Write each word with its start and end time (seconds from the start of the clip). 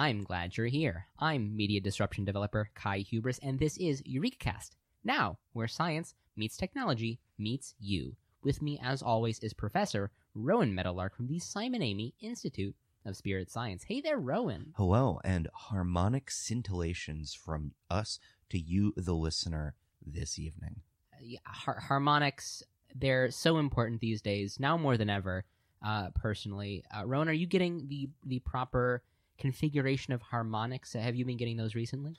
I'm 0.00 0.22
glad 0.22 0.56
you're 0.56 0.66
here. 0.66 1.08
I'm 1.18 1.54
media 1.54 1.78
disruption 1.78 2.24
developer 2.24 2.70
Kai 2.74 3.00
Hubris, 3.00 3.38
and 3.42 3.58
this 3.58 3.76
is 3.76 4.02
EurekaCast. 4.04 4.70
Now, 5.04 5.36
where 5.52 5.68
science 5.68 6.14
meets 6.34 6.56
technology 6.56 7.20
meets 7.36 7.74
you. 7.78 8.16
With 8.42 8.62
me, 8.62 8.80
as 8.82 9.02
always, 9.02 9.40
is 9.40 9.52
Professor 9.52 10.10
Rowan 10.34 10.74
Meadowlark 10.74 11.14
from 11.14 11.26
the 11.26 11.38
Simon 11.38 11.82
Amy 11.82 12.14
Institute 12.18 12.74
of 13.04 13.14
Spirit 13.14 13.50
Science. 13.50 13.84
Hey 13.88 14.00
there, 14.00 14.16
Rowan. 14.16 14.72
Hello, 14.74 15.20
and 15.22 15.48
harmonic 15.52 16.30
scintillations 16.30 17.36
from 17.36 17.72
us 17.90 18.18
to 18.48 18.58
you, 18.58 18.94
the 18.96 19.12
listener, 19.14 19.74
this 20.00 20.38
evening. 20.38 20.76
Yeah, 21.20 21.40
har- 21.44 21.84
harmonics, 21.88 22.62
they're 22.94 23.30
so 23.30 23.58
important 23.58 24.00
these 24.00 24.22
days, 24.22 24.58
now 24.58 24.78
more 24.78 24.96
than 24.96 25.10
ever, 25.10 25.44
uh, 25.84 26.08
personally. 26.14 26.84
Uh, 26.90 27.04
Rowan, 27.04 27.28
are 27.28 27.34
you 27.34 27.46
getting 27.46 27.86
the, 27.88 28.08
the 28.24 28.38
proper 28.38 29.02
configuration 29.40 30.12
of 30.12 30.22
harmonics? 30.22 30.92
Have 30.92 31.16
you 31.16 31.24
been 31.24 31.36
getting 31.36 31.56
those 31.56 31.74
recently? 31.74 32.14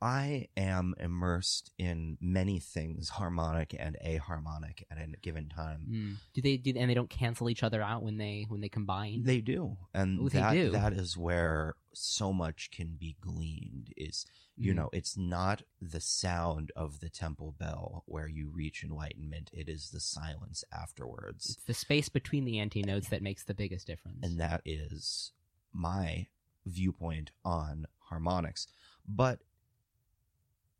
I 0.00 0.48
am 0.56 0.94
immersed 0.98 1.70
in 1.78 2.18
many 2.20 2.58
things, 2.58 3.08
harmonic 3.10 3.76
and 3.78 3.96
aharmonic, 4.04 4.82
at 4.90 4.98
a 4.98 5.06
given 5.22 5.48
time. 5.48 5.86
Mm. 5.88 6.16
Do 6.34 6.42
they 6.42 6.56
do, 6.56 6.72
and 6.76 6.90
they 6.90 6.94
don't 6.94 7.08
cancel 7.08 7.48
each 7.48 7.62
other 7.62 7.80
out 7.80 8.02
when 8.02 8.16
they 8.16 8.46
when 8.48 8.60
they 8.60 8.68
combine? 8.68 9.22
They 9.22 9.40
do, 9.40 9.76
and 9.94 10.18
Oh, 10.20 10.28
they 10.28 10.40
that 10.40 10.54
do. 10.54 10.70
that 10.72 10.92
is 10.92 11.16
where 11.16 11.74
so 11.94 12.32
much 12.32 12.70
can 12.72 12.96
be 12.98 13.16
gleaned. 13.20 13.94
Is 13.96 14.26
you 14.56 14.72
Mhm. 14.72 14.76
know, 14.76 14.90
it's 14.92 15.16
not 15.16 15.62
the 15.80 16.00
sound 16.00 16.72
of 16.74 16.98
the 16.98 17.08
temple 17.08 17.52
bell 17.52 18.02
where 18.06 18.26
you 18.26 18.48
reach 18.50 18.82
enlightenment; 18.82 19.50
it 19.52 19.68
is 19.68 19.90
the 19.90 20.00
silence 20.00 20.64
afterwards. 20.72 21.50
It's 21.50 21.64
the 21.64 21.74
space 21.74 22.08
between 22.08 22.44
the 22.44 22.58
anti 22.58 22.80
antinodes 22.80 23.08
that 23.10 23.22
makes 23.22 23.44
the 23.44 23.54
biggest 23.54 23.86
difference. 23.86 24.18
and 24.24 24.40
that 24.40 24.62
is 24.64 25.30
my 25.72 26.26
viewpoint 26.66 27.30
on 27.44 27.86
harmonics. 28.08 28.66
But 29.06 29.40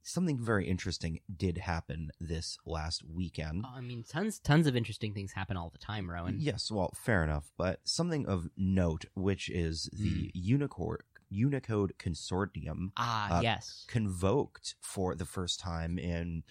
something 0.02 0.38
very 0.42 0.66
interesting 0.68 1.20
did 1.34 1.58
happen 1.58 2.10
this 2.20 2.58
last 2.66 3.02
weekend. 3.04 3.64
Oh, 3.66 3.76
I 3.76 3.80
mean, 3.80 4.02
tons 4.02 4.38
tons 4.38 4.66
of 4.66 4.74
interesting 4.76 5.14
things 5.14 5.32
happen 5.32 5.56
all 5.56 5.70
the 5.70 5.78
time, 5.78 6.10
Rowan. 6.10 6.36
Yes, 6.40 6.70
well, 6.70 6.92
fair 6.96 7.22
enough, 7.22 7.52
but 7.56 7.80
something 7.84 8.26
of 8.26 8.48
note, 8.56 9.04
which 9.14 9.48
is 9.48 9.88
the 9.92 10.30
Unicode 10.34 11.02
Unicode 11.30 11.94
Consortium 11.98 12.90
Ah, 12.96 13.38
Uh, 13.38 13.40
yes. 13.40 13.84
convoked 13.88 14.74
for 14.80 15.14
the 15.14 15.24
first 15.24 15.58
time 15.60 15.98
in 15.98 16.42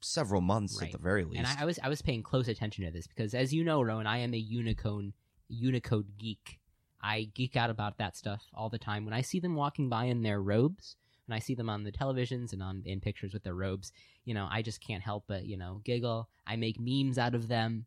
several 0.00 0.40
months 0.40 0.78
Right. 0.80 0.86
at 0.86 0.92
the 0.92 0.98
very 1.02 1.24
least. 1.24 1.38
And 1.38 1.46
I, 1.48 1.62
I 1.62 1.64
was 1.64 1.78
I 1.82 1.88
was 1.88 2.00
paying 2.00 2.22
close 2.22 2.46
attention 2.46 2.84
to 2.84 2.92
this 2.92 3.06
because, 3.08 3.34
as 3.34 3.52
you 3.52 3.64
know, 3.64 3.82
Rowan, 3.82 4.06
I 4.06 4.18
am 4.18 4.32
a 4.34 4.36
Unicode 4.38 5.12
Unicode 5.48 6.16
geek. 6.18 6.60
I 7.04 7.28
geek 7.34 7.54
out 7.54 7.68
about 7.68 7.98
that 7.98 8.16
stuff 8.16 8.42
all 8.54 8.70
the 8.70 8.78
time. 8.78 9.04
When 9.04 9.12
I 9.12 9.20
see 9.20 9.38
them 9.38 9.54
walking 9.54 9.90
by 9.90 10.04
in 10.04 10.22
their 10.22 10.40
robes, 10.40 10.96
when 11.26 11.36
I 11.36 11.38
see 11.38 11.54
them 11.54 11.68
on 11.68 11.84
the 11.84 11.92
televisions 11.92 12.54
and 12.54 12.62
on 12.62 12.82
in 12.86 13.00
pictures 13.00 13.34
with 13.34 13.44
their 13.44 13.54
robes, 13.54 13.92
you 14.24 14.32
know, 14.32 14.48
I 14.50 14.62
just 14.62 14.80
can't 14.80 15.02
help 15.02 15.24
but 15.26 15.44
you 15.44 15.58
know 15.58 15.82
giggle. 15.84 16.28
I 16.46 16.56
make 16.56 16.80
memes 16.80 17.18
out 17.18 17.34
of 17.34 17.46
them. 17.48 17.84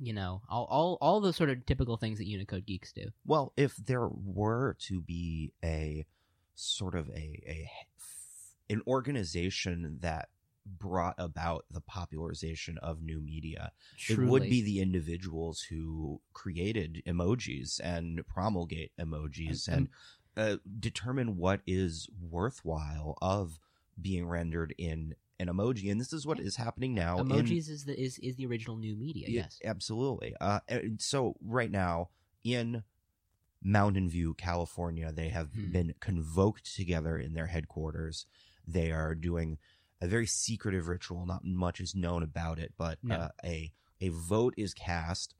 You 0.00 0.12
know, 0.12 0.42
all 0.48 0.64
all 0.64 0.98
all 1.00 1.20
the 1.20 1.32
sort 1.32 1.50
of 1.50 1.64
typical 1.66 1.96
things 1.96 2.18
that 2.18 2.26
Unicode 2.26 2.66
geeks 2.66 2.92
do. 2.92 3.10
Well, 3.24 3.52
if 3.56 3.76
there 3.76 4.08
were 4.08 4.76
to 4.88 5.00
be 5.00 5.52
a 5.62 6.04
sort 6.54 6.96
of 6.96 7.08
a, 7.10 7.42
a 7.46 7.70
an 8.68 8.82
organization 8.88 9.98
that 10.00 10.28
brought 10.66 11.14
about 11.18 11.64
the 11.70 11.80
popularization 11.80 12.78
of 12.78 13.02
new 13.02 13.20
media, 13.20 13.72
it 14.08 14.18
would 14.18 14.48
be 14.48 14.62
the 14.62 14.80
individuals 14.80 15.62
who 15.70 16.20
created 16.32 17.02
emojis 17.06 17.80
and 17.82 18.26
promulgate 18.26 18.92
emojis 18.98 19.68
Um, 19.68 19.74
and 19.74 19.88
uh, 20.36 20.56
determine 20.78 21.36
what 21.36 21.60
is 21.66 22.08
worthwhile 22.20 23.18
of 23.20 23.58
being 24.00 24.26
rendered 24.26 24.74
in 24.78 25.14
an 25.38 25.48
emoji. 25.48 25.90
And 25.90 26.00
this 26.00 26.12
is 26.12 26.26
what 26.26 26.40
is 26.40 26.56
happening 26.56 26.94
now. 26.94 27.18
in- 27.18 27.26
emojis 27.28 27.68
is 27.68 27.84
the 27.84 28.00
is 28.00 28.18
is 28.18 28.36
the 28.36 28.46
original 28.46 28.76
new 28.76 28.96
media. 28.96 29.26
yeah, 29.28 29.42
Yes. 29.42 29.58
absolutely. 29.64 30.34
Uh, 30.40 30.60
so 30.98 31.36
right 31.42 31.70
now 31.70 32.08
in 32.44 32.84
Mountain 33.62 34.08
View, 34.08 34.34
California, 34.34 35.12
they 35.12 35.28
have 35.28 35.52
Hmm. 35.52 35.70
been 35.70 35.94
convoked 36.00 36.74
together 36.74 37.16
in 37.18 37.34
their 37.34 37.46
headquarters. 37.46 38.26
They 38.66 38.90
are 38.90 39.14
doing 39.14 39.58
a 40.02 40.06
very 40.08 40.26
secretive 40.26 40.88
ritual. 40.88 41.24
Not 41.24 41.44
much 41.44 41.80
is 41.80 41.94
known 41.94 42.22
about 42.22 42.58
it, 42.58 42.74
but 42.76 42.98
No. 43.02 43.16
uh, 43.16 43.28
a 43.44 43.72
a 44.00 44.08
vote 44.10 44.52
is 44.56 44.74
cast. 44.74 45.34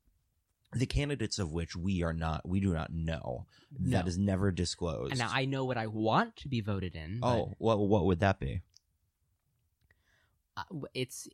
The 0.74 0.86
candidates 0.86 1.38
of 1.38 1.52
which 1.52 1.76
we 1.76 2.02
are 2.02 2.14
not, 2.14 2.48
we 2.48 2.60
do 2.60 2.72
not 2.72 2.92
know. 2.92 3.46
That 3.72 4.04
No. 4.04 4.08
is 4.08 4.16
never 4.16 4.50
disclosed. 4.52 5.10
And 5.10 5.18
now 5.18 5.28
I 5.30 5.44
know 5.44 5.64
what 5.66 5.76
I 5.76 5.86
want 5.88 6.36
to 6.36 6.48
be 6.48 6.60
voted 6.62 6.94
in. 6.94 7.18
oh, 7.22 7.52
what 7.58 7.78
what 7.80 8.06
would 8.06 8.20
that 8.20 8.38
be? 8.40 8.62
uh, 10.56 10.62
it's 10.94 11.28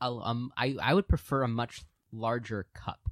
um 0.00 0.52
I 0.56 0.76
I 0.82 0.92
would 0.94 1.08
prefer 1.08 1.42
a 1.42 1.48
much 1.48 1.82
larger 2.12 2.66
cup. 2.74 3.08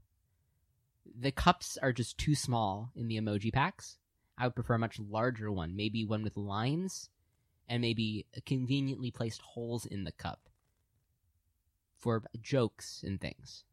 The 1.19 1.31
cups 1.33 1.77
are 1.81 1.93
just 1.93 2.19
too 2.19 2.35
small 2.35 2.91
in 2.97 3.09
the 3.09 3.17
emoji 3.17 3.53
packs. 3.53 3.99
I 4.37 4.47
would 4.47 4.55
prefer 4.57 4.75
a 4.75 4.79
much 4.81 4.99
larger 4.99 5.51
one, 5.53 5.77
maybe 5.77 6.05
one 6.05 6.23
with 6.25 6.37
lines 6.37 7.09
and 7.69 7.81
maybe 7.81 8.27
conveniently 8.47 9.11
placed 9.11 9.41
holes 9.41 9.87
in 9.87 10.05
the 10.05 10.13
cup 10.13 10.49
for 11.99 12.23
jokes 12.41 13.03
and 13.07 13.21
things. 13.21 13.65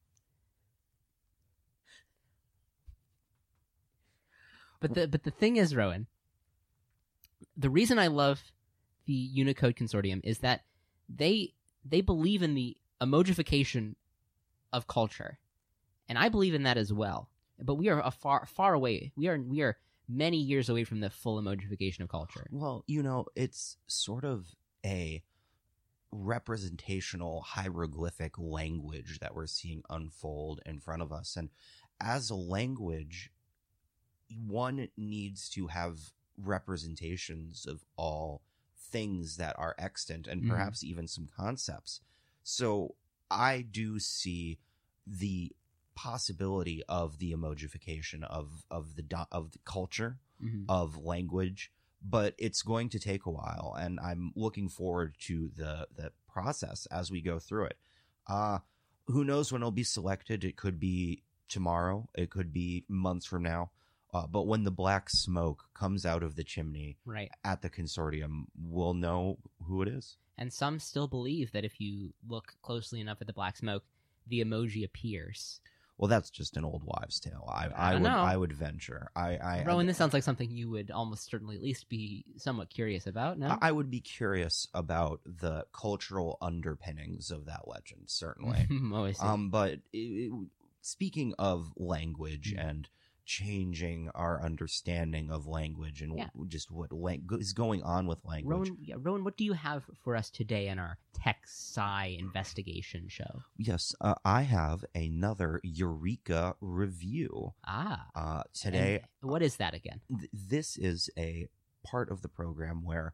But 4.79 4.95
the 4.95 5.07
but 5.07 5.23
the 5.23 5.31
thing 5.31 5.57
is, 5.57 5.75
Rowan, 5.75 6.07
the 7.55 7.69
reason 7.69 7.99
I 7.99 8.07
love 8.07 8.51
the 9.05 9.13
Unicode 9.13 9.75
Consortium 9.75 10.21
is 10.23 10.39
that 10.39 10.61
they 11.07 11.53
they 11.85 12.01
believe 12.01 12.41
in 12.41 12.55
the 12.55 12.77
emojification 12.99 13.95
of 14.73 14.87
culture, 14.87 15.37
and 16.09 16.17
I 16.17 16.29
believe 16.29 16.53
in 16.53 16.63
that 16.63 16.77
as 16.77 16.91
well. 16.91 17.29
But 17.59 17.75
we 17.75 17.89
are 17.89 18.01
a 18.01 18.11
far 18.11 18.47
far 18.47 18.73
away. 18.73 19.11
We 19.15 19.27
are 19.27 19.39
we 19.39 19.61
are 19.61 19.77
many 20.11 20.37
years 20.37 20.69
away 20.69 20.83
from 20.83 20.99
the 20.99 21.09
full 21.09 21.41
emojification 21.41 22.01
of 22.01 22.09
culture. 22.09 22.47
Well, 22.51 22.83
you 22.87 23.01
know, 23.01 23.25
it's 23.35 23.77
sort 23.87 24.25
of 24.25 24.47
a 24.85 25.23
representational 26.11 27.41
hieroglyphic 27.41 28.37
language 28.37 29.19
that 29.19 29.33
we're 29.33 29.47
seeing 29.47 29.83
unfold 29.89 30.61
in 30.65 30.79
front 30.79 31.01
of 31.01 31.11
us. 31.11 31.37
And 31.37 31.49
as 32.01 32.29
a 32.29 32.35
language, 32.35 33.31
one 34.45 34.89
needs 34.97 35.49
to 35.51 35.67
have 35.67 36.11
representations 36.37 37.65
of 37.65 37.85
all 37.95 38.41
things 38.77 39.37
that 39.37 39.57
are 39.57 39.75
extant 39.77 40.27
and 40.27 40.43
Mhm. 40.43 40.49
perhaps 40.49 40.83
even 40.83 41.07
some 41.07 41.27
concepts. 41.27 42.01
So 42.43 42.95
I 43.29 43.61
do 43.61 43.99
see 43.99 44.59
the 45.07 45.55
possibility 46.05 46.81
of 46.89 47.19
the 47.19 47.31
emojification 47.31 48.23
of 48.23 48.65
of 48.71 48.95
the 48.95 49.27
of 49.31 49.51
the 49.51 49.59
culture 49.65 50.19
Mhm. 50.41 50.65
of 50.67 50.97
language, 50.97 51.71
but 52.01 52.33
it's 52.39 52.61
going 52.63 52.89
to 52.89 52.99
take 52.99 53.25
a 53.25 53.31
while, 53.31 53.75
and 53.79 53.99
I'm 53.99 54.31
looking 54.35 54.67
forward 54.69 55.15
to 55.27 55.49
the 55.55 55.87
the 55.95 56.11
process 56.27 56.85
as 56.87 57.11
we 57.11 57.21
go 57.21 57.37
through 57.39 57.65
it. 57.65 57.77
Uh 58.27 58.59
who 59.07 59.23
knows 59.23 59.51
when 59.51 59.61
it'll 59.61 59.71
be 59.71 59.83
selected? 59.83 60.43
It 60.43 60.55
could 60.55 60.79
be 60.79 61.23
tomorrow. 61.49 62.07
It 62.15 62.29
could 62.29 62.53
be 62.53 62.85
months 62.87 63.25
from 63.25 63.43
now. 63.43 63.71
Uh, 64.13 64.27
but 64.27 64.43
when 64.43 64.63
the 64.63 64.71
black 64.71 65.09
smoke 65.09 65.69
comes 65.73 66.05
out 66.05 66.23
of 66.23 66.35
the 66.35 66.43
chimney 66.43 66.97
Right. 67.05 67.31
at 67.43 67.61
the 67.61 67.69
consortium, 67.69 68.45
we'll 68.55 68.93
know 68.93 69.39
who 69.63 69.81
it 69.81 69.87
is. 69.87 70.17
And 70.37 70.51
some 70.53 70.79
still 70.79 71.07
believe 71.07 71.51
that 71.51 71.65
if 71.65 71.79
you 71.81 72.13
look 72.27 72.55
closely 72.61 72.99
enough 73.01 73.19
at 73.21 73.27
the 73.27 73.33
black 73.33 73.57
smoke, 73.57 73.83
the 74.27 74.39
emoji 74.41 74.83
appears. 74.85 75.59
Well, 76.01 76.07
that's 76.07 76.31
just 76.31 76.57
an 76.57 76.65
old 76.65 76.81
wives' 76.83 77.19
tale. 77.19 77.47
I, 77.47 77.67
I 77.67 77.91
I, 77.91 77.93
would 77.93 78.01
know. 78.01 78.09
I 78.09 78.35
would 78.35 78.51
venture. 78.53 79.11
I, 79.15 79.37
I 79.37 79.63
Rowan, 79.67 79.85
this 79.85 79.97
sounds 79.97 80.13
like 80.13 80.23
something 80.23 80.49
you 80.49 80.67
would 80.71 80.89
almost 80.89 81.29
certainly 81.29 81.55
at 81.55 81.61
least 81.61 81.87
be 81.89 82.25
somewhat 82.37 82.71
curious 82.71 83.05
about. 83.05 83.37
No, 83.37 83.55
I 83.61 83.71
would 83.71 83.91
be 83.91 84.01
curious 84.01 84.67
about 84.73 85.21
the 85.25 85.65
cultural 85.73 86.39
underpinnings 86.41 87.29
of 87.29 87.45
that 87.45 87.67
legend, 87.67 88.05
certainly. 88.07 88.67
oh, 88.93 89.05
I 89.05 89.11
see. 89.11 89.23
um, 89.25 89.49
but 89.51 89.73
it, 89.93 89.97
it- 89.97 90.33
speaking 90.81 91.35
of 91.37 91.71
language 91.77 92.55
Mm. 92.57 92.67
and 92.69 92.89
changing 93.41 94.09
our 94.13 94.41
understanding 94.43 95.31
of 95.31 95.47
language 95.47 96.01
and 96.01 96.17
Yeah. 96.17 96.27
w- 96.33 96.49
just 96.49 96.69
what 96.69 96.91
lang- 96.91 97.27
is 97.39 97.53
going 97.53 97.81
on 97.81 98.05
with 98.05 98.19
language. 98.25 98.69
Rowan, 98.69 98.77
yeah, 98.81 98.95
Rowan, 98.99 99.23
what 99.23 99.37
do 99.37 99.45
you 99.45 99.53
have 99.53 99.89
for 100.03 100.17
us 100.17 100.29
today 100.29 100.67
in 100.67 100.77
our 100.79 100.97
tech 101.13 101.39
sci 101.45 102.05
investigation 102.19 103.07
show? 103.07 103.43
Yes, 103.57 103.95
uh, 104.01 104.15
I 104.25 104.41
have 104.41 104.83
another 104.93 105.61
Eureka 105.63 106.55
review 106.59 107.53
Ah, 107.63 108.09
uh, 108.15 108.43
today. 108.53 109.03
and 109.21 109.31
what 109.31 109.41
is 109.41 109.55
that 109.57 109.73
again? 109.73 110.01
th- 110.09 110.29
this 110.33 110.75
is 110.77 111.09
a 111.17 111.47
part 111.83 112.11
of 112.11 112.21
the 112.21 112.29
program 112.29 112.83
where 112.83 113.13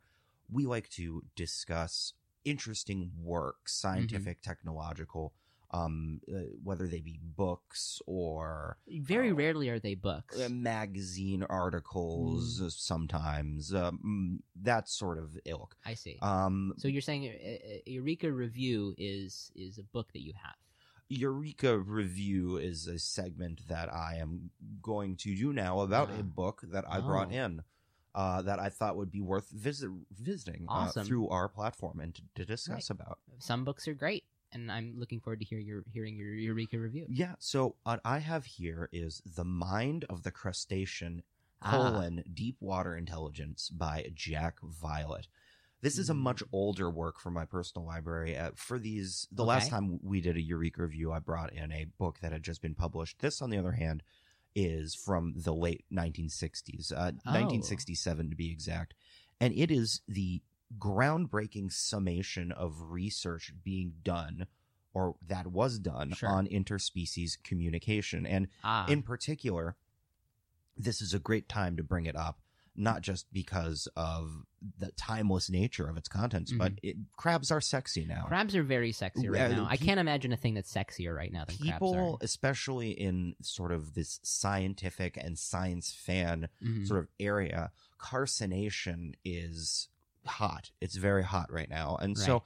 we 0.49 0.65
like 0.65 0.89
to 0.89 1.23
discuss 1.35 2.13
interesting 2.43 3.11
work, 3.21 3.69
scientific, 3.69 4.41
technological, 4.41 5.33
um, 5.71 6.21
uh, 6.33 6.39
whether 6.63 6.87
they 6.87 7.01
be 7.01 7.19
books 7.21 8.01
or 8.05 8.77
Very 8.87 9.31
Oh. 9.31 9.35
rarely 9.35 9.69
are 9.69 9.79
they 9.79 9.95
books. 9.95 10.39
uh, 10.39 10.47
magazine 10.49 11.43
articles, 11.43 12.61
uh, 12.61 12.69
sometimes 12.69 13.73
um, 13.73 14.41
that 14.55 14.87
sort 14.89 15.17
of 15.17 15.37
ilk. 15.45 15.75
I 15.85 15.93
see. 15.93 16.17
Um, 16.21 16.73
so 16.77 16.87
you're 16.87 17.01
saying 17.01 17.25
uh, 17.27 17.29
uh, 17.75 17.77
Eureka 17.85 18.31
Review 18.31 18.95
is 18.97 19.51
is 19.55 19.77
a 19.77 19.83
book 19.83 20.11
that 20.13 20.21
you 20.21 20.33
have. 20.41 20.55
Eureka 21.09 21.77
Review 21.77 22.57
is 22.57 22.87
a 22.87 22.99
segment 22.99 23.61
that 23.69 23.93
I 23.93 24.15
am 24.15 24.51
going 24.81 25.15
to 25.17 25.35
do 25.35 25.53
now 25.53 25.79
about 25.81 26.09
Ah. 26.11 26.19
a 26.19 26.23
book 26.23 26.61
that 26.71 26.85
I 26.89 26.99
brought 26.99 27.29
Oh. 27.31 27.35
in 27.45 27.63
uh, 28.15 28.41
that 28.41 28.59
I 28.59 28.69
thought 28.69 28.97
would 28.97 29.11
be 29.11 29.21
worth 29.21 29.49
visit, 29.49 29.91
visiting 30.11 30.65
uh, 30.69 30.91
through 30.91 31.27
our 31.29 31.47
platform 31.47 31.99
and 31.99 32.15
to, 32.15 32.21
to 32.35 32.45
discuss 32.45 32.89
about. 32.89 33.19
Some 33.37 33.63
books 33.63 33.87
are 33.87 33.93
great, 33.93 34.23
and 34.51 34.71
I'm 34.71 34.93
looking 34.97 35.19
forward 35.19 35.39
to 35.39 35.45
hear 35.45 35.59
your 35.59 35.83
hearing 35.91 36.15
your 36.17 36.33
Eureka 36.33 36.79
Review. 36.79 37.05
Yeah, 37.09 37.35
so 37.39 37.75
what 37.83 37.99
I 38.05 38.19
have 38.19 38.45
here 38.45 38.89
is 38.91 39.21
The 39.25 39.43
Mind 39.43 40.05
of 40.09 40.23
the 40.23 40.31
Crustacean, 40.31 41.23
Ah. 41.61 41.71
colon, 41.71 42.23
Deep 42.33 42.57
Water 42.59 42.95
Intelligence 42.95 43.69
by 43.69 44.11
Jack 44.13 44.59
Violet. 44.61 45.27
This 45.81 45.97
is 45.97 46.09
a 46.09 46.13
much 46.13 46.39
Mm. 46.43 46.49
older 46.51 46.89
work 46.89 47.19
from 47.19 47.33
my 47.33 47.45
personal 47.45 47.85
library. 47.85 48.35
Uh, 48.37 48.51
for 48.55 48.79
these, 48.79 49.27
the 49.31 49.45
last 49.45 49.69
time 49.69 49.99
we 50.01 50.21
did 50.21 50.35
a 50.35 50.41
Eureka 50.41 50.81
review, 50.83 51.11
I 51.11 51.19
brought 51.19 51.53
in 51.53 51.71
a 51.71 51.85
book 51.85 52.19
that 52.21 52.31
had 52.31 52.43
just 52.43 52.61
been 52.61 52.75
published. 52.75 53.19
This, 53.19 53.41
on 53.41 53.49
the 53.49 53.57
other 53.57 53.73
hand, 53.73 54.01
is 54.55 54.95
from 54.95 55.33
the 55.35 55.53
late 55.53 55.85
1960s, 55.91 56.91
uh, 56.91 57.11
Oh. 57.25 57.31
1967 57.31 58.29
to 58.31 58.35
be 58.35 58.51
exact. 58.51 58.95
And 59.39 59.53
it 59.53 59.69
is 59.69 60.01
the 60.07 60.41
groundbreaking 60.77 61.71
summation 61.71 62.51
of 62.51 62.91
research 62.91 63.53
being 63.63 63.93
done 64.03 64.47
or 64.93 65.15
that 65.25 65.47
was 65.47 65.79
done 65.79 66.11
Sure. 66.13 66.29
on 66.29 66.47
interspecies 66.47 67.41
communication. 67.43 68.25
And 68.25 68.47
Ah, 68.63 68.87
in 68.87 69.03
particular, 69.03 69.75
this 70.75 71.01
is 71.01 71.13
a 71.13 71.19
great 71.19 71.47
time 71.49 71.77
to 71.77 71.83
bring 71.83 72.05
it 72.05 72.15
up, 72.15 72.39
not 72.75 73.01
just 73.01 73.31
because 73.33 73.87
of 73.95 74.43
the 74.77 74.91
timeless 74.93 75.49
nature 75.49 75.87
of 75.87 75.97
its 75.97 76.07
contents, 76.07 76.51
but 76.51 76.73
it, 76.83 76.95
crabs 77.15 77.51
are 77.51 77.61
sexy 77.61 78.05
now. 78.05 78.15
Mm-hmm. 78.21 78.27
crabs 78.27 78.55
are 78.55 78.63
very 78.63 78.91
sexy 78.91 79.29
right 79.29 79.41
Uh, 79.51 79.55
now. 79.55 79.67
I 79.69 79.77
can't 79.77 79.99
imagine 79.99 80.31
a 80.33 80.37
thing 80.37 80.53
that's 80.55 80.73
sexier 80.73 81.15
right 81.15 81.31
now 81.31 81.45
than 81.45 81.57
People, 81.57 82.17
especially 82.21 82.91
in 82.91 83.35
sort 83.41 83.71
of 83.71 83.93
this 83.93 84.19
scientific 84.23 85.17
and 85.17 85.37
science 85.37 85.91
fan. 85.93 86.49
Mhm. 86.63 86.87
sort 86.87 86.99
of 86.99 87.07
area, 87.19 87.71
carcination 87.99 89.13
is 89.23 89.89
hot. 90.27 90.71
It's 90.81 90.95
very 90.95 91.23
hot 91.23 91.51
right 91.51 91.69
now. 91.69 91.97
And 91.99 92.17
so 92.17 92.43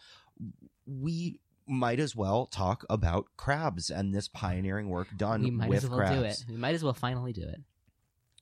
we 0.86 1.40
might 1.68 2.00
as 2.00 2.16
well 2.16 2.46
talk 2.48 2.84
about 2.90 3.28
crabs 3.38 3.90
and 3.90 4.14
this 4.14 4.28
pioneering 4.28 4.90
work 4.90 5.08
done 5.16 5.44
we 5.44 5.52
might 5.52 5.70
with 5.70 5.84
as 5.84 5.90
well 5.90 6.00
crabs. 6.00 6.16
do 6.16 6.24
it. 6.24 6.44
We 6.50 6.58
might 6.58 6.76
as 6.76 6.84
well 6.84 6.94
finally 6.94 7.34
do 7.34 7.44
it. 7.44 7.62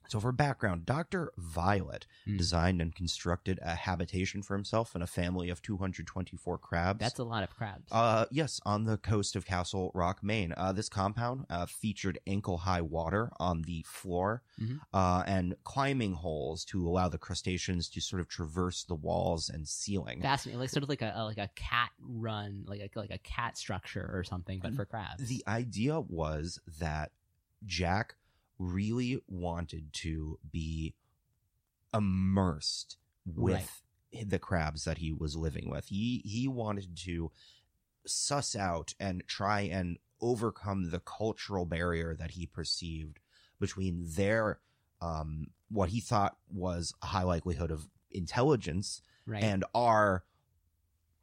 So, 0.10 0.20
for 0.20 0.32
background, 0.32 0.88
Dr. 0.88 1.32
Violet 1.38 2.08
Hmm. 2.26 2.38
designed 2.38 2.82
and 2.82 2.96
constructed 2.96 3.60
a 3.62 3.76
habitation 3.76 4.42
for 4.42 4.56
himself 4.56 4.96
and 4.96 5.04
a 5.04 5.08
family 5.08 5.50
of 5.50 5.62
224 5.62 6.58
crabs. 6.58 7.00
That's 7.00 7.20
a 7.20 7.24
lot 7.24 7.44
of 7.44 7.56
crabs. 7.56 7.92
uh, 7.92 8.26
yes, 8.32 8.60
on 8.66 8.86
the 8.86 8.98
coast 8.98 9.36
of 9.36 9.46
Castle 9.46 9.92
Rock, 9.94 10.24
Maine. 10.24 10.54
Uh, 10.58 10.72
this 10.72 10.90
compound 10.90 11.46
uh, 11.50 11.68
featured 11.68 12.18
ankle 12.26 12.58
high 12.58 12.82
water 12.82 13.32
on 13.40 13.62
the 13.64 13.84
floor 13.84 14.42
Mhm. 14.60 14.80
uh, 14.94 15.24
and 15.28 15.56
climbing 15.64 16.14
holes 16.14 16.66
to 16.66 16.88
allow 16.88 17.08
the 17.08 17.20
crustaceans 17.20 17.88
to 17.90 18.02
sort 18.02 18.20
of 18.20 18.28
traverse 18.28 18.84
the 18.84 18.96
walls 18.96 19.48
and 19.48 19.68
ceiling. 19.68 20.22
Fascinating, 20.24 20.60
like 20.60 20.70
sort 20.72 20.82
of 20.84 20.90
like 20.90 21.04
a, 21.04 21.14
a- 21.16 21.24
like 21.26 21.38
a 21.38 21.50
cat 21.56 21.92
run, 22.00 22.64
like 22.68 22.82
a, 22.82 22.90
like 23.00 23.12
a 23.12 23.20
cat 23.20 23.58
structure 23.60 24.10
or 24.12 24.24
something, 24.24 24.60
but 24.60 24.74
for 24.74 24.86
crabs. 24.86 25.28
the 25.28 25.44
idea 25.48 26.00
was 26.02 26.60
that 26.80 27.12
Jack 27.66 28.16
really 28.60 29.22
wanted 29.28 29.94
to 29.94 30.38
be 30.52 30.94
immersed 31.94 32.98
with 33.26 33.82
the 34.26 34.40
crabs 34.40 34.84
that 34.84 35.00
he 35.00 35.12
was 35.12 35.36
living 35.36 35.70
with. 35.70 35.88
He 35.88 36.22
he 36.26 36.48
wanted 36.48 36.98
to 37.06 37.32
suss 38.06 38.56
out 38.56 38.94
and 39.00 39.24
try 39.28 39.62
and 39.62 39.98
overcome 40.22 40.92
the 40.92 41.00
cultural 41.00 41.66
barrier 41.66 42.16
that 42.16 42.32
he 42.32 42.46
perceived 42.46 43.20
between 43.60 44.06
their 44.16 44.60
um 45.02 45.48
what 45.70 45.90
he 45.90 46.00
thought 46.00 46.38
was 46.50 46.94
a 47.02 47.08
high 47.08 47.24
likelihood 47.24 47.72
of 47.72 47.88
intelligence 48.12 49.02
right. 49.26 49.44
and 49.44 49.64
our 49.74 50.24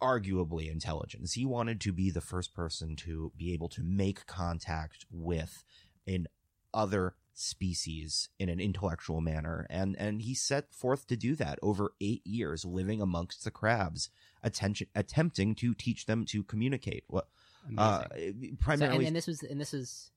arguably 0.00 0.70
intelligence. 0.70 1.32
He 1.32 1.44
wanted 1.44 1.80
to 1.82 1.92
be 1.92 2.10
the 2.10 2.20
first 2.20 2.54
person 2.54 2.96
to 2.96 3.32
be 3.36 3.52
able 3.52 3.68
to 3.70 3.82
make 3.82 4.26
contact 4.26 5.06
with 5.10 5.64
an 6.06 6.28
other 6.72 7.14
species 7.38 8.30
in 8.38 8.48
an 8.48 8.58
intellectual 8.58 9.20
manner 9.20 9.66
and 9.68 9.94
and 9.98 10.22
he 10.22 10.34
set 10.34 10.72
forth 10.74 11.06
to 11.06 11.16
do 11.16 11.34
that 11.34 11.58
over 11.62 11.92
8 12.00 12.26
years 12.26 12.64
living 12.64 13.02
amongst 13.02 13.44
the 13.44 13.50
crabs 13.50 14.08
attention 14.42 14.86
attempting 14.94 15.54
to 15.56 15.74
teach 15.74 16.06
them 16.06 16.24
to 16.24 16.42
communicate 16.42 17.04
what 17.08 17.28
uh 17.76 18.04
Amazing. 18.10 18.56
So- 18.58 18.64
primarily 18.64 18.96
and, 18.98 19.06
and 19.08 19.16
this 19.16 19.26
was 19.26 19.42
and 19.42 19.60
this 19.60 19.72
was 19.72 20.10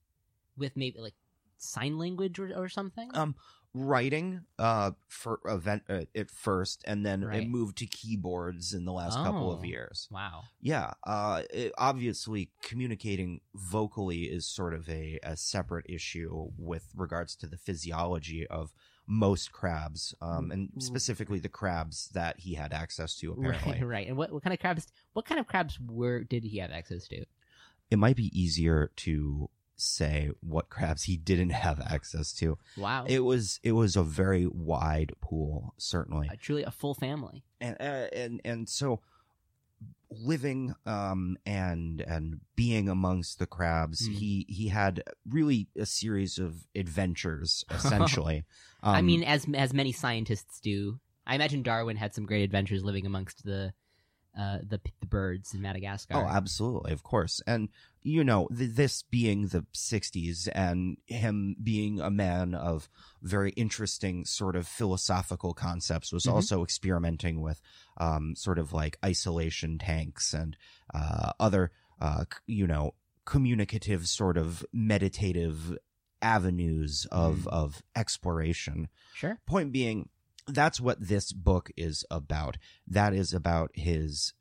with 0.56 0.76
maybe 0.78 0.98
like 0.98 1.14
sign 1.58 1.98
language 1.98 2.38
or, 2.38 2.50
or 2.56 2.70
something. 2.70 3.10
um 3.12 3.34
writing 3.72 4.40
uh 4.58 4.90
for 5.08 5.38
event 5.44 5.84
uh, 5.88 6.00
at 6.16 6.28
first 6.28 6.82
and 6.86 7.06
then 7.06 7.24
Right. 7.24 7.42
it 7.44 7.48
moved 7.48 7.78
to 7.78 7.86
keyboards 7.86 8.74
in 8.74 8.84
the 8.84 8.92
last 8.92 9.16
couple 9.16 9.52
of 9.52 9.60
Oh. 9.60 9.64
years 9.64 10.08
wow. 10.10 10.42
Yeah, 10.60 10.92
uh, 11.06 11.42
it- 11.52 11.72
obviously, 11.78 12.50
communicating 12.62 13.40
vocally 13.54 14.22
is 14.24 14.46
sort 14.46 14.74
of 14.74 14.88
a, 14.88 15.18
a 15.22 15.36
separate 15.36 15.86
issue 15.88 16.50
with 16.58 16.88
regards 16.96 17.36
to 17.36 17.46
the 17.46 17.56
physiology 17.56 18.46
of 18.48 18.72
most 19.06 19.50
crabs, 19.52 20.14
um, 20.20 20.50
and 20.50 20.70
specifically 20.78 21.38
the 21.40 21.48
crabs 21.48 22.08
that 22.14 22.38
he 22.40 22.54
had 22.54 22.72
access 22.72 23.16
to. 23.16 23.32
Apparently, 23.32 23.72
Right, 23.72 23.86
right. 23.86 24.06
And 24.08 24.16
what, 24.16 24.30
what 24.32 24.42
kind 24.42 24.52
of 24.54 24.60
crabs? 24.60 24.86
What 25.14 25.24
kind 25.26 25.40
of 25.40 25.46
crabs 25.46 25.78
were 25.80 26.22
did 26.24 26.44
he 26.44 26.58
have 26.58 26.70
access 26.72 27.06
to? 27.08 27.24
it 27.90 27.98
might 27.98 28.14
be 28.16 28.30
easier 28.40 28.90
to 28.94 29.50
say 29.80 30.30
what 30.40 30.68
crabs 30.68 31.04
he 31.04 31.16
didn't 31.16 31.50
have 31.50 31.80
access 31.80 32.32
to. 32.34 32.58
Wow, 32.76 33.04
It 33.08 33.20
was 33.20 33.58
it 33.62 33.72
was 33.72 33.96
a 33.96 34.02
very 34.02 34.46
wide 34.46 35.12
pool, 35.20 35.74
certainly. 35.78 36.28
Uh, 36.30 36.36
truly 36.40 36.62
a 36.64 36.70
full 36.70 36.94
family. 36.94 37.44
and 37.60 37.76
uh, 37.80 38.08
and 38.14 38.40
and 38.44 38.68
so 38.68 39.00
living 40.10 40.74
um 40.86 41.36
and 41.46 42.00
and 42.00 42.40
being 42.56 42.88
amongst 42.88 43.38
the 43.38 43.46
crabs 43.46 44.06
Hmm. 44.06 44.12
he 44.14 44.46
he 44.48 44.68
had 44.68 45.04
really 45.28 45.68
a 45.78 45.86
series 45.86 46.36
of 46.38 46.66
adventures 46.74 47.64
essentially 47.70 48.44
um, 48.82 48.94
I 48.94 49.02
mean, 49.02 49.22
as 49.24 49.46
as 49.54 49.74
many 49.74 49.92
scientists 49.92 50.58
do. 50.60 50.98
I 51.26 51.34
imagine 51.34 51.62
Darwin 51.62 51.96
had 51.98 52.14
some 52.14 52.24
great 52.24 52.42
adventures 52.42 52.82
living 52.82 53.04
amongst 53.06 53.44
the 53.44 53.72
uh, 54.36 54.58
the 54.66 54.80
the 55.00 55.06
birds 55.06 55.54
in 55.54 55.60
Madagascar. 55.62 56.14
oh 56.16 56.26
absolutely 56.26 56.92
of 56.92 57.02
course 57.02 57.40
and 57.46 57.68
you 58.02 58.24
know 58.24 58.48
th- 58.56 58.70
this 58.74 59.02
being 59.02 59.48
the 59.48 59.64
60s 59.74 60.48
and 60.54 60.96
him 61.06 61.56
being 61.62 62.00
a 62.00 62.10
man 62.10 62.54
of 62.54 62.88
very 63.22 63.50
interesting 63.50 64.24
sort 64.24 64.56
of 64.56 64.66
philosophical 64.66 65.52
concepts 65.54 66.12
was 66.12 66.24
Mhm. 66.24 66.32
also 66.32 66.62
experimenting 66.62 67.40
with 67.40 67.60
um 67.98 68.34
sort 68.36 68.58
of 68.58 68.72
like 68.72 68.96
isolation 69.04 69.78
tanks 69.78 70.32
and 70.32 70.56
uh 70.94 71.32
other 71.38 71.70
uh 72.00 72.24
c- 72.32 72.54
you 72.54 72.66
know 72.66 72.94
communicative 73.26 74.08
sort 74.08 74.36
of 74.38 74.64
meditative 74.72 75.76
avenues 76.22 77.06
of 77.10 77.46
of 77.48 77.82
exploration 77.96 78.88
sure. 79.14 79.38
point 79.46 79.72
being 79.72 80.08
that's 80.46 80.80
what 80.80 80.98
this 81.00 81.32
book 81.32 81.70
is 81.76 82.04
about 82.10 82.56
that 82.86 83.12
is 83.14 83.32
about 83.32 83.70
his 83.74 84.32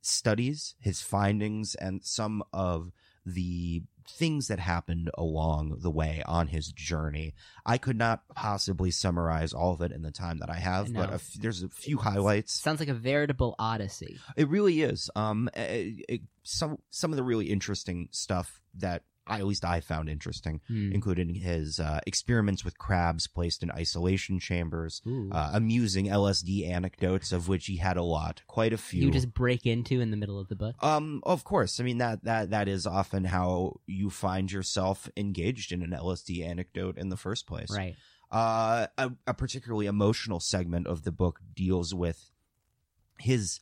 studies 0.00 0.74
his 0.80 1.02
findings 1.02 1.74
and 1.74 2.04
some 2.04 2.42
of 2.52 2.92
the 3.26 3.82
things 4.10 4.48
that 4.48 4.58
happened 4.58 5.10
along 5.18 5.76
the 5.82 5.90
way 5.90 6.22
on 6.24 6.46
his 6.48 6.72
journey 6.72 7.34
i 7.66 7.76
could 7.76 7.96
not 7.98 8.22
possibly 8.34 8.90
summarize 8.90 9.52
all 9.52 9.74
of 9.74 9.82
it 9.82 9.92
in 9.92 10.00
the 10.00 10.10
time 10.10 10.38
that 10.38 10.48
i 10.48 10.54
have 10.58 10.90
but 10.94 11.10
a 11.10 11.14
f- 11.14 11.34
there's 11.38 11.62
a 11.62 11.68
few 11.68 11.98
highlights 11.98 12.54
Sounds 12.58 12.80
like 12.80 12.88
a 12.88 12.94
veritable 12.94 13.54
odyssey. 13.58 14.16
it 14.34 14.48
really 14.48 14.80
is. 14.80 15.10
Um, 15.14 15.50
it, 15.54 16.04
it- 16.08 16.20
some 16.42 16.78
some 16.88 17.10
of 17.12 17.18
the 17.18 17.22
really 17.22 17.50
interesting 17.50 18.08
stuff 18.10 18.62
that 18.78 19.02
I, 19.28 19.38
at 19.38 19.46
least 19.46 19.64
I 19.64 19.80
found 19.80 20.08
interesting, 20.08 20.60
Hmm. 20.68 20.92
including 20.92 21.34
his 21.34 21.78
uh, 21.78 22.00
experiments 22.06 22.64
with 22.64 22.78
crabs 22.78 23.26
placed 23.26 23.62
in 23.62 23.70
isolation 23.70 24.38
chambers, 24.40 25.02
uh, 25.06 25.50
amusing 25.52 26.06
LSD 26.06 26.68
anecdotes 26.68 27.30
of 27.32 27.46
which 27.48 27.66
he 27.66 27.76
had 27.76 27.96
a 27.96 28.02
lot, 28.02 28.42
quite 28.46 28.72
a 28.72 28.78
few. 28.78 29.02
you 29.04 29.10
just 29.10 29.32
break 29.34 29.66
into 29.66 30.00
in 30.00 30.10
the 30.10 30.16
middle 30.16 30.38
of 30.38 30.48
the 30.48 30.56
book. 30.56 30.74
um, 30.82 31.20
of 31.24 31.44
course. 31.44 31.78
I 31.80 31.84
mean 31.84 31.98
that 31.98 32.24
that 32.24 32.50
that 32.50 32.68
is 32.68 32.86
often 32.86 33.24
how 33.24 33.80
you 33.86 34.10
find 34.10 34.50
yourself 34.50 35.08
engaged 35.16 35.72
in 35.72 35.82
an 35.82 35.90
LSD 35.90 36.44
anecdote 36.44 36.96
in 36.98 37.08
the 37.08 37.16
first 37.16 37.46
place. 37.46 37.70
Right. 37.70 37.94
Uh, 38.30 38.86
a, 38.98 39.10
a 39.26 39.34
particularly 39.34 39.86
emotional 39.86 40.38
segment 40.40 40.86
of 40.86 41.02
the 41.04 41.12
book 41.12 41.40
deals 41.54 41.94
with 41.94 42.30
his 43.18 43.60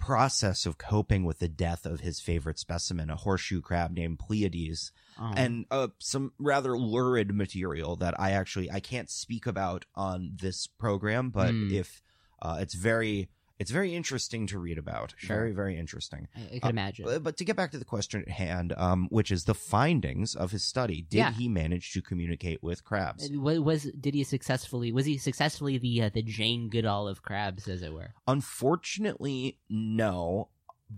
process 0.00 0.66
of 0.66 0.78
coping 0.78 1.24
with 1.24 1.38
the 1.38 1.48
death 1.48 1.86
of 1.86 2.00
his 2.00 2.18
favorite 2.20 2.58
specimen, 2.58 3.10
a 3.10 3.16
horseshoe 3.16 3.60
crab 3.60 3.92
named 3.92 4.18
Pleiades, 4.18 4.90
Oh. 5.18 5.32
and 5.36 5.66
uh, 5.70 5.88
some 5.98 6.32
rather 6.38 6.76
lurid 6.78 7.34
material 7.34 7.94
that 7.96 8.18
I 8.18 8.30
actually 8.32 8.70
I 8.70 8.80
can't 8.80 9.10
speak 9.10 9.46
about 9.46 9.84
on 9.94 10.32
this 10.40 10.66
program, 10.66 11.30
but 11.30 11.50
Hmm. 11.50 11.68
if 11.72 12.02
uh, 12.42 12.56
it's 12.60 12.74
very 12.74 13.28
it's 13.60 13.70
very 13.70 13.94
interesting 13.94 14.46
to 14.48 14.58
read 14.58 14.78
about, 14.78 15.14
Sure. 15.18 15.36
very 15.36 15.52
very 15.52 15.78
interesting. 15.78 16.26
I, 16.34 16.40
I 16.40 16.58
could 16.58 16.64
uh, 16.64 16.68
imagine. 16.70 17.04
But, 17.04 17.22
but 17.22 17.36
to 17.36 17.44
get 17.44 17.54
back 17.56 17.70
to 17.72 17.78
the 17.78 17.84
question 17.84 18.22
at 18.22 18.28
hand, 18.28 18.72
um, 18.76 19.06
which 19.10 19.30
is 19.30 19.44
the 19.44 19.54
findings 19.54 20.34
of 20.34 20.50
his 20.50 20.64
study, 20.64 21.02
did 21.08 21.18
Yeah. 21.18 21.32
he 21.32 21.46
manage 21.46 21.92
to 21.92 22.02
communicate 22.02 22.62
with 22.62 22.82
crabs? 22.84 23.30
Uh, 23.30 23.38
wa- 23.40 23.60
was 23.60 23.84
did 23.84 24.14
he 24.14 24.24
successfully 24.24 24.90
was 24.90 25.06
he 25.06 25.16
successfully 25.18 25.78
the 25.78 26.02
uh, 26.02 26.10
the 26.12 26.22
Jane 26.22 26.68
Goodall 26.70 27.06
of 27.06 27.22
crabs 27.22 27.68
as 27.68 27.82
it 27.82 27.92
were? 27.92 28.14
Unfortunately, 28.26 29.58
no. 29.68 30.48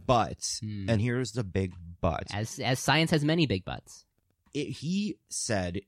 But 0.07 0.59
Hmm. 0.62 0.88
and 0.88 1.00
here's 1.02 1.33
the 1.33 1.45
big 1.45 1.75
but. 2.00 2.25
As 2.33 2.59
as 2.61 2.81
science 2.81 3.11
has 3.11 3.25
many 3.25 3.47
big 3.47 3.64
buts. 3.64 4.07
it, 4.54 4.69
he 4.78 5.19
said 5.28 5.81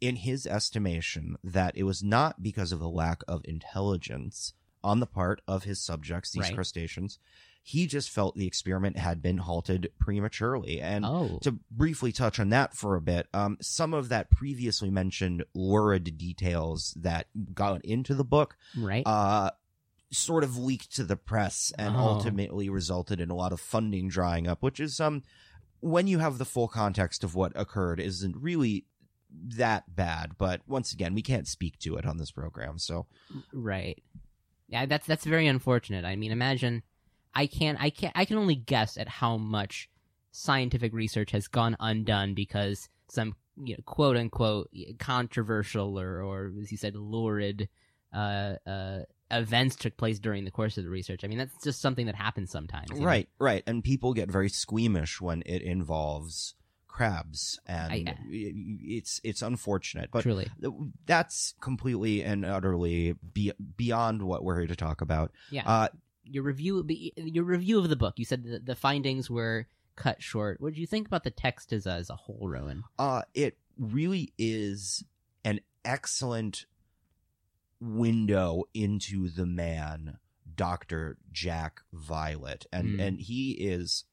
in 0.00 0.16
his 0.16 0.46
estimation 0.46 1.36
that 1.42 1.76
it 1.76 1.82
was 1.84 2.02
not 2.02 2.42
because 2.42 2.70
of 2.70 2.80
a 2.80 2.86
lack 2.88 3.22
of 3.26 3.40
intelligence 3.44 4.52
on 4.86 5.00
the 5.00 5.06
part 5.06 5.40
of 5.48 5.64
his 5.64 5.80
subjects 5.82 6.30
these 6.32 6.42
Right. 6.44 6.54
crustaceans 6.54 7.18
he 7.62 7.88
just 7.88 8.10
felt 8.10 8.36
the 8.36 8.46
experiment 8.46 8.96
had 8.96 9.20
been 9.20 9.38
halted 9.38 9.90
prematurely 9.98 10.80
and 10.80 11.04
oh, 11.04 11.40
to 11.42 11.58
briefly 11.70 12.12
touch 12.12 12.38
on 12.38 12.50
that 12.50 12.74
for 12.76 12.94
a 12.94 13.00
bit 13.00 13.26
um, 13.34 13.58
some 13.60 13.92
of 13.92 14.08
that 14.08 14.30
previously 14.30 14.88
mentioned 14.90 15.44
lurid 15.52 16.16
details 16.16 16.94
that 16.96 17.26
got 17.52 17.84
into 17.84 18.14
the 18.14 18.24
book 18.24 18.56
right. 18.76 19.02
uh, 19.04 19.50
sort 20.12 20.44
of 20.44 20.56
leaked 20.56 20.94
to 20.94 21.02
the 21.02 21.16
press 21.16 21.72
and 21.76 21.96
Oh. 21.96 22.00
ultimately 22.00 22.68
resulted 22.70 23.20
in 23.20 23.30
a 23.30 23.34
lot 23.34 23.52
of 23.52 23.60
funding 23.60 24.08
drying 24.08 24.46
up, 24.46 24.62
which 24.62 24.78
is 24.78 25.00
um 25.00 25.24
when 25.80 26.06
you 26.06 26.20
have 26.20 26.38
the 26.38 26.44
full 26.44 26.68
context 26.68 27.24
of 27.24 27.34
what 27.34 27.52
occurred 27.56 27.98
isn't 28.00 28.36
really 28.36 28.86
that 29.30 29.94
bad. 29.94 30.38
But 30.38 30.62
once 30.68 30.92
again, 30.92 31.12
we 31.14 31.22
can't 31.22 31.48
speak 31.48 31.78
to 31.80 31.96
it 31.96 32.06
on 32.06 32.16
this 32.18 32.30
program. 32.30 32.78
So 32.78 33.06
Right. 33.52 34.00
Yeah, 34.68 34.86
that's 34.86 35.06
that's 35.06 35.24
very 35.24 35.46
unfortunate. 35.46 36.04
I 36.04 36.16
mean, 36.16 36.32
imagine 36.32 36.82
I 37.34 37.46
can't 37.46 37.80
I 37.80 37.90
can't 37.90 38.12
I 38.16 38.24
can 38.24 38.38
only 38.38 38.56
guess 38.56 38.96
at 38.96 39.08
how 39.08 39.36
much 39.36 39.88
scientific 40.32 40.92
research 40.92 41.30
has 41.30 41.48
gone 41.48 41.76
undone 41.80 42.34
because 42.34 42.88
some 43.08 43.34
you 43.56 43.74
know, 43.74 43.82
quote 43.84 44.16
unquote 44.16 44.70
controversial 44.98 45.98
or 45.98 46.22
or 46.22 46.52
as 46.60 46.70
you 46.70 46.76
said 46.76 46.94
lurid 46.94 47.68
uh 48.12 48.54
uh 48.66 49.00
events 49.30 49.76
took 49.76 49.96
place 49.96 50.18
during 50.18 50.44
the 50.44 50.50
course 50.50 50.78
of 50.78 50.84
the 50.84 50.90
research. 50.90 51.24
I 51.24 51.26
mean, 51.26 51.38
that's 51.38 51.62
just 51.62 51.80
something 51.80 52.06
that 52.06 52.14
happens 52.14 52.50
sometimes. 52.50 52.90
you 52.92 53.00
know? 53.00 53.06
right, 53.06 53.28
right, 53.38 53.62
and 53.66 53.82
people 53.82 54.14
get 54.14 54.30
very 54.30 54.48
squeamish 54.48 55.20
when 55.20 55.42
it 55.46 55.62
involves 55.62 56.54
crabs, 56.96 57.60
and 57.66 57.92
I- 57.92 58.10
I- 58.10 58.18
it's 58.30 59.20
it's 59.22 59.42
unfortunate, 59.42 60.08
but 60.10 60.22
Truly. 60.22 60.48
that's 61.04 61.54
completely 61.60 62.22
and 62.24 62.42
utterly 62.44 63.12
be- 63.34 63.52
beyond 63.76 64.22
what 64.22 64.42
we're 64.44 64.58
here 64.60 64.66
to 64.68 64.76
talk 64.76 65.02
about. 65.02 65.30
Yeah. 65.50 65.68
Uh, 65.68 65.88
your 66.24 66.42
review 66.42 66.84
your 67.16 67.44
review 67.44 67.78
of 67.78 67.88
the 67.90 67.96
book, 67.96 68.18
you 68.18 68.24
said 68.24 68.44
the, 68.44 68.58
the 68.60 68.74
findings 68.74 69.28
were 69.30 69.66
cut 69.94 70.22
short. 70.22 70.58
What 70.60 70.72
did 70.72 70.80
you 70.80 70.86
think 70.86 71.06
about 71.06 71.22
the 71.24 71.30
text 71.30 71.72
as 71.72 71.86
a, 71.86 71.92
as 71.92 72.08
a 72.10 72.16
whole, 72.16 72.48
Rowan? 72.48 72.84
Uh, 72.98 73.22
it 73.34 73.58
really 73.78 74.32
is 74.38 75.04
an 75.44 75.60
excellent 75.84 76.64
window 77.80 78.64
into 78.74 79.28
the 79.28 79.46
man, 79.46 80.16
Dr. 80.56 81.18
Jack 81.30 81.82
Violet. 81.92 82.66
And, 82.72 82.94
Hmm. 82.94 83.00
and 83.00 83.20
he 83.20 83.52
is 83.52 84.04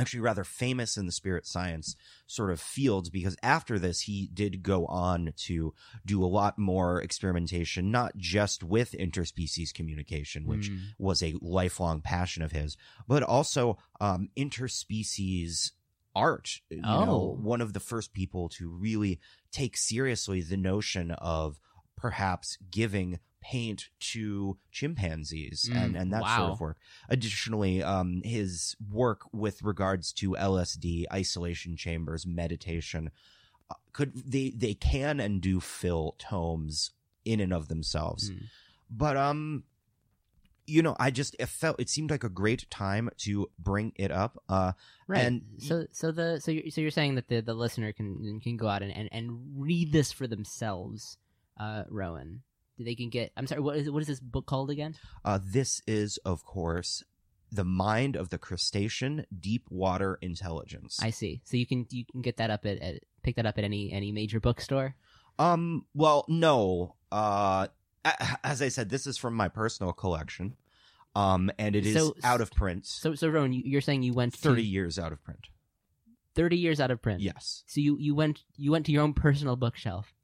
actually 0.00 0.20
rather 0.20 0.44
famous 0.44 0.96
in 0.96 1.06
the 1.06 1.12
spirit 1.12 1.46
science 1.46 1.94
sort 2.26 2.50
of 2.50 2.60
fields 2.60 3.10
because 3.10 3.36
after 3.42 3.78
this 3.78 4.00
he 4.02 4.28
did 4.32 4.62
go 4.62 4.86
on 4.86 5.32
to 5.36 5.74
do 6.06 6.24
a 6.24 6.26
lot 6.26 6.58
more 6.58 7.00
experimentation 7.02 7.90
not 7.90 8.16
just 8.16 8.62
with 8.64 8.92
interspecies 8.92 9.74
communication 9.74 10.46
which 10.46 10.70
Mm. 10.70 10.80
was 10.98 11.22
a 11.22 11.34
lifelong 11.40 12.00
passion 12.00 12.42
of 12.42 12.52
his, 12.52 12.76
but 13.06 13.22
also 13.22 13.78
um, 14.00 14.28
interspecies 14.36 15.72
art. 16.14 16.60
You 16.70 16.80
know, 16.82 17.36
Oh. 17.36 17.38
one 17.40 17.60
of 17.60 17.72
the 17.72 17.80
first 17.80 18.12
people 18.12 18.48
to 18.50 18.68
really 18.68 19.20
take 19.52 19.76
seriously 19.76 20.40
the 20.42 20.56
notion 20.56 21.10
of 21.12 21.60
perhaps 21.96 22.56
giving 22.70 23.18
paint 23.40 23.88
to 23.98 24.58
chimpanzees 24.70 25.68
Mm, 25.70 25.76
and, 25.84 25.96
and 25.96 26.12
that 26.12 26.22
sort 26.36 26.50
of 26.52 26.60
work. 26.60 26.76
Additionally, 27.08 27.82
um, 27.82 28.22
his 28.24 28.76
work 28.90 29.22
with 29.32 29.62
regards 29.62 30.12
to 30.14 30.32
LSD, 30.32 31.04
isolation 31.12 31.76
chambers, 31.76 32.26
meditation, 32.26 33.10
uh, 33.70 33.74
could 33.92 34.12
they 34.14 34.50
they 34.50 34.74
can 34.74 35.20
and 35.20 35.40
do 35.40 35.60
fill 35.60 36.16
tomes 36.18 36.92
in 37.24 37.40
and 37.40 37.52
of 37.52 37.68
themselves 37.68 38.30
Mm. 38.30 38.44
but 38.90 39.16
um 39.16 39.64
you 40.66 40.82
know 40.82 40.96
i 40.98 41.10
just 41.10 41.36
it 41.38 41.48
felt 41.48 41.78
it 41.80 41.88
seemed 41.88 42.10
like 42.10 42.24
a 42.24 42.28
great 42.28 42.68
time 42.70 43.10
to 43.18 43.50
bring 43.58 43.92
it 43.96 44.10
up 44.10 44.42
uh 44.48 44.72
Right. 45.06 45.26
And- 45.26 45.42
so 45.58 45.86
so 45.92 46.12
the 46.12 46.40
so 46.40 46.50
you're 46.50 46.70
so 46.70 46.80
you're 46.80 46.90
saying 46.90 47.16
that 47.16 47.28
the, 47.28 47.40
the 47.40 47.54
listener 47.54 47.92
can 47.92 48.40
can 48.40 48.56
go 48.56 48.68
out 48.68 48.82
and, 48.82 48.92
and, 48.96 49.08
and 49.12 49.40
read 49.56 49.92
this 49.92 50.12
for 50.12 50.26
themselves, 50.28 51.18
uh, 51.58 51.82
Rowan. 51.88 52.42
They 52.84 52.94
can 52.94 53.10
get. 53.10 53.32
I'm 53.36 53.46
sorry. 53.46 53.60
What 53.60 53.76
is 53.76 53.90
what 53.90 54.00
is 54.02 54.08
this 54.08 54.20
book 54.20 54.46
called 54.46 54.70
again? 54.70 54.94
uh 55.24 55.38
this 55.42 55.82
is 55.86 56.18
of 56.24 56.44
course 56.44 57.02
the 57.52 57.64
mind 57.64 58.14
of 58.16 58.28
the 58.30 58.38
crustacean 58.38 59.26
deep 59.38 59.64
water 59.70 60.18
intelligence 60.22 60.98
I 61.02 61.10
see. 61.10 61.42
So 61.44 61.56
you 61.56 61.66
can 61.66 61.86
you 61.90 62.04
can 62.10 62.22
get 62.22 62.36
that 62.38 62.50
up 62.50 62.64
at, 62.64 62.78
at 62.80 63.02
pick 63.22 63.36
that 63.36 63.44
up 63.46 63.58
at 63.58 63.64
any 63.64 63.92
any 63.92 64.12
major 64.12 64.40
bookstore. 64.40 64.94
um 65.38 65.84
well 65.94 66.24
no 66.28 66.94
uh 67.12 67.66
as 68.44 68.62
i 68.62 68.68
said 68.68 68.88
this 68.88 69.06
is 69.06 69.18
from 69.18 69.34
my 69.34 69.48
personal 69.48 69.92
collection 69.92 70.56
um 71.14 71.50
and 71.58 71.74
it 71.76 71.84
is 71.84 71.94
So- 71.94 72.14
out 72.24 72.40
of 72.40 72.50
print 72.52 72.86
So 72.86 73.14
so 73.14 73.28
Rowan, 73.28 73.52
you, 73.52 73.62
you're 73.64 73.80
saying 73.82 74.02
you 74.04 74.12
went 74.14 74.32
30 74.34 74.62
to 74.62 74.68
years 74.68 74.98
out 74.98 75.12
of 75.12 75.22
print 75.22 75.48
30 76.36 76.56
years 76.56 76.80
out 76.80 76.90
of 76.92 77.02
print. 77.02 77.20
yes 77.20 77.64
So 77.66 77.80
you 77.80 77.98
you 77.98 78.14
went 78.14 78.44
you 78.56 78.70
went 78.70 78.86
to 78.86 78.92
your 78.92 79.02
own 79.02 79.12
personal 79.12 79.56
bookshelf, 79.56 80.14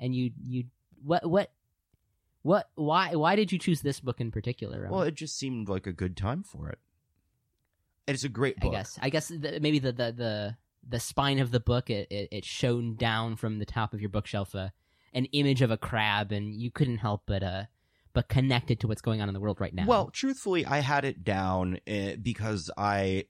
and 0.00 0.14
you 0.14 0.32
you 0.42 0.64
what 1.02 1.24
what 1.30 1.52
what 2.42 2.68
why 2.74 3.14
why 3.14 3.36
did 3.36 3.52
you 3.52 3.58
choose 3.58 3.80
this 3.82 4.00
book 4.00 4.20
in 4.20 4.30
particular? 4.30 4.78
Rowan? 4.80 4.90
well 4.90 5.02
it 5.02 5.14
just 5.14 5.36
seemed 5.38 5.68
like 5.68 5.86
a 5.86 5.92
good 5.92 6.16
time 6.16 6.42
for 6.42 6.68
it 6.68 6.78
And 8.08 8.14
it's 8.14 8.24
a 8.24 8.28
great 8.28 8.58
book. 8.60 8.72
I 8.72 8.76
guess. 8.76 8.98
I 9.00 9.10
guess 9.10 9.28
the, 9.28 9.58
maybe 9.60 9.78
the, 9.78 9.92
the 9.92 10.12
the 10.12 10.56
the 10.88 10.98
spine 11.00 11.38
of 11.38 11.50
the 11.52 11.60
book 11.60 11.88
it, 11.90 12.08
it 12.10 12.28
it 12.32 12.44
shone 12.44 12.96
down 12.96 13.36
from 13.36 13.58
the 13.58 13.64
top 13.64 13.94
of 13.94 14.00
your 14.00 14.10
bookshelf 14.10 14.54
uh, 14.54 14.68
an 15.14 15.26
image 15.26 15.62
of 15.62 15.70
a 15.70 15.76
crab, 15.76 16.32
and 16.32 16.54
you 16.54 16.70
couldn't 16.70 16.98
help 16.98 17.22
but 17.26 17.42
uh 17.42 17.64
but 18.14 18.28
connect 18.28 18.70
it 18.70 18.80
to 18.80 18.88
what's 18.88 19.00
going 19.00 19.20
on 19.22 19.28
in 19.28 19.34
the 19.34 19.40
world 19.40 19.60
right 19.60 19.72
now. 19.74 19.86
Well, 19.86 20.10
truthfully, 20.10 20.66
I 20.66 20.80
had 20.80 21.04
it 21.06 21.22
down 21.24 21.78
uh, 21.88 22.16
because 22.20 22.70
I 22.76 23.24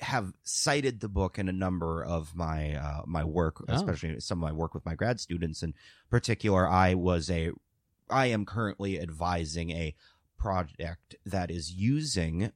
have 0.00 0.32
cited 0.42 0.98
the 1.00 1.08
book 1.08 1.38
in 1.38 1.48
a 1.48 1.52
number 1.52 2.02
of 2.04 2.34
my 2.34 2.74
uh, 2.74 3.02
my 3.06 3.22
work, 3.24 3.62
Oh. 3.68 3.74
especially 3.74 4.18
some 4.20 4.38
of 4.38 4.42
my 4.42 4.52
work 4.52 4.74
with 4.74 4.84
my 4.86 4.94
grad 4.96 5.20
students. 5.20 5.62
In 5.62 5.74
particular, 6.10 6.68
I 6.68 6.94
was 6.94 7.30
a 7.30 7.52
I 8.10 8.26
am 8.26 8.44
currently 8.44 9.00
advising 9.00 9.70
a 9.70 9.94
project 10.38 11.16
that 11.24 11.50
is 11.50 11.72
using 11.72 12.52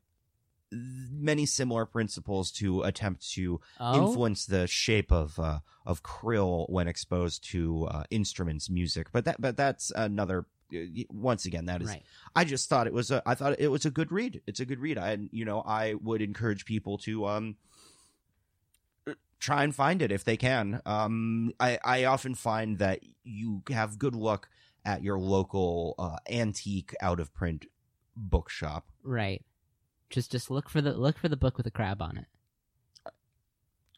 many 0.70 1.46
similar 1.46 1.86
principles 1.86 2.50
to 2.52 2.82
attempt 2.82 3.30
to 3.30 3.60
oh, 3.80 4.06
influence 4.06 4.44
the 4.44 4.66
shape 4.66 5.10
of 5.10 5.38
uh, 5.38 5.60
of 5.86 6.02
krill 6.02 6.68
when 6.68 6.86
exposed 6.86 7.42
to 7.50 7.86
uh, 7.90 8.02
instruments 8.10 8.68
music 8.68 9.06
but 9.10 9.24
that 9.24 9.40
but 9.40 9.56
that's 9.56 9.90
another 9.96 10.46
once 11.10 11.46
again 11.46 11.66
that 11.66 11.80
is 11.80 11.88
right. 11.88 12.02
I 12.36 12.44
just 12.44 12.68
thought 12.68 12.86
it 12.86 12.92
was 12.92 13.10
a 13.10 13.22
I 13.24 13.34
thought 13.34 13.58
it 13.58 13.68
was 13.68 13.86
a 13.86 13.90
good 13.90 14.12
read. 14.12 14.42
It's 14.46 14.60
a 14.60 14.66
good 14.66 14.80
read. 14.80 14.98
I 14.98 15.18
you 15.30 15.44
know, 15.44 15.62
I 15.66 15.94
would 15.94 16.20
encourage 16.20 16.64
people 16.64 16.98
to 16.98 17.26
um 17.26 17.56
try 19.40 19.64
and 19.64 19.74
find 19.74 20.02
it 20.02 20.12
if 20.12 20.24
they 20.24 20.36
can. 20.36 20.82
Um 20.84 21.52
I 21.58 21.78
I 21.82 22.04
often 22.04 22.34
find 22.34 22.78
that 22.78 23.00
you 23.24 23.62
have 23.70 23.98
good 23.98 24.14
luck 24.14 24.48
at 24.88 25.02
your 25.02 25.18
local 25.18 25.94
uh, 25.98 26.16
antique 26.30 26.94
out 27.02 27.20
of 27.20 27.34
print 27.34 27.66
bookshop. 28.16 28.86
Right. 29.02 29.44
Just 30.08 30.32
just 30.32 30.50
look 30.50 30.70
for 30.70 30.80
the 30.80 30.94
look 30.94 31.18
for 31.18 31.28
the 31.28 31.36
book 31.36 31.58
with 31.58 31.66
a 31.66 31.70
crab 31.70 32.00
on 32.00 32.16
it. 32.16 32.24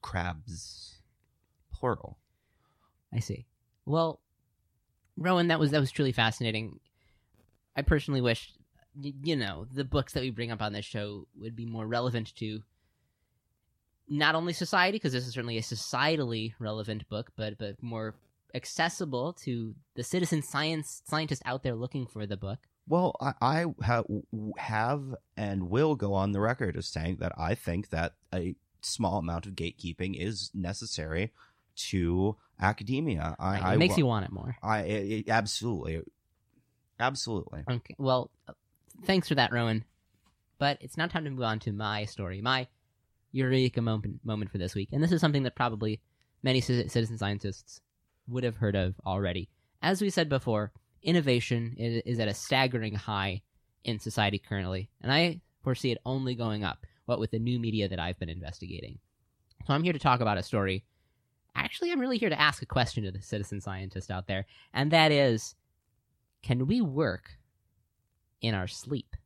Crabs 0.02 0.98
plural. 1.72 2.18
I 3.14 3.20
see. 3.20 3.46
Well, 3.86 4.20
Rowan, 5.16 5.46
that 5.48 5.60
was 5.60 5.70
that 5.70 5.78
was 5.80 5.92
truly 5.92 6.10
fascinating. 6.10 6.80
I 7.76 7.82
personally 7.82 8.20
wish, 8.20 8.52
y- 9.00 9.14
you 9.22 9.36
know, 9.36 9.66
the 9.72 9.84
books 9.84 10.14
that 10.14 10.24
we 10.24 10.30
bring 10.30 10.50
up 10.50 10.60
on 10.60 10.72
this 10.72 10.84
show 10.84 11.28
would 11.40 11.54
be 11.54 11.66
more 11.66 11.86
relevant 11.86 12.34
to 12.36 12.62
not 14.08 14.34
only 14.34 14.52
society, 14.52 14.96
because 14.96 15.12
this 15.12 15.24
is 15.28 15.34
certainly 15.34 15.58
a 15.58 15.62
societally 15.62 16.54
relevant 16.58 17.08
book, 17.08 17.30
but 17.36 17.58
but 17.58 17.80
more 17.80 18.16
accessible 18.54 19.32
to 19.44 19.74
the 19.94 20.02
citizen 20.02 20.42
science 20.42 21.02
scientist 21.06 21.42
out 21.44 21.62
there 21.62 21.74
looking 21.74 22.06
for 22.06 22.26
the 22.26 22.36
book. 22.36 22.58
Well, 22.88 23.14
I, 23.20 23.34
I 23.40 23.64
ha- 23.84 24.02
have 24.58 25.14
and 25.36 25.70
will 25.70 25.94
go 25.94 26.14
on 26.14 26.32
the 26.32 26.40
record 26.40 26.76
as 26.76 26.86
saying 26.88 27.16
that 27.20 27.32
I 27.38 27.54
think 27.54 27.90
that 27.90 28.14
a 28.34 28.56
small 28.82 29.18
amount 29.18 29.46
of 29.46 29.52
gatekeeping 29.52 30.16
is 30.18 30.50
necessary 30.54 31.32
to 31.76 32.36
academia. 32.60 33.36
I, 33.38 33.56
it 33.58 33.62
I 33.62 33.76
makes 33.76 33.96
you 33.96 34.06
want 34.06 34.24
it 34.24 34.32
more. 34.32 34.56
I 34.62 34.80
it, 34.80 35.10
it- 35.12 35.28
absolutely, 35.28 36.00
absolutely. 36.98 37.64
Okay. 37.70 37.94
Well, 37.98 38.30
uh, 38.48 38.54
thanks 39.04 39.28
for 39.28 39.34
that, 39.36 39.52
Rowan. 39.52 39.84
But 40.58 40.78
it's 40.80 40.96
now 40.96 41.06
time 41.06 41.24
to 41.24 41.30
move 41.30 41.42
on 41.42 41.58
to 41.60 41.72
my 41.72 42.04
story, 42.04 42.42
my 42.42 42.66
eureka 43.32 43.80
moment 43.80 44.20
moment 44.24 44.50
for 44.50 44.58
this 44.58 44.74
week, 44.74 44.88
and 44.92 45.02
this 45.02 45.12
is 45.12 45.20
something 45.20 45.44
that 45.44 45.54
probably 45.54 46.00
many 46.42 46.60
citizen 46.60 47.18
scientists 47.18 47.80
would 48.30 48.44
have 48.44 48.56
heard 48.56 48.76
of 48.76 48.94
already. 49.04 49.48
As 49.82 50.00
we 50.00 50.10
said 50.10 50.28
before, 50.28 50.72
innovation 51.02 51.74
is, 51.78 52.02
is 52.04 52.20
at 52.20 52.28
a 52.28 52.34
staggering 52.34 52.94
high 52.94 53.42
in 53.84 53.98
society 53.98 54.38
currently, 54.38 54.90
and 55.00 55.12
I 55.12 55.40
foresee 55.62 55.90
it 55.92 55.98
only 56.04 56.34
going 56.34 56.64
up. 56.64 56.86
What 57.06 57.18
with 57.18 57.32
the 57.32 57.38
new 57.38 57.58
media 57.58 57.88
that 57.88 57.98
I've 57.98 58.18
been 58.18 58.28
investigating, 58.28 58.98
so 59.66 59.74
I'm 59.74 59.82
here 59.82 59.92
to 59.92 59.98
talk 59.98 60.20
about 60.20 60.38
a 60.38 60.42
story. 60.42 60.84
Actually, 61.56 61.90
I'm 61.90 61.98
really 62.00 62.18
here 62.18 62.28
to 62.30 62.40
ask 62.40 62.62
a 62.62 62.66
question 62.66 63.02
to 63.04 63.10
the 63.10 63.20
citizen 63.20 63.60
scientist 63.60 64.10
out 64.10 64.28
there, 64.28 64.46
and 64.72 64.90
that 64.92 65.10
is, 65.10 65.56
can 66.42 66.66
we 66.68 66.80
work 66.80 67.38
in 68.40 68.54
our 68.54 68.68
sleep? 68.68 69.16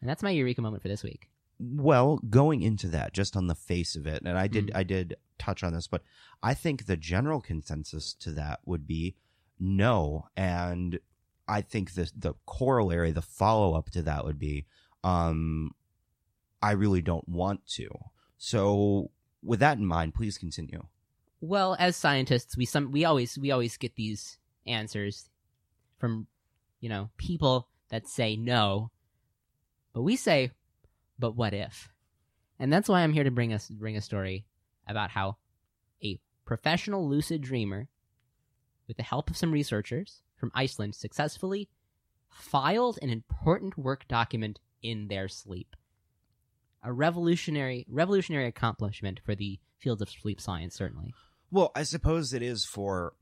And 0.00 0.10
that's 0.10 0.22
my 0.22 0.30
eureka 0.30 0.62
moment 0.62 0.82
for 0.82 0.88
this 0.88 1.04
week. 1.04 1.28
Well, 1.60 2.18
going 2.28 2.62
into 2.62 2.88
that, 2.88 3.14
just 3.14 3.36
on 3.36 3.46
the 3.46 3.54
face 3.54 3.94
of 3.94 4.06
it, 4.06 4.22
and 4.24 4.36
I 4.36 4.46
did, 4.48 4.66
Mhm. 4.66 4.76
I 4.76 4.82
did 4.82 5.14
touch 5.38 5.62
on 5.62 5.72
this, 5.72 5.86
but 5.86 6.02
I 6.42 6.54
think 6.54 6.86
the 6.86 6.96
general 6.96 7.40
consensus 7.40 8.14
to 8.14 8.30
that 8.32 8.60
would 8.64 8.86
be 8.86 9.16
no, 9.58 10.26
and 10.36 10.98
I 11.48 11.60
think 11.60 11.94
the 11.94 12.10
the 12.16 12.34
corollary, 12.44 13.12
the 13.12 13.22
follow 13.22 13.74
up 13.74 13.90
to 13.90 14.02
that 14.02 14.24
would 14.24 14.38
be, 14.38 14.66
um, 15.04 15.70
I 16.60 16.72
really 16.72 17.02
don't 17.02 17.28
want 17.28 17.66
to. 17.74 17.88
So, 18.38 19.10
with 19.42 19.60
that 19.60 19.78
in 19.78 19.86
mind, 19.86 20.14
please 20.14 20.38
continue. 20.38 20.82
Well, 21.40 21.76
as 21.78 21.96
scientists, 21.96 22.56
we 22.56 22.64
some 22.64 22.90
we 22.92 23.04
always 23.04 23.38
we 23.38 23.50
always 23.50 23.76
get 23.76 23.94
these 23.96 24.38
answers 24.66 25.28
from 25.98 26.26
you 26.80 26.88
know 26.88 27.10
people 27.16 27.68
that 27.88 28.08
say 28.08 28.36
no, 28.36 28.90
but 29.92 30.02
we 30.02 30.16
say, 30.16 30.50
but 31.18 31.36
what 31.36 31.54
if? 31.54 31.88
And 32.58 32.72
that's 32.72 32.88
why 32.88 33.02
I'm 33.02 33.12
here 33.12 33.24
to 33.24 33.30
bring 33.30 33.52
us 33.52 33.68
bring 33.68 33.96
a 33.96 34.00
story 34.00 34.44
about 34.86 35.10
how 35.10 35.36
a 36.02 36.18
professional 36.44 37.08
lucid 37.08 37.40
dreamer, 37.40 37.88
with 38.86 38.96
the 38.96 39.02
help 39.02 39.30
of 39.30 39.36
some 39.36 39.52
researchers 39.52 40.22
from 40.36 40.52
Iceland, 40.54 40.94
successfully 40.94 41.68
filed 42.30 42.98
an 43.02 43.10
important 43.10 43.76
work 43.76 44.06
document 44.08 44.60
in 44.82 45.08
their 45.08 45.28
sleep. 45.28 45.74
A 46.82 46.92
revolutionary 46.92 47.84
revolutionary 47.88 48.46
accomplishment 48.46 49.20
for 49.24 49.34
the 49.34 49.58
field 49.78 50.00
of 50.02 50.10
sleep 50.10 50.40
science, 50.40 50.76
certainly. 50.76 51.14
Well, 51.50 51.72
I 51.74 51.82
suppose 51.82 52.32
it 52.32 52.42
is 52.42 52.64
for 52.64 53.14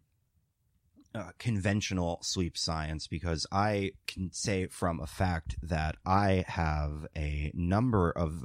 uh, 1.15 1.31
conventional 1.39 2.19
sleep 2.23 2.59
science 2.59 3.07
because 3.07 3.47
I 3.53 3.93
can 4.07 4.33
say 4.33 4.67
from 4.67 5.01
a 5.01 5.07
fact 5.07 5.57
that 5.63 5.97
I 6.05 6.45
have 6.49 7.07
a 7.17 7.53
number 7.55 8.11
of 8.11 8.45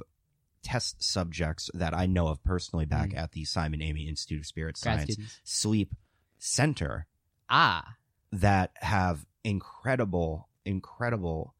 test 0.62 1.02
subjects 1.02 1.70
that 1.74 1.94
I 1.94 2.06
know 2.06 2.28
of 2.28 2.42
personally 2.44 2.86
back 2.86 3.10
Mm. 3.10 3.18
at 3.18 3.32
the 3.32 3.44
Simon 3.44 3.80
Amy 3.82 4.08
Institute 4.08 4.40
of 4.40 4.46
Spirit 4.46 4.76
Science. 4.76 5.16
Sleep 5.44 5.94
Center 6.38 7.06
Ah, 7.48 7.96
that 8.32 8.72
have 8.80 9.26
incredible, 9.44 10.48
incredible 10.64 11.54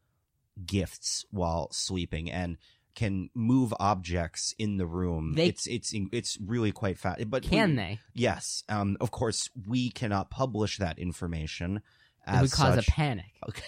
gifts 0.65 1.25
while 1.31 1.69
sleeping 1.71 2.31
and 2.31 2.57
can 2.93 3.29
move 3.33 3.73
objects 3.79 4.53
in 4.57 4.77
the 4.77 4.85
room. 4.85 5.33
They- 5.33 5.47
it's 5.47 5.65
it's 5.67 5.93
it's 6.11 6.37
really 6.41 6.71
quite 6.71 6.97
fast. 6.99 7.29
But 7.29 7.43
can 7.43 7.71
we- 7.71 7.75
they? 7.77 7.99
Yes. 8.13 8.63
Um. 8.69 8.97
Of 8.99 9.11
course, 9.11 9.49
we 9.67 9.89
cannot 9.89 10.29
publish 10.29 10.77
that 10.77 10.99
information. 10.99 11.81
It 12.27 12.41
would 12.41 12.51
cause 12.51 12.75
such. 12.75 12.87
a 12.87 12.91
panic. 12.91 13.31
Okay. 13.47 13.63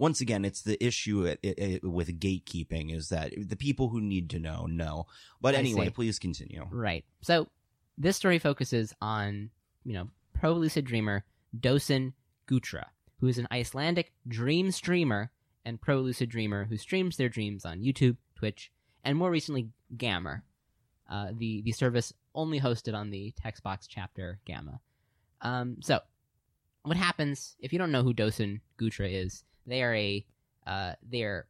Once 0.00 0.22
again, 0.22 0.46
it's 0.46 0.62
the 0.62 0.82
issue 0.82 1.24
it, 1.24 1.38
it, 1.42 1.58
it- 1.58 1.84
with 1.84 2.18
gatekeeping 2.18 2.90
is 2.96 3.10
that 3.10 3.32
the 3.36 3.54
people 3.54 3.90
who 3.90 4.00
need 4.00 4.30
to 4.30 4.38
know 4.38 4.64
know. 4.64 5.06
But 5.42 5.54
I 5.54 5.58
anyway, 5.58 5.84
see. 5.86 5.90
please 5.90 6.18
continue. 6.18 6.66
Right. 6.70 7.04
So 7.20 7.48
this 7.98 8.16
story 8.16 8.38
focuses 8.38 8.94
on, 9.02 9.50
you 9.84 9.92
know, 9.92 10.08
pro 10.32 10.52
lucid 10.54 10.86
dreamer 10.86 11.24
Dosen 11.54 12.14
Gutra, 12.48 12.86
who 13.18 13.26
is 13.26 13.36
an 13.36 13.46
Icelandic 13.52 14.12
dream 14.26 14.70
streamer 14.70 15.30
and 15.66 15.78
pro 15.78 15.98
lucid 16.00 16.30
dreamer 16.30 16.64
who 16.64 16.78
streams 16.78 17.18
their 17.18 17.28
dreams 17.28 17.66
on 17.66 17.80
YouTube, 17.80 18.16
Twitch, 18.36 18.72
and 19.04 19.18
more 19.18 19.30
recently 19.30 19.68
Gamma, 19.98 20.42
uh, 21.10 21.32
the 21.36 21.60
the 21.60 21.72
service 21.72 22.14
only 22.34 22.58
hosted 22.58 22.94
on 22.94 23.10
the 23.10 23.34
Textbox 23.44 23.86
chapter 23.86 24.38
Gamma. 24.46 24.80
Um, 25.42 25.76
so, 25.82 26.00
what 26.84 26.96
happens 26.96 27.56
if 27.60 27.70
you 27.72 27.78
don't 27.78 27.92
know 27.92 28.02
who 28.02 28.14
Dosen 28.14 28.60
Gutra 28.78 29.12
is? 29.12 29.44
They 29.70 29.82
are 29.82 29.94
a 29.94 30.26
uh, 30.66 30.92
they're 31.02 31.46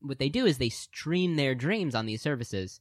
what 0.00 0.18
they 0.18 0.28
do 0.28 0.44
is 0.44 0.58
they 0.58 0.68
stream 0.68 1.36
their 1.36 1.54
dreams 1.54 1.94
on 1.94 2.06
these 2.06 2.20
services 2.20 2.80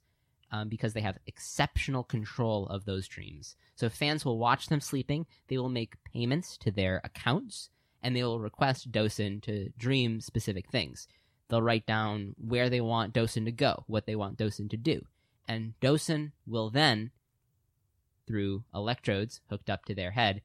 um, 0.51 0.69
because 0.69 0.93
they 0.93 1.01
have 1.01 1.17
exceptional 1.25 2.03
control 2.03 2.67
of 2.67 2.85
those 2.85 3.07
dreams. 3.07 3.55
So 3.75 3.89
fans 3.89 4.25
will 4.25 4.37
watch 4.37 4.67
them 4.67 4.81
sleeping. 4.81 5.25
They 5.47 5.57
will 5.57 5.69
make 5.69 6.03
payments 6.03 6.57
to 6.57 6.71
their 6.71 7.01
accounts, 7.03 7.69
and 8.01 8.15
they 8.15 8.23
will 8.23 8.39
request 8.39 8.91
Dosen 8.91 9.41
to 9.43 9.69
dream 9.77 10.21
specific 10.21 10.69
things. 10.69 11.07
They'll 11.47 11.61
write 11.61 11.87
down 11.87 12.35
where 12.37 12.69
they 12.69 12.81
want 12.81 13.13
Dosen 13.13 13.45
to 13.45 13.51
go, 13.51 13.83
what 13.87 14.05
they 14.05 14.15
want 14.15 14.37
Dosen 14.37 14.69
to 14.69 14.77
do, 14.77 15.05
and 15.47 15.73
Dosin 15.81 16.31
will 16.45 16.69
then, 16.69 17.11
through 18.27 18.63
electrodes 18.73 19.41
hooked 19.49 19.69
up 19.69 19.85
to 19.85 19.95
their 19.95 20.11
head, 20.11 20.41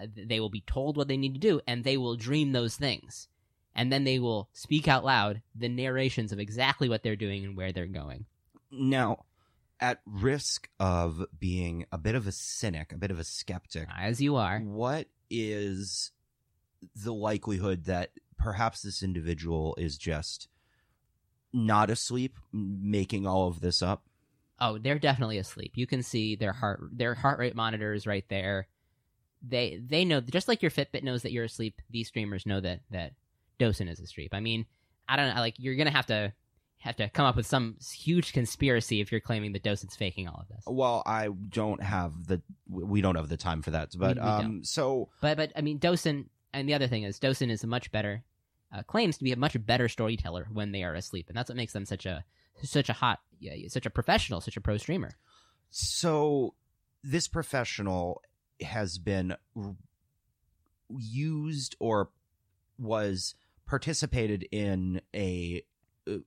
Uh, 0.00 0.06
they 0.14 0.40
will 0.40 0.50
be 0.50 0.62
told 0.66 0.96
what 0.96 1.08
they 1.08 1.16
need 1.16 1.34
to 1.34 1.40
do, 1.40 1.60
and 1.66 1.84
they 1.84 1.96
will 1.96 2.16
dream 2.16 2.52
those 2.52 2.76
things. 2.76 3.28
And 3.74 3.90
then 3.92 4.04
they 4.04 4.18
will 4.18 4.48
speak 4.52 4.86
out 4.86 5.04
loud 5.04 5.40
the 5.54 5.68
narrations 5.68 6.32
of 6.32 6.38
exactly 6.38 6.88
what 6.88 7.02
they're 7.02 7.16
doing 7.16 7.44
and 7.44 7.56
where 7.56 7.72
they're 7.72 7.86
going. 7.86 8.26
Now, 8.70 9.24
at 9.80 10.00
risk 10.06 10.68
of 10.78 11.24
being 11.38 11.86
a 11.90 11.98
bit 11.98 12.14
of 12.14 12.26
a 12.26 12.32
cynic, 12.32 12.92
a 12.92 12.98
bit 12.98 13.10
of 13.10 13.18
a 13.18 13.24
skeptic, 13.24 13.88
As 13.98 14.20
you 14.20 14.36
are. 14.36 14.60
what 14.60 15.08
is 15.30 16.12
the 16.94 17.14
likelihood 17.14 17.84
that 17.86 18.10
perhaps 18.38 18.82
this 18.82 19.02
individual 19.02 19.74
is 19.78 19.96
just 19.96 20.48
not 21.52 21.90
asleep, 21.90 22.36
making 22.52 23.26
all 23.26 23.48
of 23.48 23.60
this 23.60 23.82
up? 23.82 24.04
Oh, 24.60 24.78
they're 24.78 24.98
definitely 24.98 25.38
asleep. 25.38 25.72
You 25.74 25.86
can 25.86 26.02
see 26.02 26.36
their 26.36 26.52
heart 26.52 26.80
their 26.92 27.14
heart 27.14 27.38
rate 27.38 27.56
monitor 27.56 27.92
is 27.94 28.06
right 28.06 28.24
there. 28.28 28.68
They 29.46 29.80
they 29.84 30.04
know 30.04 30.20
just 30.20 30.48
like 30.48 30.62
your 30.62 30.70
Fitbit 30.70 31.02
knows 31.02 31.22
that 31.22 31.32
you're 31.32 31.44
asleep. 31.44 31.80
These 31.90 32.08
streamers 32.08 32.46
know 32.46 32.60
that 32.60 32.80
that 32.90 33.12
Dosen 33.58 33.90
is 33.90 34.00
asleep. 34.00 34.34
I 34.34 34.40
mean, 34.40 34.66
I 35.08 35.16
don't 35.16 35.34
know. 35.34 35.40
Like 35.40 35.54
you're 35.58 35.74
gonna 35.74 35.90
have 35.90 36.06
to 36.06 36.32
have 36.78 36.96
to 36.96 37.08
come 37.08 37.26
up 37.26 37.36
with 37.36 37.46
some 37.46 37.76
huge 37.94 38.32
conspiracy 38.32 39.00
if 39.00 39.12
you're 39.12 39.20
claiming 39.20 39.52
that 39.52 39.62
Dosen's 39.62 39.94
faking 39.94 40.28
all 40.28 40.40
of 40.40 40.48
this. 40.48 40.64
Well, 40.66 41.02
I 41.06 41.28
don't 41.28 41.82
have 41.82 42.26
the 42.26 42.42
we 42.68 43.00
don't 43.00 43.14
have 43.16 43.28
the 43.28 43.36
time 43.36 43.62
for 43.62 43.70
that, 43.70 43.90
but 43.96 44.16
we 44.16 44.22
um, 44.22 44.64
so 44.64 45.08
But 45.20 45.36
but 45.36 45.52
I 45.56 45.60
mean, 45.60 45.78
Dosen 45.78 46.26
and 46.52 46.68
the 46.68 46.74
other 46.74 46.88
thing 46.88 47.04
is 47.04 47.18
Dosen 47.18 47.50
is 47.50 47.64
a 47.64 47.68
much 47.68 47.90
better 47.92 48.24
uh, 48.74 48.82
claims 48.82 49.18
to 49.18 49.24
be 49.24 49.32
a 49.32 49.36
much 49.36 49.56
better 49.64 49.88
storyteller 49.88 50.48
when 50.52 50.72
they 50.72 50.82
are 50.82 50.94
asleep, 50.94 51.26
and 51.28 51.36
that's 51.36 51.48
what 51.48 51.56
makes 51.56 51.72
them 51.72 51.84
such 51.84 52.06
a 52.06 52.24
such 52.62 52.88
a 52.88 52.92
hot, 52.92 53.20
yeah, 53.40 53.54
such 53.68 53.86
a 53.86 53.90
professional, 53.90 54.40
such 54.40 54.56
a 54.56 54.60
pro 54.60 54.76
streamer. 54.76 55.16
so 55.70 56.54
this 57.02 57.26
professional 57.26 58.22
has 58.62 58.98
been 58.98 59.36
used 60.88 61.76
or 61.78 62.10
was 62.78 63.34
participated 63.66 64.46
in 64.50 65.00
a 65.14 65.62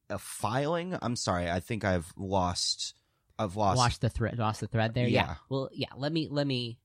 a 0.09 0.17
filing. 0.17 0.97
I'm 1.01 1.15
sorry, 1.15 1.49
I 1.49 1.59
think 1.59 1.83
I've 1.83 2.13
lost. 2.17 2.95
I've 3.37 3.55
lost. 3.55 3.77
Watch 3.77 3.99
the 3.99 4.09
thread, 4.09 4.37
lost 4.39 4.61
the 4.61 4.67
thread 4.67 4.93
there. 4.93 5.07
Yeah. 5.07 5.35
Well, 5.49 5.69
yeah. 5.73 5.89
Let 5.95 6.11
me 6.11 6.27
let 6.29 6.47
me 6.47 6.79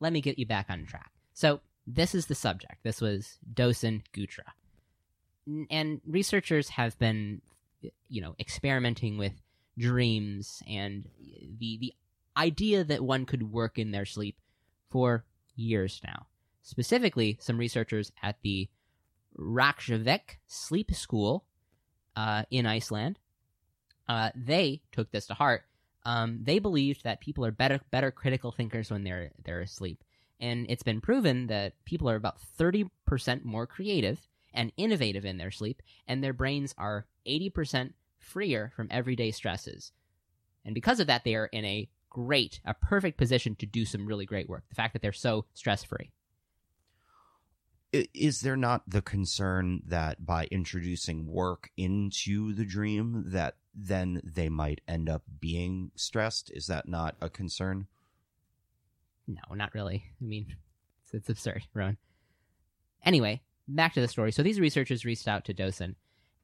let 0.00 0.12
me 0.12 0.20
get 0.20 0.38
you 0.38 0.46
back 0.46 0.66
on 0.68 0.84
track. 0.86 1.10
So 1.32 1.60
this 1.86 2.14
is 2.14 2.26
the 2.26 2.34
subject. 2.34 2.82
This 2.82 3.00
was 3.00 3.38
Dosen 3.52 4.02
Gutra, 4.12 4.52
and 5.70 6.00
researchers 6.06 6.68
have 6.70 6.98
been, 6.98 7.40
you 8.08 8.20
know, 8.20 8.34
experimenting 8.38 9.18
with 9.18 9.32
dreams 9.78 10.62
and 10.68 11.08
the 11.58 11.78
the 11.78 11.94
idea 12.36 12.84
that 12.84 13.02
one 13.02 13.24
could 13.24 13.50
work 13.50 13.78
in 13.78 13.90
their 13.90 14.04
sleep 14.04 14.36
for 14.88 15.24
years 15.54 16.00
now. 16.04 16.26
Specifically, 16.62 17.38
some 17.40 17.58
researchers 17.58 18.12
at 18.22 18.36
the 18.42 18.68
Reykjavik 19.34 20.40
Sleep 20.46 20.94
School 20.94 21.44
uh, 22.16 22.44
in 22.50 22.66
Iceland, 22.66 23.18
uh, 24.08 24.30
they 24.34 24.82
took 24.92 25.10
this 25.10 25.26
to 25.26 25.34
heart. 25.34 25.64
Um, 26.04 26.40
they 26.42 26.58
believed 26.58 27.04
that 27.04 27.20
people 27.20 27.44
are 27.44 27.50
better 27.50 27.80
better 27.90 28.10
critical 28.10 28.52
thinkers 28.52 28.90
when 28.90 29.04
they're 29.04 29.32
they're 29.44 29.60
asleep, 29.60 30.04
And 30.40 30.66
it's 30.68 30.84
been 30.84 31.00
proven 31.00 31.48
that 31.48 31.72
people 31.84 32.08
are 32.08 32.14
about 32.14 32.38
30% 32.58 33.44
more 33.44 33.66
creative 33.66 34.20
and 34.54 34.72
innovative 34.76 35.24
in 35.24 35.36
their 35.36 35.50
sleep, 35.50 35.82
and 36.06 36.22
their 36.22 36.32
brains 36.32 36.74
are 36.78 37.06
80% 37.26 37.92
freer 38.18 38.72
from 38.74 38.88
everyday 38.90 39.30
stresses. 39.30 39.92
And 40.64 40.74
because 40.74 41.00
of 41.00 41.06
that, 41.08 41.24
they 41.24 41.34
are 41.34 41.46
in 41.46 41.64
a 41.64 41.88
great, 42.16 42.60
a 42.64 42.72
perfect 42.72 43.18
position 43.18 43.54
to 43.56 43.66
do 43.66 43.84
some 43.84 44.06
really 44.06 44.24
great 44.24 44.48
work. 44.48 44.64
The 44.70 44.74
fact 44.74 44.94
that 44.94 45.02
they're 45.02 45.12
so 45.12 45.44
stress 45.52 45.84
free. 45.84 46.12
Is 47.92 48.40
there 48.40 48.56
not 48.56 48.88
the 48.88 49.02
concern 49.02 49.82
that 49.86 50.24
by 50.24 50.46
introducing 50.46 51.26
work 51.26 51.68
into 51.76 52.54
the 52.54 52.64
dream 52.64 53.24
that 53.28 53.56
then 53.74 54.22
they 54.24 54.48
might 54.48 54.80
end 54.88 55.10
up 55.10 55.24
being 55.40 55.90
stressed? 55.94 56.50
Is 56.54 56.68
that 56.68 56.88
not 56.88 57.16
a 57.20 57.28
concern? 57.28 57.86
No, 59.28 59.54
not 59.54 59.74
really. 59.74 60.04
I 60.18 60.24
mean, 60.24 60.56
it's, 61.02 61.12
it's 61.12 61.28
absurd, 61.28 61.64
Rowan. 61.74 61.98
Anyway, 63.04 63.42
back 63.68 63.92
to 63.92 64.00
the 64.00 64.08
story. 64.08 64.32
So 64.32 64.42
these 64.42 64.58
researchers 64.58 65.04
reached 65.04 65.28
out 65.28 65.44
to 65.44 65.54
Dosen, 65.54 65.96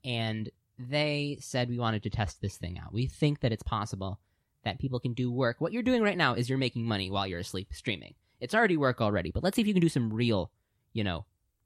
and 0.05 0.51
they 0.79 1.39
said 1.41 1.71
we 1.71 1.79
wanted 1.79 2.03
to 2.03 2.11
test 2.11 2.43
this 2.43 2.59
thing 2.59 2.79
out. 2.79 2.93
We 2.93 3.07
think 3.07 3.41
that 3.41 3.53
it's 3.53 3.63
possible 3.63 4.21
that 4.65 4.79
people 4.79 5.01
can 5.01 5.13
do 5.13 5.31
work. 5.31 5.61
What 5.61 5.73
you're 5.73 5.83
doing 5.83 6.03
right 6.03 6.17
now 6.17 6.35
is 6.35 6.49
you're 6.49 6.59
making 6.59 6.85
money 6.85 7.11
while 7.11 7.27
you're 7.27 7.41
asleep 7.41 7.69
streaming. 7.73 8.15
It's 8.41 8.55
already 8.55 8.77
work 8.77 9.01
already, 9.01 9.31
but 9.31 9.43
let's 9.43 9.57
see 9.57 9.63
if 9.63 9.69
you 9.69 9.75
can 9.75 9.81
do 9.81 9.89
some 9.89 10.13
real, 10.13 10.51
you 10.93 11.05
know, 11.05 11.25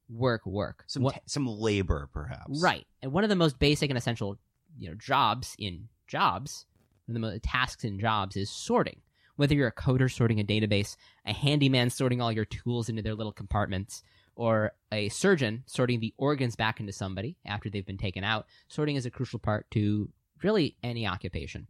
work 0.09 0.45
work. 0.47 0.85
Some 0.87 1.03
What- 1.03 1.15
ta- 1.15 1.21
some 1.27 1.47
labor, 1.47 2.09
perhaps. 2.13 2.61
Right. 2.63 2.87
And 3.03 3.13
one 3.13 3.25
of 3.25 3.31
the 3.31 3.37
most 3.37 3.59
basic 3.59 3.91
and 3.91 3.99
essential, 3.99 4.39
you 4.79 4.89
know, 4.89 4.95
jobs 4.95 5.57
in 5.59 5.89
jobs, 6.07 6.67
one 7.07 7.17
of 7.17 7.21
the 7.23 7.27
most 7.29 7.43
tasks 7.43 7.85
in 7.85 7.99
jobs 7.99 8.37
is 8.37 8.51
sorting. 8.51 9.01
Whether 9.37 9.55
you're 9.55 9.69
a 9.69 9.73
coder 9.73 10.11
sorting 10.11 10.41
a 10.41 10.45
database, 10.45 10.97
a 11.27 11.33
handyman 11.33 11.91
sorting 11.91 12.21
all 12.21 12.33
your 12.33 12.45
tools 12.47 12.89
into 12.89 13.03
their 13.03 13.15
little 13.15 13.33
compartments, 13.33 14.03
or 14.35 14.73
a 14.93 15.09
surgeon 15.09 15.63
sorting 15.67 16.01
the 16.01 16.15
organs 16.19 16.57
back 16.57 16.79
into 16.79 16.93
somebody 16.93 17.37
after 17.47 17.69
they've 17.71 17.87
been 17.87 17.99
taken 17.99 18.23
out, 18.25 18.47
sorting 18.69 18.97
is 18.97 19.07
a 19.07 19.11
crucial 19.11 19.39
part 19.39 19.71
to 19.73 20.11
really 20.43 20.77
any 20.83 21.07
occupation. 21.07 21.67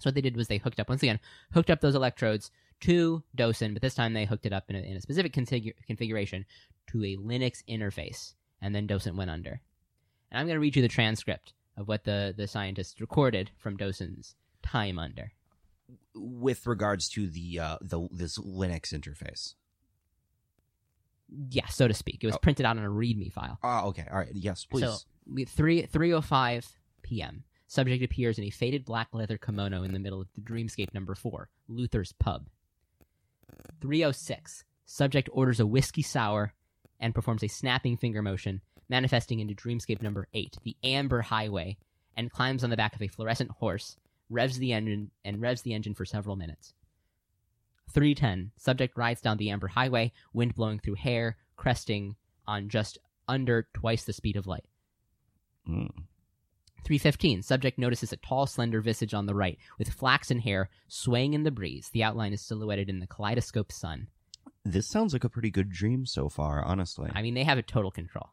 So 0.00 0.08
what 0.08 0.14
they 0.16 0.20
did 0.20 0.36
was 0.36 0.48
they 0.48 0.58
hooked 0.58 0.80
up 0.80 0.88
once 0.88 1.02
again, 1.02 1.20
hooked 1.52 1.70
up 1.70 1.80
those 1.80 1.94
electrodes 1.94 2.50
to 2.80 3.22
Dosen, 3.36 3.72
but 3.74 3.82
this 3.82 3.94
time 3.94 4.14
they 4.14 4.24
hooked 4.24 4.46
it 4.46 4.52
up 4.52 4.64
in 4.70 4.76
a, 4.76 4.80
in 4.80 4.96
a 4.96 5.00
specific 5.00 5.32
config- 5.32 5.74
configuration 5.86 6.44
to 6.88 7.04
a 7.04 7.16
Linux 7.16 7.62
interface, 7.68 8.32
and 8.60 8.74
then 8.74 8.88
Dosen 8.88 9.14
went 9.16 9.30
under. 9.30 9.60
And 10.30 10.40
I'm 10.40 10.46
going 10.46 10.56
to 10.56 10.60
read 10.60 10.74
you 10.76 10.82
the 10.82 10.88
transcript 10.88 11.52
of 11.76 11.86
what 11.86 12.04
the, 12.04 12.34
the 12.36 12.46
scientists 12.48 13.00
recorded 13.00 13.50
from 13.58 13.76
Dosen's 13.76 14.34
time 14.62 14.98
under. 14.98 15.32
With 16.14 16.66
regards 16.66 17.08
to 17.10 17.28
the 17.28 17.58
uh, 17.58 17.76
the 17.80 18.08
this 18.12 18.38
Linux 18.38 18.92
interface. 18.94 19.54
Yeah, 21.50 21.66
so 21.66 21.86
to 21.88 21.94
speak. 21.94 22.22
It 22.22 22.26
was 22.26 22.36
Oh. 22.36 22.40
printed 22.40 22.66
out 22.66 22.76
on 22.78 22.84
a 22.84 22.88
README 22.90 23.32
file. 23.32 23.58
Ah, 23.62 23.84
okay. 23.86 24.04
All 24.10 24.18
right. 24.18 24.30
Yes, 24.32 24.64
please. 24.64 24.82
So, 24.82 24.96
we, 25.32 25.44
3 25.44 25.82
3:05 25.84 26.66
p.m. 27.02 27.44
Subject 27.70 28.02
appears 28.02 28.36
in 28.36 28.42
a 28.42 28.50
faded 28.50 28.84
black 28.84 29.10
leather 29.12 29.38
kimono 29.38 29.84
in 29.84 29.92
the 29.92 30.00
middle 30.00 30.20
of 30.20 30.26
the 30.34 30.40
Dreamscape 30.40 30.92
number 30.92 31.14
4, 31.14 31.48
Luther's 31.68 32.10
Pub. 32.10 32.48
306. 33.80 34.64
Subject 34.86 35.28
orders 35.32 35.60
a 35.60 35.66
whiskey 35.66 36.02
sour 36.02 36.52
and 36.98 37.14
performs 37.14 37.44
a 37.44 37.48
snapping 37.48 37.96
finger 37.96 38.22
motion, 38.22 38.60
manifesting 38.88 39.38
into 39.38 39.54
Dreamscape 39.54 40.02
number 40.02 40.26
8, 40.34 40.56
the 40.64 40.76
Amber 40.82 41.22
Highway, 41.22 41.76
and 42.16 42.28
climbs 42.28 42.64
on 42.64 42.70
the 42.70 42.76
back 42.76 42.96
of 42.96 43.02
a 43.02 43.06
fluorescent 43.06 43.52
horse, 43.52 43.96
revs 44.28 44.58
the 44.58 44.72
engine 44.72 45.12
and 45.24 45.40
revs 45.40 45.62
the 45.62 45.72
engine 45.72 45.94
for 45.94 46.04
several 46.04 46.34
minutes. 46.34 46.74
310. 47.92 48.50
Subject 48.56 48.98
rides 48.98 49.20
down 49.20 49.36
the 49.36 49.50
Amber 49.50 49.68
Highway, 49.68 50.10
wind 50.32 50.56
blowing 50.56 50.80
through 50.80 50.96
hair, 50.96 51.36
cresting 51.54 52.16
on 52.48 52.68
just 52.68 52.98
under 53.28 53.68
twice 53.72 54.02
the 54.02 54.12
speed 54.12 54.34
of 54.34 54.48
light. 54.48 54.64
Mm. 55.68 55.90
315. 56.84 57.42
Subject 57.42 57.78
notices 57.78 58.12
a 58.12 58.16
tall, 58.16 58.46
slender 58.46 58.80
visage 58.80 59.14
on 59.14 59.26
the 59.26 59.34
right, 59.34 59.58
with 59.78 59.92
flaxen 59.92 60.40
hair 60.40 60.68
swaying 60.88 61.34
in 61.34 61.42
the 61.42 61.50
breeze. 61.50 61.90
The 61.92 62.02
outline 62.02 62.32
is 62.32 62.40
silhouetted 62.40 62.88
in 62.88 63.00
the 63.00 63.06
kaleidoscope 63.06 63.72
sun. 63.72 64.08
This 64.64 64.88
sounds 64.88 65.12
like 65.12 65.24
a 65.24 65.28
pretty 65.28 65.50
good 65.50 65.70
dream 65.70 66.06
so 66.06 66.28
far, 66.28 66.62
honestly. 66.62 67.10
I 67.14 67.22
mean, 67.22 67.34
they 67.34 67.44
have 67.44 67.58
it 67.58 67.66
total 67.66 67.90
control. 67.90 68.30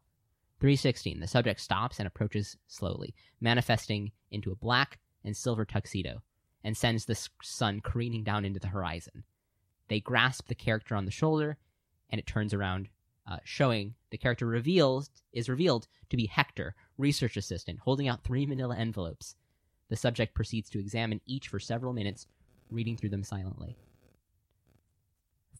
316. 0.59 1.19
The 1.19 1.27
subject 1.27 1.61
stops 1.61 1.99
and 1.99 2.07
approaches 2.07 2.57
slowly, 2.67 3.13
manifesting 3.39 4.11
into 4.31 4.51
a 4.51 4.55
black 4.55 4.99
and 5.23 5.37
silver 5.37 5.65
tuxedo, 5.65 6.23
and 6.63 6.75
sends 6.75 7.05
the 7.05 7.29
sun 7.43 7.81
careening 7.81 8.23
down 8.23 8.43
into 8.43 8.59
the 8.59 8.67
horizon. 8.67 9.23
They 9.87 9.99
grasp 9.99 10.47
the 10.47 10.55
character 10.55 10.95
on 10.95 11.05
the 11.05 11.11
shoulder, 11.11 11.57
and 12.09 12.19
it 12.19 12.27
turns 12.27 12.53
around, 12.53 12.89
uh, 13.29 13.37
showing 13.43 13.95
the 14.09 14.17
character 14.17 14.45
reveals 14.45 15.09
is 15.31 15.49
revealed 15.49 15.87
to 16.09 16.17
be 16.17 16.25
Hector, 16.27 16.75
research 16.97 17.37
assistant, 17.37 17.79
holding 17.79 18.07
out 18.07 18.23
three 18.23 18.45
manila 18.45 18.75
envelopes. 18.75 19.35
The 19.89 19.95
subject 19.95 20.33
proceeds 20.33 20.69
to 20.71 20.79
examine 20.79 21.21
each 21.25 21.47
for 21.47 21.59
several 21.59 21.93
minutes, 21.93 22.27
reading 22.69 22.97
through 22.97 23.09
them 23.09 23.23
silently. 23.23 23.77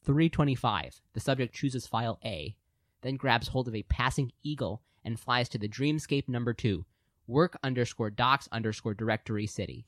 325. 0.03 1.01
The 1.13 1.19
subject 1.19 1.53
chooses 1.53 1.87
file 1.87 2.19
A, 2.23 2.55
then 3.01 3.15
grabs 3.15 3.49
hold 3.49 3.67
of 3.67 3.75
a 3.75 3.83
passing 3.83 4.31
eagle 4.43 4.81
and 5.03 5.19
flies 5.19 5.49
to 5.49 5.57
the 5.57 5.69
Dreamscape 5.69 6.27
number 6.27 6.53
2, 6.53 6.85
work 7.27 7.57
underscore 7.63 8.09
docs 8.09 8.47
underscore 8.51 8.93
directory 8.93 9.47
city. 9.47 9.85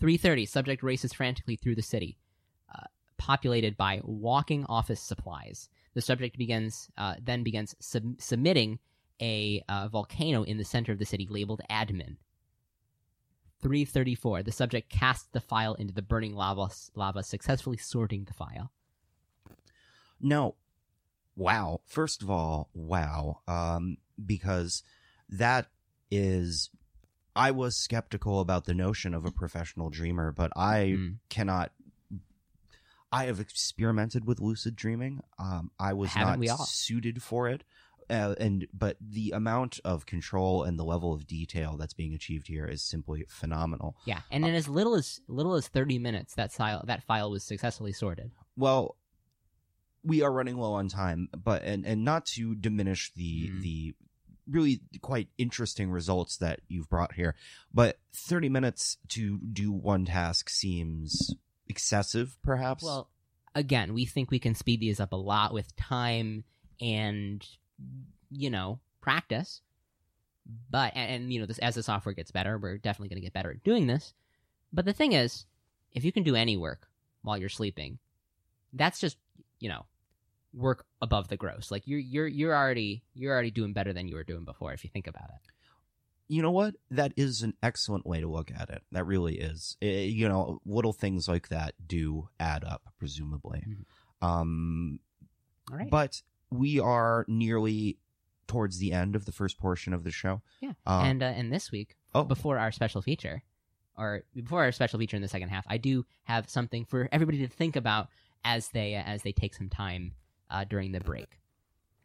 330. 0.00 0.46
Subject 0.46 0.82
races 0.82 1.12
frantically 1.12 1.56
through 1.56 1.76
the 1.76 1.82
city, 1.82 2.18
uh, 2.74 2.86
populated 3.18 3.76
by 3.76 4.00
walking 4.02 4.64
office 4.66 5.00
supplies. 5.00 5.68
The 5.94 6.00
subject 6.00 6.38
begins 6.38 6.88
uh, 6.96 7.14
then 7.22 7.42
begins 7.42 7.76
sub- 7.78 8.20
submitting 8.20 8.78
a 9.20 9.62
uh, 9.68 9.88
volcano 9.88 10.42
in 10.42 10.58
the 10.58 10.64
center 10.64 10.92
of 10.92 10.98
the 10.98 11.04
city 11.06 11.26
labeled 11.28 11.60
admin. 11.70 12.16
334. 13.60 14.42
The 14.42 14.52
subject 14.52 14.90
casts 14.90 15.28
the 15.32 15.40
file 15.40 15.74
into 15.74 15.94
the 15.94 16.02
burning 16.02 16.34
lava, 16.34 16.68
lava 16.94 17.22
successfully 17.22 17.76
sorting 17.76 18.24
the 18.24 18.34
file. 18.34 18.72
No. 20.20 20.56
Wow. 21.36 21.80
First 21.86 22.22
of 22.22 22.30
all, 22.30 22.68
wow. 22.74 23.40
Um, 23.46 23.98
because 24.24 24.82
that 25.28 25.68
is. 26.10 26.70
I 27.34 27.50
was 27.50 27.76
skeptical 27.76 28.40
about 28.40 28.66
the 28.66 28.74
notion 28.74 29.14
of 29.14 29.24
a 29.24 29.30
professional 29.30 29.88
dreamer, 29.88 30.32
but 30.32 30.52
I 30.54 30.96
Mm. 30.98 31.16
cannot. 31.30 31.72
I 33.10 33.24
have 33.24 33.40
experimented 33.40 34.26
with 34.26 34.38
lucid 34.40 34.74
dreaming. 34.76 35.20
Um, 35.38 35.70
I 35.78 35.92
was 35.94 36.10
Haven't 36.10 36.44
not 36.44 36.68
suited 36.68 37.22
for 37.22 37.48
it, 37.48 37.62
uh, 38.10 38.34
and 38.38 38.66
but 38.72 38.96
the 39.00 39.30
amount 39.32 39.80
of 39.84 40.06
control 40.06 40.62
and 40.62 40.78
the 40.78 40.84
level 40.84 41.12
of 41.12 41.26
detail 41.26 41.76
that's 41.76 41.94
being 41.94 42.14
achieved 42.14 42.48
here 42.48 42.66
is 42.66 42.82
simply 42.82 43.24
phenomenal. 43.28 43.96
Yeah, 44.04 44.20
and 44.30 44.44
in 44.44 44.54
as 44.54 44.68
little 44.68 44.94
as 44.94 45.20
little 45.28 45.54
as 45.54 45.68
30 45.68 45.98
minutes, 45.98 46.34
that 46.34 46.52
file 46.52 46.82
that 46.86 47.02
file 47.04 47.30
was 47.30 47.44
successfully 47.44 47.92
sorted. 47.92 48.32
Well, 48.56 48.96
we 50.04 50.22
are 50.22 50.32
running 50.32 50.56
low 50.56 50.72
on 50.74 50.88
time, 50.88 51.28
but 51.36 51.62
and 51.62 51.86
and 51.86 52.04
not 52.04 52.26
to 52.26 52.54
diminish 52.54 53.12
the 53.14 53.48
Mhm. 53.48 53.62
the 53.62 53.94
really 54.48 54.80
quite 55.00 55.28
interesting 55.38 55.90
results 55.90 56.36
that 56.38 56.60
you've 56.68 56.88
brought 56.88 57.14
here, 57.14 57.36
but 57.72 58.00
30 58.12 58.48
minutes 58.48 58.96
to 59.08 59.38
do 59.38 59.70
one 59.70 60.04
task 60.04 60.48
seems 60.50 61.32
excessive 61.68 62.36
perhaps. 62.42 62.82
Well, 62.82 63.08
again, 63.54 63.94
we 63.94 64.04
think 64.04 64.30
we 64.32 64.40
can 64.40 64.56
speed 64.56 64.80
these 64.80 64.98
up 64.98 65.12
a 65.12 65.16
lot 65.16 65.54
with 65.54 65.74
time 65.76 66.42
and 66.80 67.46
you 68.30 68.50
know 68.50 68.78
practice. 69.00 69.60
But 70.70 70.92
and, 70.96 71.10
and 71.24 71.32
you 71.32 71.40
know 71.40 71.46
this 71.46 71.58
as 71.58 71.74
the 71.76 71.82
software 71.82 72.14
gets 72.14 72.30
better, 72.30 72.58
we're 72.58 72.78
definitely 72.78 73.08
going 73.08 73.20
to 73.20 73.26
get 73.26 73.32
better 73.32 73.50
at 73.52 73.62
doing 73.62 73.86
this. 73.86 74.14
But 74.72 74.84
the 74.84 74.92
thing 74.92 75.12
is, 75.12 75.46
if 75.92 76.04
you 76.04 76.12
can 76.12 76.22
do 76.22 76.34
any 76.34 76.56
work 76.56 76.88
while 77.22 77.38
you're 77.38 77.48
sleeping, 77.48 77.98
that's 78.72 78.98
just 78.98 79.16
you 79.60 79.68
know 79.68 79.86
work 80.52 80.84
above 81.00 81.28
the 81.28 81.36
gross. 81.36 81.70
Like 81.70 81.86
you're 81.86 82.00
you're 82.00 82.26
you're 82.26 82.56
already 82.56 83.04
you're 83.14 83.32
already 83.32 83.50
doing 83.52 83.72
better 83.72 83.92
than 83.92 84.08
you 84.08 84.16
were 84.16 84.24
doing 84.24 84.44
before 84.44 84.72
if 84.72 84.82
you 84.84 84.90
think 84.90 85.06
about 85.06 85.28
it. 85.30 85.50
you 86.28 86.42
know 86.42 86.50
what? 86.50 86.74
That 86.90 87.12
is 87.16 87.42
an 87.42 87.54
excellent 87.62 88.04
way 88.06 88.20
to 88.20 88.26
look 88.28 88.50
at 88.50 88.68
it. 88.70 88.82
That 88.90 89.04
really 89.04 89.38
is. 89.38 89.76
Eh, 89.82 90.04
you 90.04 90.28
know, 90.28 90.60
little 90.64 90.92
things 90.92 91.28
like 91.28 91.48
that 91.48 91.74
do 91.86 92.28
add 92.40 92.64
up, 92.64 92.82
presumably. 92.98 93.64
Mhm. 93.68 94.26
Um, 94.26 95.00
All 95.70 95.76
right. 95.78 95.90
but 95.90 96.22
we 96.52 96.78
are 96.80 97.24
nearly 97.28 97.98
towards 98.46 98.78
the 98.78 98.92
end 98.92 99.16
of 99.16 99.24
the 99.24 99.32
first 99.32 99.58
portion 99.58 99.92
of 99.92 100.04
the 100.04 100.10
show. 100.10 100.42
Yeah. 100.60 100.72
Uh, 100.86 101.02
and 101.04 101.22
uh, 101.22 101.26
and 101.26 101.52
this 101.52 101.72
week, 101.72 101.96
oh, 102.14 102.24
before 102.24 102.58
our 102.58 102.72
special 102.72 103.02
feature, 103.02 103.42
or 103.96 104.24
before 104.34 104.62
our 104.62 104.72
special 104.72 104.98
feature 104.98 105.16
in 105.16 105.22
the 105.22 105.28
second 105.28 105.48
half, 105.48 105.64
I 105.68 105.78
do 105.78 106.04
have 106.24 106.48
something 106.48 106.84
for 106.84 107.08
everybody 107.12 107.38
to 107.38 107.48
think 107.48 107.76
about 107.76 108.08
as 108.44 108.68
they 108.68 108.94
uh, 108.94 109.02
as 109.02 109.22
they 109.22 109.32
take 109.32 109.54
some 109.54 109.68
time 109.68 110.12
uh, 110.50 110.64
during 110.64 110.92
the 110.92 111.00
break, 111.00 111.38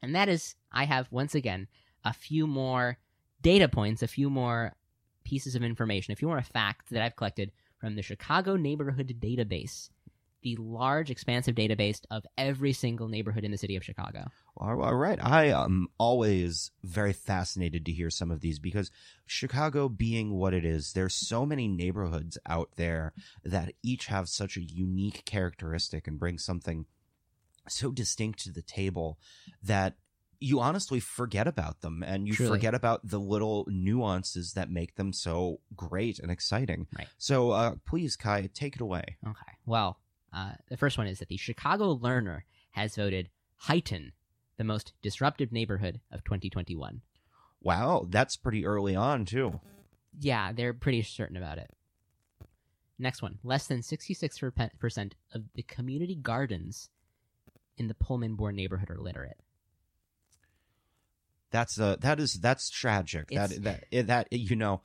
and 0.01 0.15
that 0.15 0.29
is 0.29 0.55
I 0.71 0.85
have 0.85 1.11
once 1.11 1.35
again 1.35 1.67
a 2.05 2.13
few 2.13 2.47
more 2.47 2.97
data 3.41 3.67
points, 3.67 4.01
a 4.01 4.07
few 4.07 4.29
more 4.29 4.73
pieces 5.23 5.55
of 5.55 5.63
information, 5.63 6.13
a 6.13 6.15
few 6.15 6.27
more 6.27 6.41
facts 6.41 6.85
that 6.91 7.03
I've 7.03 7.15
collected 7.15 7.51
from 7.79 7.95
the 7.95 8.01
Chicago 8.01 8.55
Neighborhood 8.55 9.13
Database. 9.19 9.89
The 10.47 10.61
large, 10.61 11.11
expansive 11.11 11.55
database 11.55 11.99
of 12.09 12.25
every 12.37 12.71
single 12.71 13.09
neighborhood 13.09 13.43
in 13.43 13.51
the 13.51 13.57
city 13.57 13.75
of 13.75 13.83
Chicago. 13.83 14.25
All 14.55 14.75
right. 14.75 15.19
I 15.21 15.47
am 15.47 15.87
always 15.97 16.71
very 16.83 17.11
fascinated 17.11 17.85
to 17.85 17.91
hear 17.91 18.09
some 18.09 18.31
of 18.31 18.39
these 18.39 18.57
because 18.57 18.89
Chicago 19.25 19.89
being 19.89 20.33
what 20.33 20.53
it 20.53 20.63
is, 20.63 20.93
there's 20.93 21.15
so 21.15 21.45
many 21.45 21.67
neighborhoods 21.67 22.37
out 22.47 22.69
there 22.77 23.13
that 23.43 23.73
each 23.83 24.05
have 24.05 24.29
such 24.29 24.55
a 24.55 24.63
unique 24.63 25.25
characteristic 25.25 26.07
and 26.07 26.17
bring 26.17 26.37
something 26.37 26.85
so 27.67 27.91
distinct 27.91 28.39
to 28.39 28.51
the 28.51 28.61
table 28.61 29.19
that 29.61 29.95
you 30.39 30.61
honestly 30.61 30.99
forget 31.01 31.47
about 31.47 31.81
them 31.81 32.03
and 32.03 32.27
you 32.27 32.35
Truly. 32.35 32.57
forget 32.57 32.73
about 32.73 33.01
the 33.03 33.19
little 33.19 33.65
nuances 33.67 34.53
that 34.53 34.69
make 34.69 34.95
them 34.95 35.11
so 35.11 35.59
great 35.75 36.19
and 36.19 36.31
exciting. 36.31 36.87
Right. 36.97 37.07
So 37.17 37.51
uh, 37.51 37.75
please, 37.85 38.15
Kai, 38.15 38.47
take 38.53 38.75
it 38.75 38.81
away. 38.81 39.17
Okay. 39.25 39.57
Well, 39.65 39.99
uh, 40.33 40.51
the 40.69 40.77
first 40.77 40.97
one 40.97 41.07
is 41.07 41.19
that 41.19 41.29
the 41.29 41.37
Chicago 41.37 41.91
Learner 41.91 42.45
has 42.71 42.95
voted 42.95 43.29
Heighton 43.67 44.11
the 44.57 44.63
most 44.63 44.93
disruptive 45.01 45.51
neighborhood 45.51 45.99
of 46.11 46.23
2021. 46.23 47.01
Wow, 47.61 48.05
that's 48.09 48.37
pretty 48.37 48.65
early 48.65 48.95
on 48.95 49.25
too. 49.25 49.59
Yeah, 50.19 50.51
they're 50.51 50.73
pretty 50.73 51.01
certain 51.03 51.37
about 51.37 51.57
it. 51.57 51.69
Next 52.99 53.21
one. 53.21 53.37
Less 53.43 53.67
than 53.67 53.81
66% 53.81 55.11
of 55.33 55.43
the 55.53 55.63
community 55.63 56.15
gardens 56.15 56.89
in 57.77 57.87
the 57.87 57.93
Pullman 57.93 58.35
Born 58.35 58.55
neighborhood 58.55 58.89
are 58.89 58.97
literate. 58.99 59.37
That's 61.51 61.79
uh 61.79 61.95
that 62.01 62.19
is 62.19 62.33
that's 62.41 62.69
tragic. 62.69 63.31
It's- 63.31 63.57
that 63.59 63.81
that 63.91 64.07
that 64.07 64.27
you 64.31 64.55
know 64.55 64.81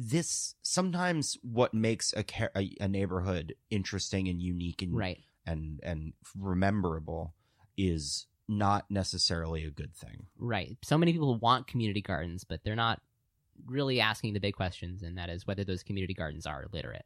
this 0.00 0.54
sometimes 0.62 1.36
what 1.42 1.72
makes 1.74 2.12
a, 2.14 2.24
a 2.56 2.74
a 2.80 2.88
neighborhood 2.88 3.54
interesting 3.70 4.28
and 4.28 4.40
unique 4.40 4.82
and 4.82 4.96
Right. 4.96 5.20
and 5.46 5.80
and 5.82 6.12
rememberable 6.38 7.34
is 7.76 8.26
not 8.48 8.90
necessarily 8.90 9.64
a 9.64 9.70
good 9.70 9.94
thing. 9.94 10.26
Right. 10.38 10.76
So 10.84 10.96
many 10.96 11.12
people 11.12 11.36
want 11.38 11.66
community 11.66 12.00
gardens, 12.00 12.44
but 12.44 12.62
they're 12.64 12.76
not 12.76 13.00
really 13.66 14.00
asking 14.00 14.34
the 14.34 14.40
big 14.40 14.54
questions, 14.54 15.02
and 15.02 15.18
that 15.18 15.30
is 15.30 15.46
whether 15.46 15.64
those 15.64 15.82
community 15.82 16.14
gardens 16.14 16.46
are 16.46 16.66
literate. 16.72 17.04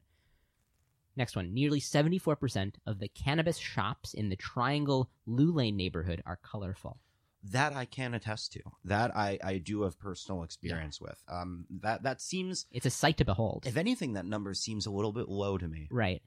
Next 1.17 1.37
one. 1.37 1.53
Nearly 1.53 1.81
74% 1.81 2.75
of 2.87 2.99
the 2.99 3.09
cannabis 3.09 3.59
shops 3.59 4.15
in 4.15 4.29
the 4.29 4.37
Triangle 4.37 5.11
Lou 5.27 5.53
Lane 5.53 5.77
neighborhood 5.77 6.23
are 6.27 6.39
colorful. 6.43 6.99
That 7.43 7.73
I 7.73 7.87
can 7.87 8.13
attest 8.15 8.53
to. 8.53 8.61
That 8.85 9.17
I 9.17 9.39
I 9.43 9.59
do 9.59 9.83
have 9.83 9.99
personal 9.99 10.43
experience 10.43 11.01
with. 11.01 11.23
Um 11.29 11.65
that 11.81 12.03
that 12.03 12.21
seems 12.21 12.67
It's 12.71 12.87
a 12.87 12.91
sight 12.91 13.17
to 13.19 13.25
behold. 13.25 13.65
if 13.67 13.77
anything 13.77 14.13
that 14.15 14.27
number 14.27 14.53
seems 14.55 14.87
a 14.87 14.91
little 14.91 15.13
bit 15.13 15.29
low 15.29 15.57
to 15.59 15.67
me. 15.69 15.89
Right. 15.91 16.23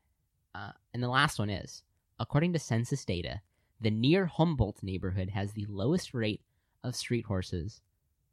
Uh, 0.56 0.72
and 0.94 1.02
the 1.02 1.08
last 1.10 1.40
one 1.40 1.50
is 1.50 1.84
according 2.20 2.54
to 2.54 2.60
census 2.60 3.06
data, 3.06 3.42
the 3.82 3.92
near 3.92 4.26
Humboldt 4.28 4.82
neighborhood 4.84 5.30
has 5.32 5.54
the 5.54 5.66
lowest 5.68 6.14
rate 6.14 6.42
of 6.84 6.96
street 6.96 7.26
horses 7.26 7.82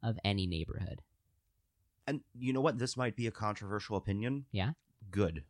of 0.03 0.17
any 0.23 0.47
neighborhood. 0.47 1.01
And 2.07 2.21
you 2.33 2.53
know 2.53 2.61
what? 2.61 2.79
This 2.79 2.97
might 2.97 3.15
be 3.15 3.27
a 3.27 3.31
controversial 3.31 3.95
opinion. 3.95 4.45
Yeah? 4.51 4.71
Good. 5.11 5.43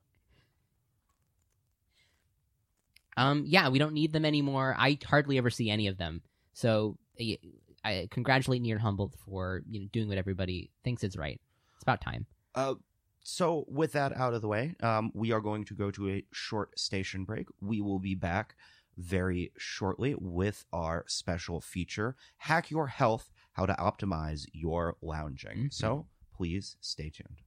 Um, 3.18 3.44
yeah, 3.46 3.70
we 3.70 3.80
don't 3.80 3.94
need 3.94 4.14
them 4.14 4.26
anymore. 4.26 4.76
I 4.78 4.98
hardly 5.06 5.38
ever 5.38 5.50
see 5.50 5.70
any 5.70 5.88
of 5.88 5.98
them. 5.98 6.22
So 6.54 6.98
I, 7.20 7.38
I 7.84 8.08
congratulate 8.12 8.62
Near 8.62 8.78
Humboldt 8.80 9.14
for 9.26 9.64
you 9.70 9.82
know 9.82 9.88
doing 9.92 10.08
what 10.10 10.18
everybody 10.18 10.72
thinks 10.84 11.04
is 11.04 11.18
right. 11.18 11.40
It's 11.76 11.84
about 11.84 12.02
time. 12.02 12.26
Uh, 12.56 12.76
so 13.24 13.66
with 13.68 13.94
that 13.94 14.16
out 14.18 14.34
of 14.34 14.42
the 14.42 14.48
way, 14.48 14.76
um, 14.82 15.12
we 15.14 15.32
are 15.32 15.42
going 15.42 15.66
to 15.66 15.74
go 15.76 15.92
to 15.92 16.10
a 16.10 16.26
short 16.32 16.78
station 16.80 17.24
break. 17.24 17.48
We 17.62 17.82
will 17.82 18.00
be 18.00 18.16
back 18.16 18.56
very 18.98 19.52
shortly 19.58 20.16
with 20.20 20.66
our 20.74 21.06
special 21.08 21.62
feature, 21.62 22.16
Hack 22.38 22.70
Your 22.70 22.88
Health, 22.88 23.30
How 23.54 23.66
to 23.66 23.74
Optimize 23.74 24.46
Your 24.54 24.98
Lounging. 25.02 25.66
Mhm. 25.70 25.74
So 25.74 26.08
please 26.36 26.78
stay 26.82 27.10
tuned. 27.10 27.42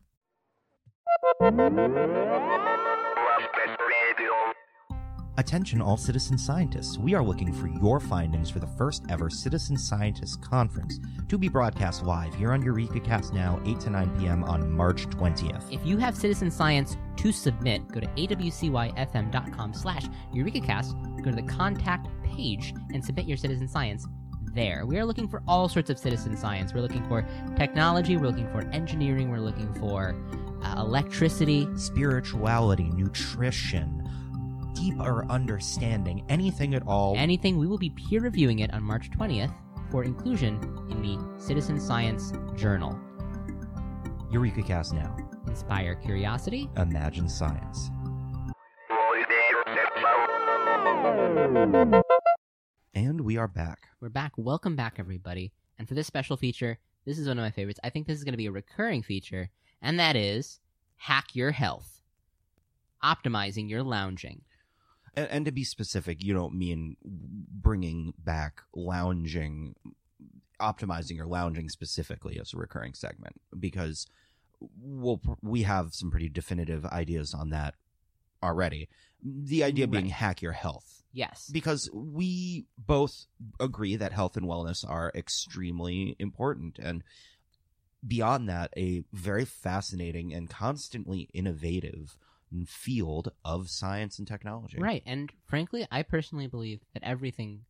Attention, 5.37 5.83
all 5.83 5.97
citizen 5.97 6.39
scientists. 6.39 6.97
We 6.97 7.15
are 7.15 7.23
looking 7.23 7.53
for 7.53 7.67
your 7.67 7.99
findings 7.99 8.51
for 8.51 8.61
the 8.61 8.69
first 8.69 9.03
ever 9.09 9.29
Citizen 9.29 9.77
Scientist 9.77 10.41
Conference 10.41 11.01
to 11.29 11.37
be 11.37 11.49
broadcast 11.49 12.05
live 12.05 12.33
here 12.37 12.53
on 12.53 12.63
Eureka 12.63 13.01
Cast 13.01 13.35
Now, 13.35 13.61
8 13.67 13.81
to 13.81 13.91
9 13.91 14.21
p.m. 14.21 14.45
on 14.45 14.71
March 14.71 15.09
20th. 15.09 15.73
If 15.73 15.85
you 15.85 15.99
have 15.99 16.17
citizen 16.17 16.53
science 16.53 16.97
to 17.17 17.33
submit, 17.33 17.89
go 17.89 17.99
to 17.99 18.07
awcyfm.com 18.07 19.75
slash 19.75 20.05
EurekaCast, 20.33 21.25
go 21.25 21.31
to 21.31 21.37
the 21.37 21.43
contact 21.43 22.07
page, 22.23 22.73
and 22.93 23.05
submit 23.05 23.27
your 23.27 23.37
citizen 23.37 23.67
science 23.67 24.07
there. 24.53 24.87
We 24.87 24.99
are 24.99 25.05
looking 25.05 25.27
for 25.27 25.43
all 25.49 25.69
sorts 25.69 25.91
of 25.91 25.99
citizen 25.99 26.37
science. 26.37 26.73
We're 26.73 26.83
looking 26.83 27.09
for 27.09 27.27
technology, 27.57 28.17
we're 28.17 28.29
looking 28.29 28.51
for 28.53 28.61
engineering, 28.71 29.31
we're 29.31 29.41
looking 29.41 29.75
for 29.75 30.15
uh, 30.63 30.77
electricity. 30.79 31.69
spirituality, 31.77 32.91
nutrition, 32.95 34.04
deeper 34.75 35.25
understanding, 35.31 36.25
anything 36.29 36.75
at 36.75 36.87
all. 36.87 37.15
Anything, 37.17 37.59
we 37.59 37.67
will 37.67 37.79
be 37.79 37.91
peer 37.91 38.21
reviewing 38.21 38.59
it 38.61 38.73
on 38.73 38.83
March 38.83 39.11
20th 39.11 39.55
for 39.91 40.05
inclusion 40.05 40.57
in 40.91 41.03
the 41.03 41.43
Citizen 41.43 41.81
Science 41.81 42.33
Journal. 42.57 42.99
Eureka 44.31 44.63
Cast 44.63 44.93
Now. 44.95 45.17
Inspire 45.47 45.95
curiosity. 45.95 46.69
Imagine 46.77 47.29
science. 47.29 47.91
And 52.95 53.21
we 53.21 53.37
are 53.37 53.49
back. 53.49 53.89
We're 54.01 54.09
back. 54.09 54.33
Welcome 54.37 54.75
back, 54.75 54.97
everybody. 54.99 55.53
And 55.79 55.87
for 55.87 55.95
this 55.95 56.07
special 56.07 56.37
feature, 56.37 56.79
this 57.05 57.19
is 57.19 57.29
one 57.29 57.39
of 57.39 57.43
my 57.45 57.51
favorites. 57.51 57.81
I 57.85 57.91
think 57.91 58.07
this 58.07 58.19
is 58.19 58.25
going 58.25 58.33
to 58.33 58.39
be 58.39 58.47
a 58.47 58.53
recurring 58.53 59.03
feature, 59.03 59.51
and 59.83 60.01
that 60.01 60.17
is 60.17 60.61
Hack 60.97 61.35
Your 61.35 61.51
Health. 61.51 62.01
Optimizing 63.03 63.69
your 63.69 63.83
lounging. 63.83 64.41
And, 65.17 65.29
and 65.31 65.47
to 65.47 65.53
be 65.53 65.65
specific, 65.65 66.23
you 66.23 66.35
don't 66.35 66.55
mean 66.55 66.97
bringing 67.05 68.15
back 68.19 68.63
lounging, 68.75 69.75
optimizing 70.61 71.17
your 71.17 71.27
lounging 71.27 71.69
specifically 71.69 72.39
as 72.41 72.53
a 72.55 72.57
recurring 72.57 72.95
segment, 72.95 73.41
because 73.59 74.07
we'll, 74.61 75.21
we 75.43 75.63
have 75.63 75.89
some 75.93 76.11
pretty 76.11 76.29
definitive 76.29 76.85
ideas 76.87 77.35
on 77.35 77.51
that 77.51 77.75
already. 78.43 78.89
The 79.23 79.65
idea 79.65 79.87
being 79.87 80.05
Right. 80.05 80.13
hack 80.13 80.43
your 80.43 80.53
health. 80.53 81.03
Yes. 81.17 81.49
because 81.53 81.89
we 81.95 82.67
both 82.77 83.27
agree 83.61 83.95
that 83.95 84.13
health 84.13 84.37
and 84.37 84.47
wellness 84.47 84.85
are 84.85 85.13
extremely 85.15 86.17
important 86.19 86.77
and 86.81 87.05
beyond 88.05 88.49
that 88.49 88.73
a 88.77 89.05
very 89.13 89.45
fascinating 89.45 90.35
and 90.35 90.51
constantly 90.51 91.29
innovative 91.33 92.17
field 92.67 93.31
of 93.45 93.69
science 93.71 94.19
and 94.19 94.29
technology 94.29 94.79
Right. 94.79 95.03
And 95.07 95.31
frankly, 95.47 95.87
I 95.91 96.03
personally 96.03 96.47
believe 96.47 96.81
that 96.95 97.03
everything 97.03 97.65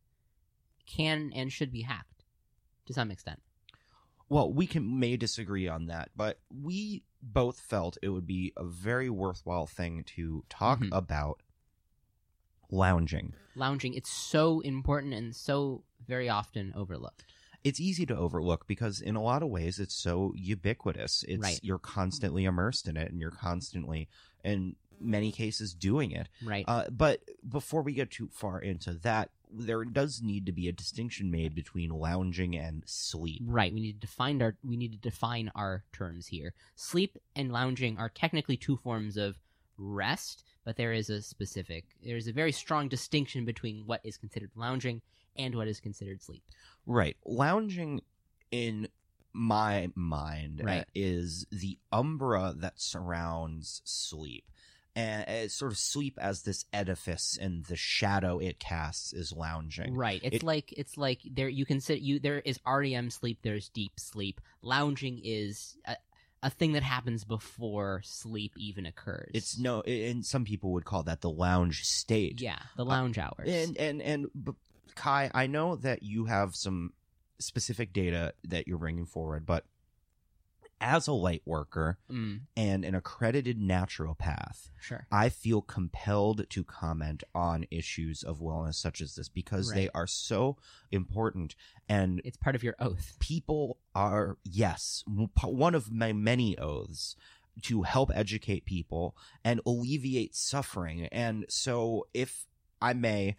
can 0.85 1.31
and 1.35 1.51
should 1.51 1.71
be 1.71 1.81
hacked 1.81 2.23
to 2.85 2.93
some 2.93 3.09
extent. 3.11 3.41
well 4.29 4.51
we 4.53 4.67
can 4.67 4.99
may 4.99 5.17
disagree 5.17 5.67
on 5.67 5.87
that 5.87 6.09
but 6.15 6.39
we 6.51 7.03
both 7.21 7.59
felt 7.59 7.97
it 8.03 8.09
would 8.09 8.27
be 8.27 8.53
a 8.57 8.63
very 8.63 9.09
worthwhile 9.09 9.65
thing 9.67 10.03
to 10.03 10.43
talk 10.49 10.79
Mhm. 10.79 10.89
about 10.91 11.41
lounging 12.71 13.33
Lounging, 13.57 13.93
it's 13.93 14.11
so 14.11 14.59
important 14.59 15.13
and 15.13 15.33
so 15.33 15.83
very 16.05 16.27
often 16.27 16.73
overlooked. 16.75 17.23
it's 17.63 17.79
easy 17.79 18.05
to 18.05 18.15
overlook 18.15 18.67
because 18.67 18.99
in 19.01 19.15
a 19.15 19.21
lot 19.23 19.41
of 19.41 19.49
ways 19.49 19.79
it's 19.79 19.95
so 19.95 20.33
ubiquitous. 20.35 21.23
It's 21.27 21.41
Right. 21.41 21.59
you're 21.63 21.79
constantly 21.79 22.43
immersed 22.45 22.87
in 22.87 22.95
it 22.97 23.09
and 23.11 23.19
you're 23.19 23.31
constantly 23.31 24.07
in 24.45 24.75
many 24.99 25.31
cases 25.31 25.73
doing 25.73 26.11
it. 26.11 26.27
Right. 26.43 26.65
Uh, 26.67 26.85
but 26.89 27.21
before 27.47 27.81
we 27.81 27.93
get 27.93 28.11
too 28.11 28.29
far 28.31 28.59
into 28.59 28.93
that, 28.93 29.29
there 29.51 29.83
does 29.85 30.21
need 30.21 30.45
to 30.45 30.51
be 30.51 30.67
a 30.67 30.71
distinction 30.71 31.31
made 31.31 31.55
between 31.55 31.89
lounging 31.89 32.55
and 32.55 32.83
sleep. 32.85 33.41
Right. 33.45 33.73
We 33.73 33.79
need 33.79 34.01
to 34.01 34.07
define 34.07 34.41
our 34.41 34.55
we 34.63 34.77
need 34.77 34.91
to 34.91 34.97
define 34.97 35.51
our 35.55 35.83
terms 35.93 36.27
here. 36.27 36.53
Sleep 36.75 37.17
and 37.35 37.51
lounging 37.51 37.97
are 37.97 38.09
technically 38.09 38.57
two 38.57 38.77
forms 38.77 39.17
of 39.17 39.35
rest, 39.77 40.43
but 40.63 40.77
there 40.77 40.93
is 40.93 41.09
a 41.09 41.21
specific 41.21 41.85
there 42.03 42.17
is 42.17 42.27
a 42.27 42.33
very 42.33 42.51
strong 42.51 42.87
distinction 42.87 43.45
between 43.45 43.83
what 43.85 44.01
is 44.03 44.17
considered 44.17 44.51
lounging 44.55 45.01
and 45.37 45.55
what 45.55 45.67
is 45.67 45.79
considered 45.79 46.21
sleep. 46.21 46.43
Right. 46.85 47.15
Lounging 47.25 48.01
in 48.51 48.87
my 49.35 49.89
mind 49.95 50.61
uh, 50.61 50.65
Right. 50.65 50.85
is 50.95 51.45
the 51.51 51.77
umbra 51.91 52.53
that 52.57 52.79
surrounds 52.79 53.81
sleep. 53.83 54.45
And 54.97 55.27
uh, 55.27 55.49
sort 55.49 55.73
of 55.73 55.77
sleep 55.77 56.17
as 56.21 56.43
this 56.43 56.63
edifice 56.71 57.37
and 57.39 57.65
the 57.65 57.75
shadow 57.75 58.39
it 58.39 58.59
casts 58.59 59.11
is 59.11 59.33
lounging. 59.33 59.93
Right. 59.93 60.21
It's 60.23 60.37
It- 60.37 60.43
like 60.43 60.71
it's 60.77 60.95
like 60.97 61.19
there 61.29 61.49
you 61.49 61.65
can 61.65 61.81
sit 61.81 61.99
you 61.99 62.17
there 62.19 62.39
is 62.39 62.59
REM 62.65 63.09
sleep, 63.09 63.39
there's 63.41 63.67
deep 63.67 63.99
sleep. 63.99 64.39
Lounging 64.61 65.19
is 65.21 65.75
a, 65.85 65.97
a 66.43 66.49
thing 66.49 66.71
that 66.73 66.83
happens 66.83 67.25
before 67.25 68.01
sleep 68.05 68.53
even 68.55 68.85
occurs. 68.85 69.31
It's 69.33 69.59
no, 69.59 69.81
and 69.81 70.25
some 70.25 70.45
people 70.45 70.71
would 70.71 70.85
call 70.85 71.03
that 71.03 71.19
the 71.19 71.29
lounge 71.29 71.83
state. 71.83 72.39
yeah, 72.39 72.59
the 72.77 72.85
lounge 72.85 73.17
hours. 73.17 73.49
And 73.49 73.75
and 73.77 74.01
and 74.01 74.27
Kai, 74.95 75.29
I 75.33 75.47
know 75.47 75.75
that 75.75 76.03
you 76.03 76.23
have 76.23 76.55
some 76.55 76.93
specific 77.39 77.93
data 77.93 78.33
that 78.43 78.67
you're 78.67 78.77
bringing 78.77 79.05
forward, 79.05 79.45
but 79.45 79.65
as 80.81 81.07
a 81.07 81.13
light 81.13 81.41
worker 81.45 81.97
Mm, 82.11 82.41
and 82.57 82.83
an 82.83 82.95
accredited 82.95 83.57
naturopath, 83.59 84.69
sure. 84.79 85.07
I 85.11 85.29
feel 85.29 85.61
compelled 85.61 86.49
to 86.49 86.63
comment 86.65 87.23
on 87.33 87.65
issues 87.71 88.23
of 88.23 88.39
wellness 88.39 88.75
such 88.75 88.99
as 89.01 89.15
this 89.15 89.29
because 89.29 89.71
they 89.73 89.89
are 89.95 90.05
so 90.05 90.57
important 90.91 91.55
and 91.87 92.21
It's 92.25 92.37
part 92.37 92.55
of 92.55 92.63
your 92.63 92.75
oath. 92.79 93.15
people 93.19 93.77
are 93.95 94.37
yes 94.43 95.03
one 95.41 95.75
of 95.75 95.91
my 95.91 96.11
many 96.11 96.57
oaths 96.57 97.15
to 97.63 97.83
help 97.83 98.11
educate 98.13 98.65
people 98.65 99.15
and 99.45 99.61
alleviate 99.65 100.35
suffering 100.35 101.05
and 101.07 101.45
so 101.47 102.05
if 102.13 102.47
i 102.81 102.91
may 102.91 103.37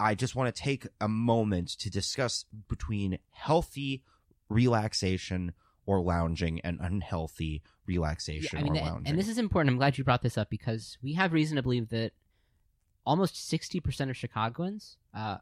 i 0.00 0.14
just 0.14 0.34
want 0.34 0.54
to 0.54 0.62
take 0.62 0.86
a 1.00 1.08
moment 1.08 1.68
to 1.68 1.90
discuss 1.90 2.44
between 2.68 3.18
healthy 3.30 4.02
relaxation 4.48 5.52
or 5.86 6.00
lounging 6.00 6.60
and 6.60 6.78
unhealthy 6.80 7.62
Yeah, 7.64 7.70
relaxation 7.86 8.58
I 8.58 8.62
mean, 8.62 8.72
or 8.76 8.84
lounging 8.84 9.08
and 9.08 9.18
this 9.18 9.28
is 9.28 9.38
important. 9.38 9.72
I'm 9.72 9.78
glad 9.78 9.98
you 9.98 10.04
brought 10.04 10.22
this 10.22 10.38
up 10.38 10.48
because 10.50 10.96
we 11.02 11.12
have 11.14 11.32
reason 11.32 11.56
to 11.56 11.62
believe 11.62 11.90
that 11.90 12.12
almost 13.04 13.34
60% 13.34 14.08
of 14.10 14.16
Chicagoans, 14.16 14.96
uh, 15.14 15.36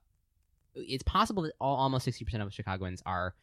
it's 0.74 1.04
possible 1.04 1.44
that 1.44 1.52
all, 1.60 1.76
almost 1.76 2.06
60% 2.08 2.42
of 2.42 2.52
Chicagoans 2.52 3.02
are 3.06 3.34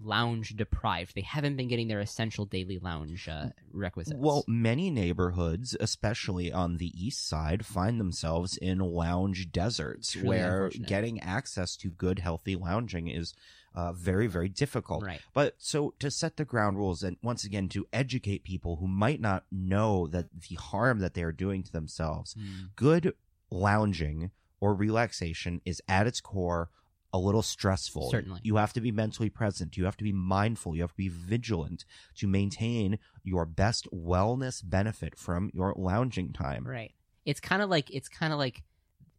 lounge 0.00 0.54
deprived. 0.56 1.14
They 1.14 1.22
haven't 1.22 1.56
been 1.56 1.68
getting 1.68 1.88
their 1.88 2.00
essential 2.00 2.44
daily 2.44 2.78
lounge 2.78 3.28
uh, 3.28 3.48
requisites. 3.72 4.16
Well, 4.18 4.44
many 4.46 4.90
neighborhoods, 4.90 5.76
especially 5.80 6.52
on 6.52 6.76
the 6.76 6.92
east 6.94 7.26
side, 7.28 7.66
find 7.66 8.00
themselves 8.00 8.56
in 8.56 8.78
lounge 8.78 9.50
deserts 9.50 10.14
where 10.16 10.70
getting 10.86 11.20
access 11.20 11.76
to 11.76 11.90
good, 11.90 12.20
healthy 12.20 12.56
lounging 12.56 13.08
is 13.08 13.34
uh, 13.74 13.92
very, 13.92 14.26
very 14.26 14.48
difficult. 14.48 15.04
right. 15.04 15.20
But 15.34 15.54
so 15.58 15.94
to 15.98 16.10
set 16.10 16.36
the 16.36 16.44
ground 16.44 16.76
rules 16.78 17.02
and 17.02 17.16
once 17.22 17.44
again 17.44 17.68
to 17.70 17.86
educate 17.92 18.42
people 18.42 18.76
who 18.76 18.88
might 18.88 19.20
not 19.20 19.44
know 19.52 20.06
that 20.08 20.26
the 20.48 20.56
harm 20.56 21.00
that 21.00 21.14
they 21.14 21.22
are 21.22 21.32
doing 21.32 21.62
to 21.62 21.72
themselves, 21.72 22.34
Mm, 22.34 22.70
good 22.76 23.14
lounging 23.50 24.30
or 24.60 24.74
relaxation 24.74 25.60
is 25.64 25.80
at 25.88 26.06
its 26.06 26.20
core 26.20 26.70
a 27.12 27.18
little 27.18 27.42
stressful. 27.42 28.10
Certainly. 28.10 28.40
You 28.42 28.56
have 28.56 28.72
to 28.74 28.80
be 28.80 28.92
mentally 28.92 29.30
present. 29.30 29.76
You 29.76 29.84
have 29.84 29.96
to 29.96 30.04
be 30.04 30.12
mindful. 30.12 30.74
You 30.74 30.82
have 30.82 30.92
to 30.92 30.96
be 30.96 31.08
vigilant 31.08 31.84
to 32.16 32.26
maintain 32.26 32.98
your 33.24 33.46
best 33.46 33.88
wellness 33.92 34.62
benefit 34.64 35.16
from 35.16 35.50
your 35.54 35.74
lounging 35.76 36.32
time. 36.32 36.66
Right. 36.66 36.92
It's 37.24 37.40
kind 37.40 37.62
of 37.62 37.70
like 37.70 37.90
it's 37.90 38.08
kind 38.08 38.32
of 38.32 38.38
like 38.38 38.62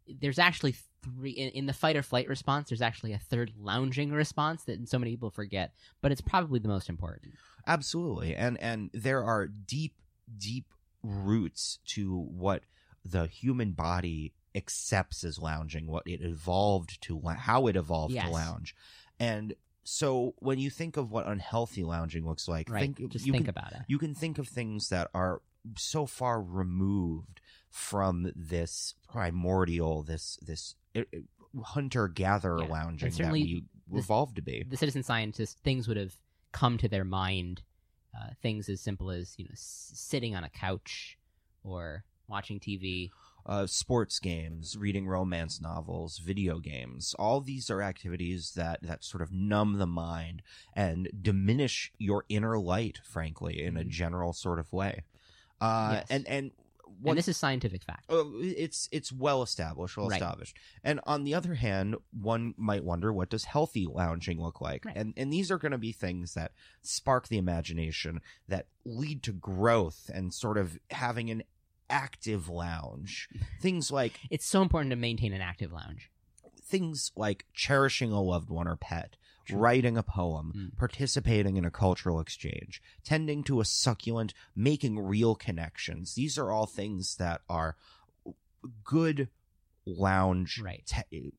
there's 0.06 0.38
actually 0.38 0.74
three 1.02 1.30
in, 1.30 1.50
in 1.50 1.66
the 1.66 1.72
fight 1.72 1.96
or 1.96 2.02
flight 2.02 2.28
response. 2.28 2.68
There's 2.68 2.82
actually 2.82 3.12
a 3.12 3.18
third 3.18 3.52
lounging 3.58 4.12
response 4.12 4.64
that 4.64 4.88
so 4.88 4.98
many 4.98 5.12
people 5.12 5.30
forget, 5.30 5.74
but 6.00 6.12
it's 6.12 6.20
probably 6.20 6.58
the 6.58 6.68
most 6.68 6.88
important. 6.88 7.34
Absolutely. 7.66 8.34
And 8.34 8.58
and 8.60 8.90
there 8.92 9.24
are 9.24 9.46
deep 9.46 9.94
deep 10.38 10.66
roots 11.02 11.78
to 11.86 12.18
what 12.18 12.62
the 13.04 13.26
human 13.26 13.72
body 13.72 14.34
accepts 14.54 15.24
as 15.24 15.38
lounging, 15.38 15.86
what 15.86 16.06
it 16.06 16.20
evolved 16.22 17.00
to 17.02 17.20
how 17.20 17.66
it 17.66 17.76
evolved 17.76 18.14
Yes. 18.14 18.26
to 18.26 18.30
lounge. 18.30 18.74
And 19.18 19.54
so 19.84 20.34
when 20.38 20.58
you 20.58 20.70
think 20.70 20.96
of 20.96 21.10
what 21.10 21.26
unhealthy 21.26 21.84
lounging 21.84 22.26
looks 22.26 22.46
like, 22.48 22.68
Right. 22.70 22.94
think 22.96 23.10
Just 23.12 23.26
you 23.26 23.32
think 23.32 23.44
can, 23.46 23.50
about 23.50 23.72
it. 23.72 23.82
you 23.88 23.98
can 23.98 24.14
think 24.14 24.38
of 24.38 24.48
things 24.48 24.88
that 24.88 25.10
are 25.14 25.42
so 25.76 26.06
far 26.06 26.40
removed 26.40 27.40
from 27.68 28.32
this 28.34 28.94
primordial 29.08 30.02
this 30.02 30.36
this 30.42 30.74
hunter 31.62 32.08
gatherer 32.08 32.62
Yeah. 32.62 32.68
Lounging 32.68 33.10
that 33.12 33.32
we 33.32 33.64
evolved 33.92 34.36
to 34.36 34.42
be. 34.42 34.62
the 34.68 34.76
citizen 34.76 35.02
scientists 35.02 35.54
things 35.62 35.86
would 35.88 35.96
have 35.96 36.14
come 36.52 36.78
to 36.78 36.88
their 36.88 37.04
mind 37.04 37.62
uh, 38.16 38.30
things 38.42 38.68
as 38.68 38.80
simple 38.80 39.10
as 39.10 39.34
you 39.38 39.44
know 39.44 39.50
s- 39.52 39.90
sitting 39.94 40.34
on 40.34 40.44
a 40.44 40.48
couch 40.50 41.18
or 41.62 42.04
watching 42.28 42.58
tv 42.58 43.10
uh, 43.46 43.66
sports 43.66 44.18
games, 44.18 44.76
reading 44.76 45.06
romance 45.06 45.60
novels, 45.60 46.18
video 46.18 46.58
games. 46.58 47.14
All 47.18 47.40
these 47.40 47.70
are 47.70 47.82
activities 47.82 48.52
that 48.56 48.82
that 48.82 49.04
sort 49.04 49.22
of 49.22 49.32
numb 49.32 49.78
the 49.78 49.86
mind 49.86 50.42
and 50.74 51.08
diminish 51.22 51.92
your 51.98 52.24
inner 52.28 52.58
light, 52.58 52.98
frankly, 53.04 53.62
in 53.62 53.76
a 53.76 53.84
Mhm. 53.84 53.88
general 53.88 54.32
sort 54.32 54.58
of 54.58 54.72
way. 54.72 55.04
Uh, 55.60 55.90
Yes. 55.92 56.06
And 56.10 56.26
and 56.28 56.50
what 57.02 57.12
and 57.12 57.18
this 57.18 57.28
is 57.28 57.36
scientific 57.36 57.84
fact 57.84 58.04
Oh, 58.08 58.32
it's 58.42 58.88
it's 58.90 59.12
well 59.12 59.42
established, 59.42 59.96
well 59.96 60.08
Right. 60.08 60.20
established. 60.20 60.56
And 60.82 61.00
on 61.04 61.22
the 61.24 61.34
other 61.34 61.54
hand, 61.54 61.96
one 62.10 62.52
might 62.56 62.82
wonder 62.84 63.12
what 63.12 63.30
does 63.30 63.44
healthy 63.44 63.86
lounging 63.86 64.40
look 64.40 64.60
like? 64.60 64.84
Right. 64.84 64.96
And 64.96 65.14
and 65.16 65.32
these 65.32 65.50
are 65.50 65.58
going 65.58 65.72
to 65.72 65.78
be 65.78 65.92
things 65.92 66.34
that 66.34 66.52
spark 66.82 67.28
the 67.28 67.38
imagination, 67.38 68.20
that 68.48 68.66
lead 68.84 69.22
to 69.24 69.32
growth 69.32 70.10
and 70.12 70.34
sort 70.34 70.58
of 70.58 70.78
having 70.90 71.30
an 71.30 71.42
active 71.90 72.48
lounge. 72.48 73.28
things 73.60 73.90
like 73.90 74.18
it's 74.30 74.46
so 74.46 74.62
important 74.62 74.90
to 74.90 74.96
maintain 74.96 75.32
an 75.32 75.40
active 75.42 75.72
lounge 75.72 76.10
things 76.62 77.10
like 77.16 77.44
cherishing 77.52 78.12
a 78.12 78.22
loved 78.22 78.48
one 78.48 78.68
or 78.68 78.76
pet, 78.76 79.16
True. 79.44 79.58
writing 79.58 79.96
a 79.98 80.04
poem, 80.04 80.52
Mm. 80.56 80.76
participating 80.78 81.56
in 81.56 81.64
a 81.64 81.70
cultural 81.70 82.20
exchange, 82.20 82.80
tending 83.02 83.42
to 83.44 83.60
a 83.60 83.64
succulent, 83.64 84.32
making 84.54 84.96
real 85.00 85.34
connections. 85.34 86.14
These 86.14 86.38
are 86.38 86.52
all 86.52 86.66
things 86.66 87.16
that 87.16 87.40
are 87.48 87.76
good 88.84 89.30
lounge 89.84 90.60
Right. 90.60 90.84
te- 90.86 91.32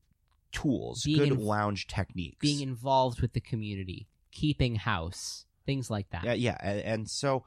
tools, 0.50 1.04
Being 1.04 1.18
good 1.18 1.28
in- 1.32 1.40
lounge 1.40 1.86
techniques. 1.86 2.36
being 2.40 2.60
involved 2.60 3.20
with 3.22 3.32
the 3.32 3.40
community 3.40 4.08
keeping 4.32 4.76
house 4.76 5.46
things 5.64 5.90
like 5.90 6.08
that 6.10 6.24
yeah, 6.24 6.32
yeah, 6.34 6.56
and, 6.60 6.80
and 6.80 7.10
so 7.10 7.44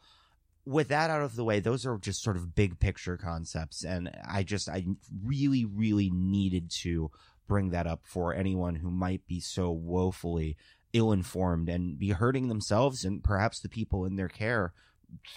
with 0.65 0.87
that 0.89 1.09
out 1.09 1.21
of 1.21 1.35
the 1.35 1.43
way, 1.43 1.59
those 1.59 1.85
are 1.85 1.97
just 1.97 2.23
sort 2.23 2.35
of 2.37 2.55
big 2.55 2.79
picture 2.79 3.17
concepts, 3.17 3.83
and 3.83 4.09
I 4.27 4.43
just 4.43 4.67
I 4.67 4.85
really, 5.23 5.65
really 5.65 6.09
needed 6.09 6.71
to 6.81 7.11
bring 7.47 7.69
that 7.69 7.85
up 7.87 8.01
for 8.03 8.33
anyone 8.33 8.75
who 8.75 8.89
might 8.89 9.25
be 9.27 9.39
so 9.39 9.71
woefully 9.71 10.57
ill-informed 10.93 11.69
and 11.69 11.99
be 11.99 12.09
hurting 12.09 12.47
themselves 12.47 13.03
and 13.05 13.23
perhaps 13.23 13.59
the 13.59 13.69
people 13.69 14.05
in 14.05 14.15
their 14.15 14.29
care 14.29 14.73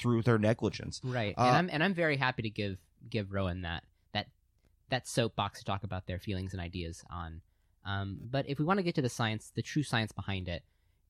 through 0.00 0.22
their 0.22 0.38
negligence. 0.38 1.00
right 1.04 1.34
Uh, 1.36 1.42
and 1.42 1.56
i'm 1.56 1.70
and 1.72 1.84
i'm 1.84 1.92
very 1.94 2.16
happy 2.16 2.42
to 2.42 2.48
give 2.48 2.78
give 3.10 3.32
rowan 3.32 3.62
that 3.62 3.82
that 4.12 4.28
that 4.88 5.06
soapbox 5.06 5.58
to 5.58 5.64
talk 5.64 5.82
about 5.82 6.06
their 6.06 6.18
feelings 6.18 6.52
and 6.52 6.62
ideas 6.62 7.04
on 7.10 7.40
um 7.84 8.18
but 8.30 8.48
if 8.48 8.58
we 8.58 8.64
want 8.64 8.78
to 8.78 8.82
get 8.84 8.94
to 8.94 9.02
the 9.02 9.08
science 9.08 9.52
the 9.54 9.62
true 9.62 9.82
science 9.82 10.12
behind 10.12 10.48
it 10.48 10.62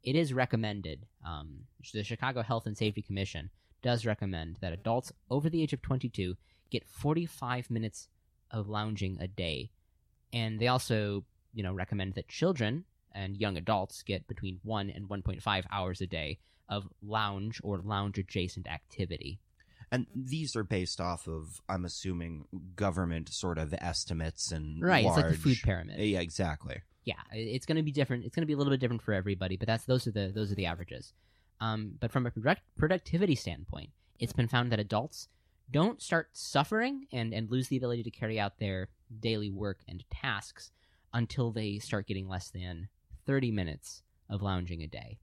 it 0.03 0.17
is 0.17 0.33
recommended 0.33 1.07
um 1.25 1.61
the 1.93 2.03
chicago 2.03 2.43
health 2.43 2.67
and 2.67 2.77
safety 2.77 3.03
commission 3.03 3.51
does 3.83 4.07
recommend 4.07 4.57
that 4.61 4.73
adults 4.73 5.13
over 5.31 5.49
the 5.49 5.63
age 5.63 5.73
of 5.73 5.83
22 5.83 6.37
get 6.71 6.87
45 6.87 7.71
minutes 7.71 8.09
of 8.51 8.69
lounging 8.69 9.19
a 9.21 9.29
day. 9.29 9.71
And 10.33 10.59
they 10.59 10.69
also 10.69 11.25
you 11.55 11.63
know 11.63 11.73
recommend 11.73 12.15
that 12.15 12.29
children 12.29 12.85
and 13.13 13.37
young 13.37 13.57
adults 13.57 14.03
get 14.03 14.27
between 14.29 14.61
1 14.63 14.91
and 14.91 15.09
1.5 15.09 15.65
hours 15.73 16.01
a 16.01 16.07
day 16.07 16.39
of 16.69 16.87
lounge 17.03 17.61
or 17.65 17.79
lounge 17.79 18.19
adjacent 18.19 18.69
activity. 18.69 19.41
And 19.91 20.07
these 20.15 20.55
are 20.55 20.65
based 20.65 21.01
off 21.01 21.27
of, 21.27 21.63
I'm 21.67 21.87
assuming, 21.87 22.45
government 22.77 23.31
sort 23.31 23.57
of 23.57 23.73
estimates 23.73 24.53
and 24.53 24.83
right 24.83 25.07
it's 25.07 25.17
like 25.17 25.31
the 25.31 25.37
food 25.37 25.57
pyramid. 25.63 25.99
Yeah, 25.99 26.21
exactly. 26.21 26.83
yeah 27.05 27.15
it's 27.33 27.65
going 27.65 27.77
to 27.77 27.83
be 27.83 27.91
different 27.91 28.25
it's 28.27 28.37
going 28.37 28.43
to 28.43 28.47
be 28.47 28.53
a 28.53 28.57
little 28.57 28.71
bit 28.71 28.81
different 28.81 29.01
for 29.03 29.15
everybody 29.15 29.57
but 29.57 29.67
that's 29.67 29.85
those 29.85 30.07
are 30.07 30.11
the 30.11 30.31
those 30.35 30.53
are 30.53 30.55
the 30.55 30.67
averages 30.67 31.15
um, 31.61 31.93
but 32.01 32.13
from 32.13 32.27
a 32.27 32.31
product, 32.31 32.63
productivity 32.77 33.35
standpoint 33.35 33.91
it's 34.19 34.33
been 34.33 34.49
found 34.49 34.73
that 34.73 34.81
adults 34.81 35.29
don't 35.71 36.01
start 36.03 36.29
suffering 36.33 37.07
and 37.13 37.33
and 37.33 37.51
lose 37.51 37.69
the 37.69 37.77
ability 37.77 38.03
to 38.03 38.11
carry 38.11 38.41
out 38.41 38.59
their 38.59 38.89
daily 39.21 39.51
work 39.51 39.81
and 39.87 40.05
tasks 40.11 40.71
until 41.13 41.51
they 41.51 41.79
start 41.79 42.07
getting 42.07 42.29
less 42.29 42.51
than 42.51 42.89
30 43.27 43.51
minutes 43.51 44.03
of 44.29 44.43
lounging 44.43 44.83
a 44.83 44.87
day. 44.87 45.19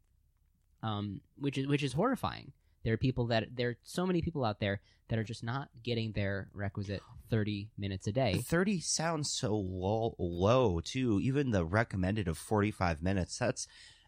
Um, 0.84 1.22
which 1.38 1.58
is 1.58 1.68
which 1.68 1.84
is 1.84 1.94
horrifying. 1.94 2.52
There 2.84 2.94
are 2.94 2.98
people 2.98 3.26
that 3.28 3.56
there 3.56 3.70
are 3.70 3.78
so 3.84 4.06
many 4.06 4.22
people 4.22 4.46
out 4.46 4.60
there 4.60 4.82
that 5.08 5.18
are 5.18 5.24
just 5.24 5.44
not 5.44 5.70
getting 5.84 6.12
their 6.12 6.50
requisite 6.54 7.02
30 7.30 7.70
minutes 7.78 8.06
a 8.08 8.12
day. 8.12 8.42
30 8.44 8.80
sounds 8.80 9.32
so 9.32 9.56
low, 9.56 10.16
low 10.20 10.80
too. 10.80 11.20
Even 11.22 11.52
the 11.52 11.66
recommended 11.66 12.28
of 12.28 12.38
45 12.38 13.02
minutes 13.02 13.38
that's 13.40 13.68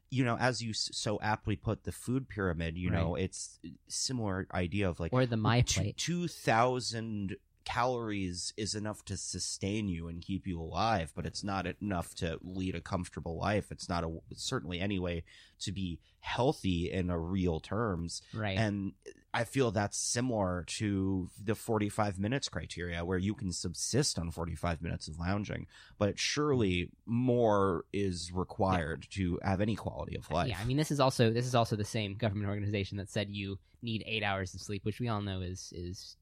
you 0.10 0.24
know 0.24 0.38
as 0.38 0.62
you 0.62 0.74
so 0.74 1.20
aptly 1.22 1.55
put 1.55 1.84
the 1.84 1.91
food 1.91 2.30
pyramid 2.30 2.78
you 2.78 2.89
know 2.89 3.16
it's 3.16 3.60
uh, 3.66 3.70
similar 3.88 4.47
idea 4.53 4.89
of 4.89 4.99
like 4.99 5.12
or 5.14 5.26
the 5.26 5.38
my 5.38 5.62
plate. 5.62 5.97
2000 5.97 7.36
calories 7.68 8.53
is 8.55 8.76
enough 8.76 9.03
to 9.03 9.18
sustain 9.18 9.89
you 9.89 10.07
and 10.07 10.22
keep 10.22 10.47
you 10.47 10.57
alive 10.57 11.11
but 11.18 11.26
it's 11.26 11.43
not 11.43 11.68
enough 11.82 12.15
to 12.15 12.39
lead 12.43 12.76
a 12.76 12.82
comfortable 12.82 13.38
life. 13.38 13.72
It's 13.72 13.89
not 13.89 14.03
a 14.03 14.11
certainly 14.36 14.80
any 14.80 14.99
way 14.99 15.24
to 15.59 15.72
be 15.72 15.99
healthy 16.20 16.91
in 16.91 17.09
a 17.09 17.18
real 17.18 17.59
terms. 17.59 18.22
Right. 18.34 18.57
And 18.57 18.93
I 19.34 19.43
feel 19.43 19.72
that's 19.72 19.97
similar 19.97 20.63
to 20.68 21.30
the 21.43 21.55
45 21.55 22.20
minutes 22.20 22.49
criteria 22.49 23.03
where 23.03 23.18
you 23.18 23.34
can 23.34 23.51
subsist 23.51 24.18
on 24.18 24.32
45 24.32 24.82
minutes 24.82 25.07
of 25.07 25.20
lounging, 25.20 25.68
but 25.97 26.18
surely 26.18 26.91
more 27.05 27.86
is 27.91 28.32
required 28.34 29.07
to 29.11 29.39
have 29.43 29.61
any 29.61 29.76
quality 29.76 30.15
of 30.15 30.30
life. 30.32 30.49
Yeah, 30.49 30.59
I 30.61 30.65
mean 30.65 30.78
this 30.78 30.91
is 30.91 30.99
also 30.99 31.32
this 31.32 31.45
is 31.45 31.55
also 31.55 31.76
the 31.76 31.86
same 31.86 32.15
government 32.15 32.49
organization 32.49 32.97
that 32.97 33.09
said 33.09 33.30
you 33.30 33.57
need 33.82 34.03
eight 34.05 34.24
hours 34.24 34.53
of 34.53 34.61
sleep, 34.61 34.86
which 34.86 34.99
we 34.99 35.07
all 35.07 35.22
know 35.22 35.41
is 35.41 35.74
is 35.76 36.18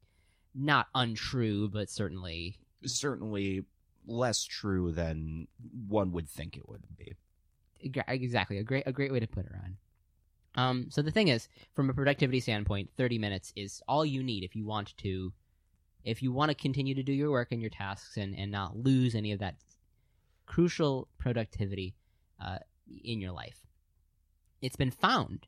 not 0.55 0.87
untrue, 0.95 1.69
but 1.69 1.89
certainly 1.89 2.57
certainly 2.85 3.65
less 4.07 4.43
true 4.43 4.91
than 4.91 5.47
one 5.87 6.11
would 6.11 6.29
think 6.29 6.57
it 6.57 6.69
would 6.69 6.83
be. 6.97 7.13
exactly 8.07 8.57
a 8.57 8.63
great 8.63 8.83
a 8.85 8.91
great 8.91 9.11
way 9.11 9.19
to 9.19 9.27
put 9.27 9.45
it 9.45 9.51
on. 9.53 9.77
Um, 10.57 10.87
so 10.89 11.01
the 11.01 11.11
thing 11.11 11.27
is, 11.27 11.49
from 11.73 11.89
a 11.89 11.93
productivity 11.93 12.39
standpoint, 12.39 12.89
30 12.97 13.17
minutes 13.17 13.51
is 13.55 13.81
all 13.87 14.05
you 14.05 14.23
need 14.23 14.43
if 14.43 14.55
you 14.55 14.65
want 14.65 14.95
to, 14.97 15.33
if 16.05 16.23
you 16.23 16.31
want 16.31 16.49
to 16.49 16.55
continue 16.55 16.95
to 16.95 17.03
do 17.03 17.11
your 17.11 17.29
work 17.29 17.51
and 17.51 17.59
your 17.59 17.69
tasks 17.69 18.15
and, 18.15 18.33
and 18.37 18.51
not 18.51 18.77
lose 18.77 19.15
any 19.15 19.33
of 19.33 19.39
that 19.39 19.55
crucial 20.45 21.07
productivity 21.17 21.93
uh, 22.43 22.59
in 23.03 23.19
your 23.19 23.31
life. 23.31 23.65
It's 24.61 24.77
been 24.77 24.91
found 24.91 25.47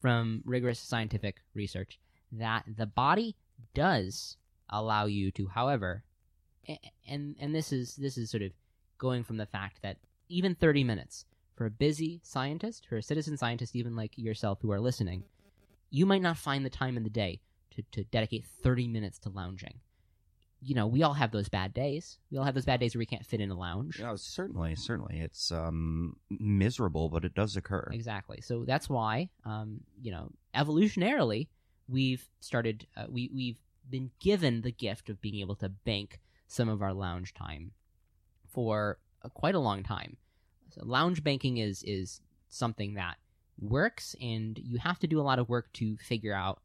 from 0.00 0.42
rigorous 0.46 0.78
scientific 0.78 1.42
research 1.54 2.00
that 2.32 2.64
the 2.66 2.86
body 2.86 3.36
does 3.74 4.36
allow 4.68 5.06
you 5.06 5.30
to, 5.32 5.48
however, 5.48 6.04
and 7.08 7.36
and 7.40 7.54
this 7.54 7.72
is 7.72 7.96
this 7.96 8.16
is 8.16 8.30
sort 8.30 8.42
of 8.42 8.52
going 8.98 9.24
from 9.24 9.38
the 9.38 9.46
fact 9.46 9.82
that 9.82 9.96
even 10.28 10.54
30 10.54 10.84
minutes 10.84 11.24
for 11.56 11.66
a 11.66 11.70
busy 11.70 12.20
scientist, 12.22 12.86
for 12.88 12.96
a 12.96 13.02
citizen 13.02 13.36
scientist, 13.36 13.74
even 13.76 13.96
like 13.96 14.16
yourself 14.16 14.58
who 14.62 14.70
are 14.70 14.80
listening, 14.80 15.24
you 15.90 16.06
might 16.06 16.22
not 16.22 16.36
find 16.36 16.64
the 16.64 16.70
time 16.70 16.96
in 16.96 17.02
the 17.02 17.10
day 17.10 17.40
to, 17.72 17.82
to 17.92 18.04
dedicate 18.04 18.44
30 18.62 18.88
minutes 18.88 19.18
to 19.20 19.28
lounging. 19.28 19.80
You 20.62 20.74
know, 20.74 20.86
we 20.86 21.02
all 21.02 21.14
have 21.14 21.32
those 21.32 21.48
bad 21.48 21.72
days. 21.72 22.18
We 22.30 22.36
all 22.38 22.44
have 22.44 22.54
those 22.54 22.66
bad 22.66 22.80
days 22.80 22.94
where 22.94 23.00
we 23.00 23.06
can't 23.06 23.24
fit 23.24 23.40
in 23.40 23.50
a 23.50 23.58
lounge. 23.58 23.98
Yeah, 23.98 24.14
certainly, 24.16 24.74
certainly. 24.74 25.20
It's 25.20 25.50
um, 25.50 26.16
miserable, 26.30 27.08
but 27.08 27.24
it 27.24 27.34
does 27.34 27.56
occur. 27.56 27.88
Exactly. 27.92 28.40
So 28.42 28.64
that's 28.66 28.88
why, 28.88 29.30
um, 29.44 29.80
you 30.00 30.12
know, 30.12 30.30
evolutionarily, 30.54 31.48
we've 31.90 32.28
started, 32.40 32.86
uh, 32.96 33.06
we, 33.08 33.30
we've 33.34 33.58
been 33.88 34.10
given 34.20 34.62
the 34.62 34.72
gift 34.72 35.08
of 35.08 35.20
being 35.20 35.36
able 35.36 35.56
to 35.56 35.68
bank 35.68 36.20
some 36.46 36.68
of 36.68 36.82
our 36.82 36.92
lounge 36.92 37.34
time 37.34 37.72
for 38.52 38.98
uh, 39.24 39.28
quite 39.28 39.54
a 39.54 39.60
long 39.60 39.82
time. 39.82 40.16
So 40.70 40.82
lounge 40.84 41.24
banking 41.24 41.58
is 41.58 41.82
is 41.82 42.20
something 42.48 42.94
that 42.94 43.16
works, 43.58 44.14
and 44.20 44.58
you 44.58 44.78
have 44.78 44.98
to 45.00 45.06
do 45.06 45.20
a 45.20 45.22
lot 45.22 45.38
of 45.38 45.48
work 45.48 45.72
to 45.74 45.96
figure 45.96 46.34
out 46.34 46.60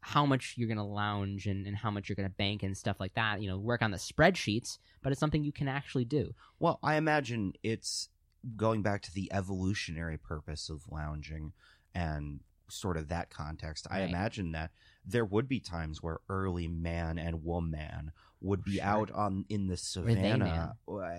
how 0.00 0.24
much 0.24 0.54
you're 0.56 0.68
going 0.68 0.78
to 0.78 0.84
lounge 0.84 1.46
and, 1.46 1.66
and 1.66 1.76
how 1.76 1.90
much 1.90 2.08
you're 2.08 2.16
going 2.16 2.28
to 2.28 2.34
bank 2.34 2.62
and 2.62 2.76
stuff 2.76 3.00
like 3.00 3.14
that. 3.14 3.42
You 3.42 3.48
know, 3.48 3.58
work 3.58 3.82
on 3.82 3.90
the 3.90 3.98
spreadsheets, 3.98 4.78
but 5.02 5.10
it's 5.10 5.20
something 5.20 5.42
you 5.42 5.52
can 5.52 5.68
actually 5.68 6.04
do. 6.04 6.34
Well, 6.58 6.78
I 6.82 6.96
imagine 6.96 7.54
it's 7.62 8.08
going 8.56 8.82
back 8.82 9.02
to 9.02 9.12
the 9.12 9.30
evolutionary 9.32 10.16
purpose 10.16 10.70
of 10.70 10.82
lounging 10.90 11.52
and 11.94 12.40
sort 12.70 12.96
of 12.96 13.08
that 13.08 13.30
context. 13.30 13.86
Right. 13.90 14.02
I 14.02 14.04
imagine 14.04 14.52
that 14.52 14.70
there 15.04 15.24
would 15.24 15.48
be 15.48 15.60
times 15.60 16.02
where 16.02 16.18
early 16.28 16.68
man 16.68 17.18
and 17.18 17.44
woman 17.44 18.12
would 18.40 18.64
be 18.64 18.76
sure. 18.76 18.84
out 18.84 19.10
on 19.10 19.44
in 19.48 19.66
the 19.66 19.76
savannah 19.76 20.76
uh, 20.88 21.10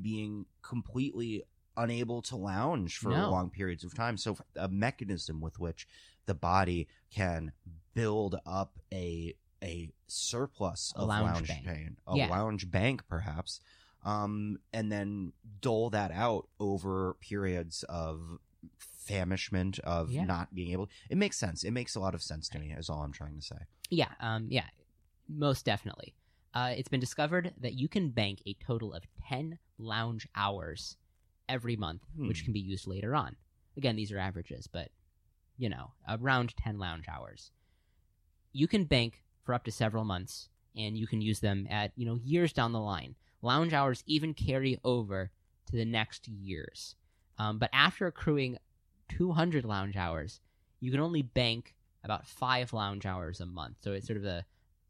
being 0.00 0.46
completely 0.62 1.42
unable 1.76 2.22
to 2.22 2.36
lounge 2.36 2.98
for 2.98 3.10
no. 3.10 3.30
long 3.30 3.50
periods 3.50 3.84
of 3.84 3.94
time 3.94 4.16
so 4.16 4.36
a 4.56 4.68
mechanism 4.68 5.40
with 5.40 5.58
which 5.58 5.86
the 6.26 6.34
body 6.34 6.86
can 7.10 7.52
build 7.94 8.36
up 8.46 8.78
a 8.92 9.34
a 9.62 9.90
surplus 10.06 10.92
of 10.96 11.08
lounge, 11.08 11.34
lounge 11.34 11.48
bank. 11.48 11.66
pain 11.66 11.96
a 12.06 12.16
yeah. 12.16 12.28
lounge 12.28 12.70
bank 12.70 13.02
perhaps 13.08 13.60
um, 14.04 14.58
and 14.72 14.92
then 14.92 15.32
dole 15.60 15.90
that 15.90 16.12
out 16.12 16.46
over 16.60 17.14
periods 17.20 17.84
of 17.88 18.38
famishment 19.06 19.78
of 19.80 20.10
yeah. 20.10 20.24
not 20.24 20.54
being 20.54 20.72
able 20.72 20.88
it 21.10 21.16
makes 21.16 21.36
sense 21.36 21.64
it 21.64 21.70
makes 21.72 21.94
a 21.94 22.00
lot 22.00 22.14
of 22.14 22.22
sense 22.22 22.48
to 22.48 22.58
me 22.58 22.72
is 22.72 22.88
all 22.88 23.00
i'm 23.02 23.12
trying 23.12 23.36
to 23.36 23.42
say 23.42 23.56
yeah 23.90 24.08
um 24.20 24.46
yeah 24.48 24.66
most 25.28 25.64
definitely 25.64 26.14
uh, 26.54 26.72
it's 26.76 26.88
been 26.88 27.00
discovered 27.00 27.52
that 27.60 27.74
you 27.74 27.88
can 27.88 28.10
bank 28.10 28.40
a 28.46 28.54
total 28.54 28.94
of 28.94 29.02
10 29.28 29.58
lounge 29.78 30.28
hours 30.36 30.96
every 31.48 31.76
month, 31.76 32.02
hmm. 32.16 32.28
which 32.28 32.44
can 32.44 32.52
be 32.52 32.60
used 32.60 32.86
later 32.86 33.14
on. 33.14 33.36
Again, 33.76 33.96
these 33.96 34.12
are 34.12 34.18
averages, 34.18 34.68
but 34.68 34.88
you 35.56 35.68
know, 35.68 35.92
around 36.08 36.56
10 36.56 36.78
lounge 36.78 37.06
hours. 37.08 37.50
You 38.52 38.66
can 38.66 38.84
bank 38.84 39.22
for 39.42 39.54
up 39.54 39.64
to 39.64 39.72
several 39.72 40.04
months, 40.04 40.48
and 40.76 40.96
you 40.96 41.06
can 41.06 41.20
use 41.20 41.40
them 41.40 41.66
at, 41.70 41.92
you 41.96 42.06
know, 42.06 42.18
years 42.24 42.52
down 42.52 42.72
the 42.72 42.80
line. 42.80 43.14
Lounge 43.42 43.72
hours 43.72 44.02
even 44.06 44.34
carry 44.34 44.78
over 44.84 45.30
to 45.66 45.76
the 45.76 45.84
next 45.84 46.26
years. 46.28 46.96
Um, 47.38 47.58
but 47.58 47.70
after 47.72 48.06
accruing 48.06 48.58
200 49.08 49.64
lounge 49.64 49.96
hours, 49.96 50.40
you 50.80 50.90
can 50.90 51.00
only 51.00 51.22
bank 51.22 51.74
about 52.02 52.26
five 52.26 52.72
lounge 52.72 53.06
hours 53.06 53.40
a 53.40 53.46
month. 53.46 53.76
So 53.80 53.92
it's 53.92 54.06
sort 54.06 54.18
of 54.18 54.24
a 54.24 54.44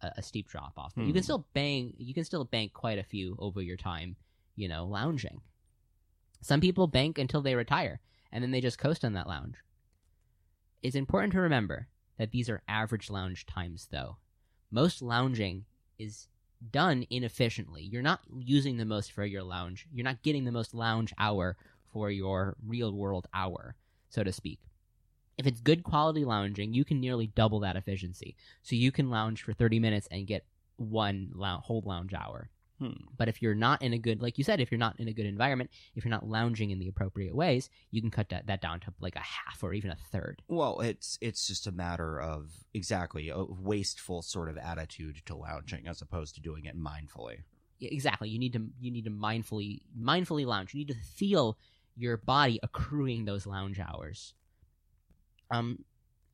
a, 0.04 0.12
a 0.18 0.22
steep 0.22 0.48
drop 0.48 0.74
off. 0.76 0.92
But 0.94 1.06
you 1.06 1.12
can 1.12 1.22
hmm. 1.22 1.24
still 1.24 1.46
bang 1.54 1.94
you 1.98 2.14
can 2.14 2.24
still 2.24 2.44
bank 2.44 2.72
quite 2.72 2.98
a 2.98 3.04
few 3.04 3.36
over 3.38 3.60
your 3.60 3.76
time, 3.76 4.16
you 4.54 4.68
know, 4.68 4.84
lounging. 4.84 5.40
Some 6.40 6.60
people 6.60 6.86
bank 6.86 7.18
until 7.18 7.42
they 7.42 7.54
retire 7.54 8.00
and 8.30 8.42
then 8.42 8.50
they 8.50 8.60
just 8.60 8.78
coast 8.78 9.04
on 9.04 9.14
that 9.14 9.28
lounge. 9.28 9.56
It's 10.82 10.96
important 10.96 11.32
to 11.32 11.40
remember 11.40 11.88
that 12.18 12.30
these 12.30 12.50
are 12.50 12.62
average 12.68 13.10
lounge 13.10 13.46
times 13.46 13.88
though. 13.90 14.18
Most 14.70 15.00
lounging 15.00 15.64
is 15.98 16.28
done 16.70 17.06
inefficiently. 17.10 17.82
You're 17.82 18.02
not 18.02 18.20
using 18.38 18.76
the 18.76 18.84
most 18.84 19.12
for 19.12 19.24
your 19.24 19.42
lounge. 19.42 19.86
You're 19.92 20.04
not 20.04 20.22
getting 20.22 20.44
the 20.44 20.52
most 20.52 20.74
lounge 20.74 21.12
hour 21.18 21.56
for 21.92 22.10
your 22.10 22.56
real 22.66 22.92
world 22.92 23.28
hour, 23.32 23.76
so 24.14 24.22
to 24.22 24.32
speak. 24.32 24.60
If 25.36 25.46
it's 25.46 25.60
good 25.60 25.82
quality 25.82 26.24
lounging, 26.24 26.72
you 26.72 26.84
can 26.84 27.00
nearly 27.00 27.26
double 27.26 27.60
that 27.60 27.76
efficiency. 27.76 28.36
So 28.62 28.76
you 28.76 28.92
can 28.92 29.10
lounge 29.10 29.42
for 29.42 29.52
30 29.52 29.80
minutes 29.80 30.06
and 30.10 30.26
get 30.26 30.46
one 30.76 31.32
whole 31.36 31.82
lounge 31.84 32.14
hour. 32.14 32.50
Hmm. 32.78 32.92
But 33.16 33.28
if 33.28 33.40
you're 33.40 33.54
not 33.54 33.82
in 33.82 33.92
a 33.92 33.98
good, 33.98 34.20
like 34.20 34.36
you 34.38 34.44
said, 34.44 34.60
if 34.60 34.70
you're 34.70 34.78
not 34.78 34.98
in 34.98 35.08
a 35.08 35.12
good 35.12 35.26
environment, 35.26 35.70
if 35.94 36.04
you're 36.04 36.10
not 36.10 36.28
lounging 36.28 36.70
in 36.70 36.78
the 36.78 36.88
appropriate 36.88 37.34
ways, 37.34 37.70
you 37.90 38.00
can 38.00 38.10
cut 38.10 38.28
that, 38.30 38.46
that 38.46 38.60
down 38.60 38.80
to 38.80 38.92
like 39.00 39.16
a 39.16 39.20
half 39.20 39.62
or 39.62 39.72
even 39.74 39.90
a 39.90 39.96
third. 40.12 40.42
Well, 40.48 40.80
it's 40.80 41.16
it's 41.20 41.46
just 41.46 41.66
a 41.66 41.72
matter 41.72 42.20
of 42.20 42.50
exactly 42.72 43.28
a 43.28 43.44
wasteful 43.44 44.22
sort 44.22 44.48
of 44.48 44.58
attitude 44.58 45.22
to 45.26 45.36
lounging 45.36 45.86
as 45.86 46.02
opposed 46.02 46.34
to 46.34 46.40
doing 46.40 46.64
it 46.64 46.76
mindfully. 46.76 47.38
Yeah, 47.78 47.90
Exactly. 47.92 48.28
You 48.28 48.40
need 48.40 48.52
to 48.54 48.66
you 48.80 48.90
need 48.90 49.04
to 49.04 49.10
mindfully 49.10 49.82
mindfully 49.98 50.44
lounge. 50.44 50.74
You 50.74 50.78
need 50.78 50.88
to 50.88 51.00
feel 51.16 51.56
your 51.97 52.16
body 52.16 52.59
accruing 52.62 53.24
those 53.24 53.47
lounge 53.47 53.80
hours. 53.80 54.34
Um, 55.51 55.84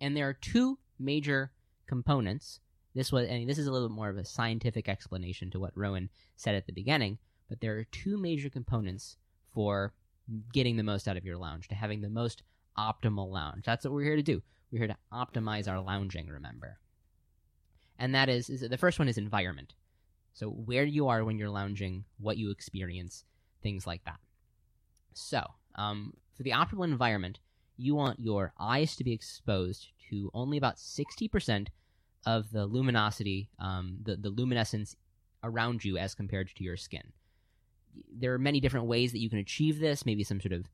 and 0.01 0.17
there 0.17 0.29
are 0.29 0.35
two 0.35 0.79
major 0.99 1.53
components. 1.87 2.61
This 2.95 3.13
was, 3.13 3.29
and 3.29 3.49
this 3.49 3.59
is 3.59 3.67
a 3.67 3.73
little 3.73 3.89
bit 3.89 3.95
more 3.95 4.09
of 4.09 4.17
a 4.17 4.25
scientific 4.25 4.89
explanation 4.89 5.51
to 5.51 5.61
what 5.61 5.77
Rowan 5.77 6.09
said 6.37 6.55
at 6.55 6.67
the 6.67 6.73
beginning. 6.73 7.19
But 7.49 7.61
there 7.61 7.77
are 7.79 7.85
two 7.85 8.17
major 8.17 8.49
components 8.49 9.17
for 9.53 9.93
getting 10.53 10.77
the 10.77 10.83
most 10.83 11.09
out 11.09 11.17
of 11.17 11.25
your 11.25 11.37
lounge, 11.37 11.69
to 11.69 11.75
having 11.75 12.01
the 12.01 12.09
most 12.09 12.43
optimal 12.79 13.31
lounge. 13.31 13.65
That's 13.65 13.85
what 13.85 13.93
we're 13.93 14.05
here 14.05 14.17
to 14.17 14.23
do. 14.23 14.43
We're 14.71 14.79
here 14.79 14.89
to 14.89 14.97
optimize 15.13 15.69
our 15.69 15.81
lounging. 15.81 16.29
Remember, 16.29 16.79
and 17.99 18.15
that 18.15 18.29
is, 18.29 18.49
is 18.49 18.61
the 18.61 18.79
first 18.79 18.99
one 18.99 19.09
is 19.09 19.19
environment. 19.19 19.75
So 20.33 20.49
where 20.49 20.85
you 20.85 21.09
are 21.09 21.25
when 21.25 21.39
you're 21.39 21.51
lounging, 21.51 22.05
what 22.19 22.39
you 22.39 22.51
experience, 22.51 23.25
things 23.63 23.87
like 23.87 24.05
that. 24.05 24.21
So, 25.13 25.43
um, 25.75 26.15
for 26.37 26.43
the 26.43 26.51
optimal 26.51 26.85
environment, 26.85 27.39
you 27.77 27.95
want 27.95 28.21
your 28.21 28.53
eyes 28.59 28.97
to 28.97 29.05
be 29.05 29.13
exposed 29.13 29.89
to 30.11 30.31
only 30.35 30.59
about 30.59 30.77
60% 30.77 31.69
of 32.27 32.51
the 32.53 32.67
luminosity, 32.67 33.49
um, 33.59 33.99
the, 34.03 34.17
the 34.17 34.29
luminescence 34.29 34.97
around 35.43 35.85
you 35.85 35.97
as 35.97 36.15
compared 36.15 36.51
to 36.55 36.65
your 36.65 36.77
skin. 36.77 37.13
There 38.13 38.35
are 38.35 38.39
many 38.39 38.61
different 38.61 38.87
ways 38.87 39.13
that 39.13 39.21
you 39.21 39.31
can 39.31 39.39
achieve 39.39 39.81
this, 39.81 40.05
maybe 40.05 40.23
some 40.23 40.41
sort 40.41 40.53
of 40.53 40.65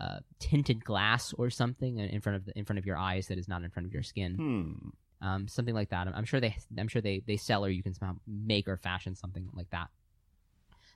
uh, 0.00 0.18
tinted 0.38 0.84
glass 0.84 1.32
or 1.34 1.50
something 1.50 1.98
in 1.98 2.20
front 2.20 2.36
of 2.36 2.44
the, 2.46 2.58
in 2.58 2.64
front 2.64 2.78
of 2.78 2.86
your 2.86 2.96
eyes 2.96 3.28
that 3.28 3.38
is 3.38 3.48
not 3.48 3.62
in 3.62 3.70
front 3.70 3.86
of 3.86 3.92
your 3.92 4.02
skin. 4.02 4.34
Hmm. 4.34 5.26
Um, 5.26 5.48
something 5.48 5.74
like 5.74 5.90
that. 5.90 6.06
I'm, 6.06 6.14
I'm, 6.14 6.24
sure 6.24 6.40
they 6.40 6.56
I'm 6.78 6.88
sure 6.88 7.02
they, 7.02 7.22
they 7.26 7.36
sell 7.36 7.64
or 7.64 7.68
you 7.68 7.82
can 7.82 7.92
somehow 7.92 8.16
make 8.26 8.68
or 8.68 8.76
fashion 8.76 9.14
something 9.14 9.48
like 9.52 9.70
that. 9.70 9.88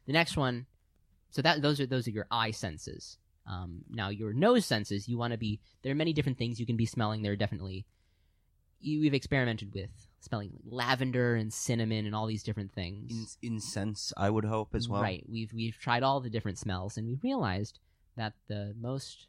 The 0.07 0.12
next 0.12 0.36
one, 0.36 0.66
so 1.35 1.43
that 1.43 1.62
those 1.62 1.80
are 1.80 1.87
those 1.87 2.07
are 2.07 2.12
your 2.12 2.28
eye 2.30 2.53
senses. 2.53 3.18
Um, 3.47 3.80
now, 3.91 4.09
your 4.09 4.32
nose 4.32 4.64
senses, 4.64 5.09
you 5.09 5.18
want 5.18 5.32
to 5.32 5.39
be. 5.39 5.61
There 5.82 5.93
are 5.93 5.97
many 5.97 6.12
different 6.12 6.39
things 6.39 6.61
you 6.61 6.66
can 6.66 6.76
be 6.76 6.87
smelling. 6.87 7.22
There 7.22 7.32
are 7.32 7.37
definitely. 7.37 7.85
You, 8.80 9.01
we've 9.01 9.14
experimented 9.14 9.74
with 9.74 9.91
smelling 10.20 10.53
lavender 10.64 11.35
and 11.35 11.53
cinnamon 11.53 12.07
and 12.07 12.14
all 12.14 12.26
these 12.26 12.43
different 12.43 12.72
things. 12.72 13.37
In, 13.43 13.55
incense, 13.55 14.12
I 14.16 14.30
would 14.30 14.45
hope 14.45 14.74
as 14.74 14.89
well. 14.89 15.03
Right. 15.03 15.24
We've 15.28 15.53
we've 15.53 15.76
tried 15.76 16.05
all 16.05 16.20
the 16.20 16.30
different 16.30 16.59
smells, 16.59 16.97
and 16.97 17.07
we 17.07 17.18
realized 17.22 17.80
that 18.16 18.35
the 18.47 18.74
most 18.80 19.26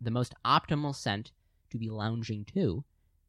the 0.00 0.12
most 0.12 0.34
optimal 0.44 0.94
scent 0.94 1.32
to 1.70 1.78
be 1.78 1.90
lounging 1.90 2.44
to 2.54 2.84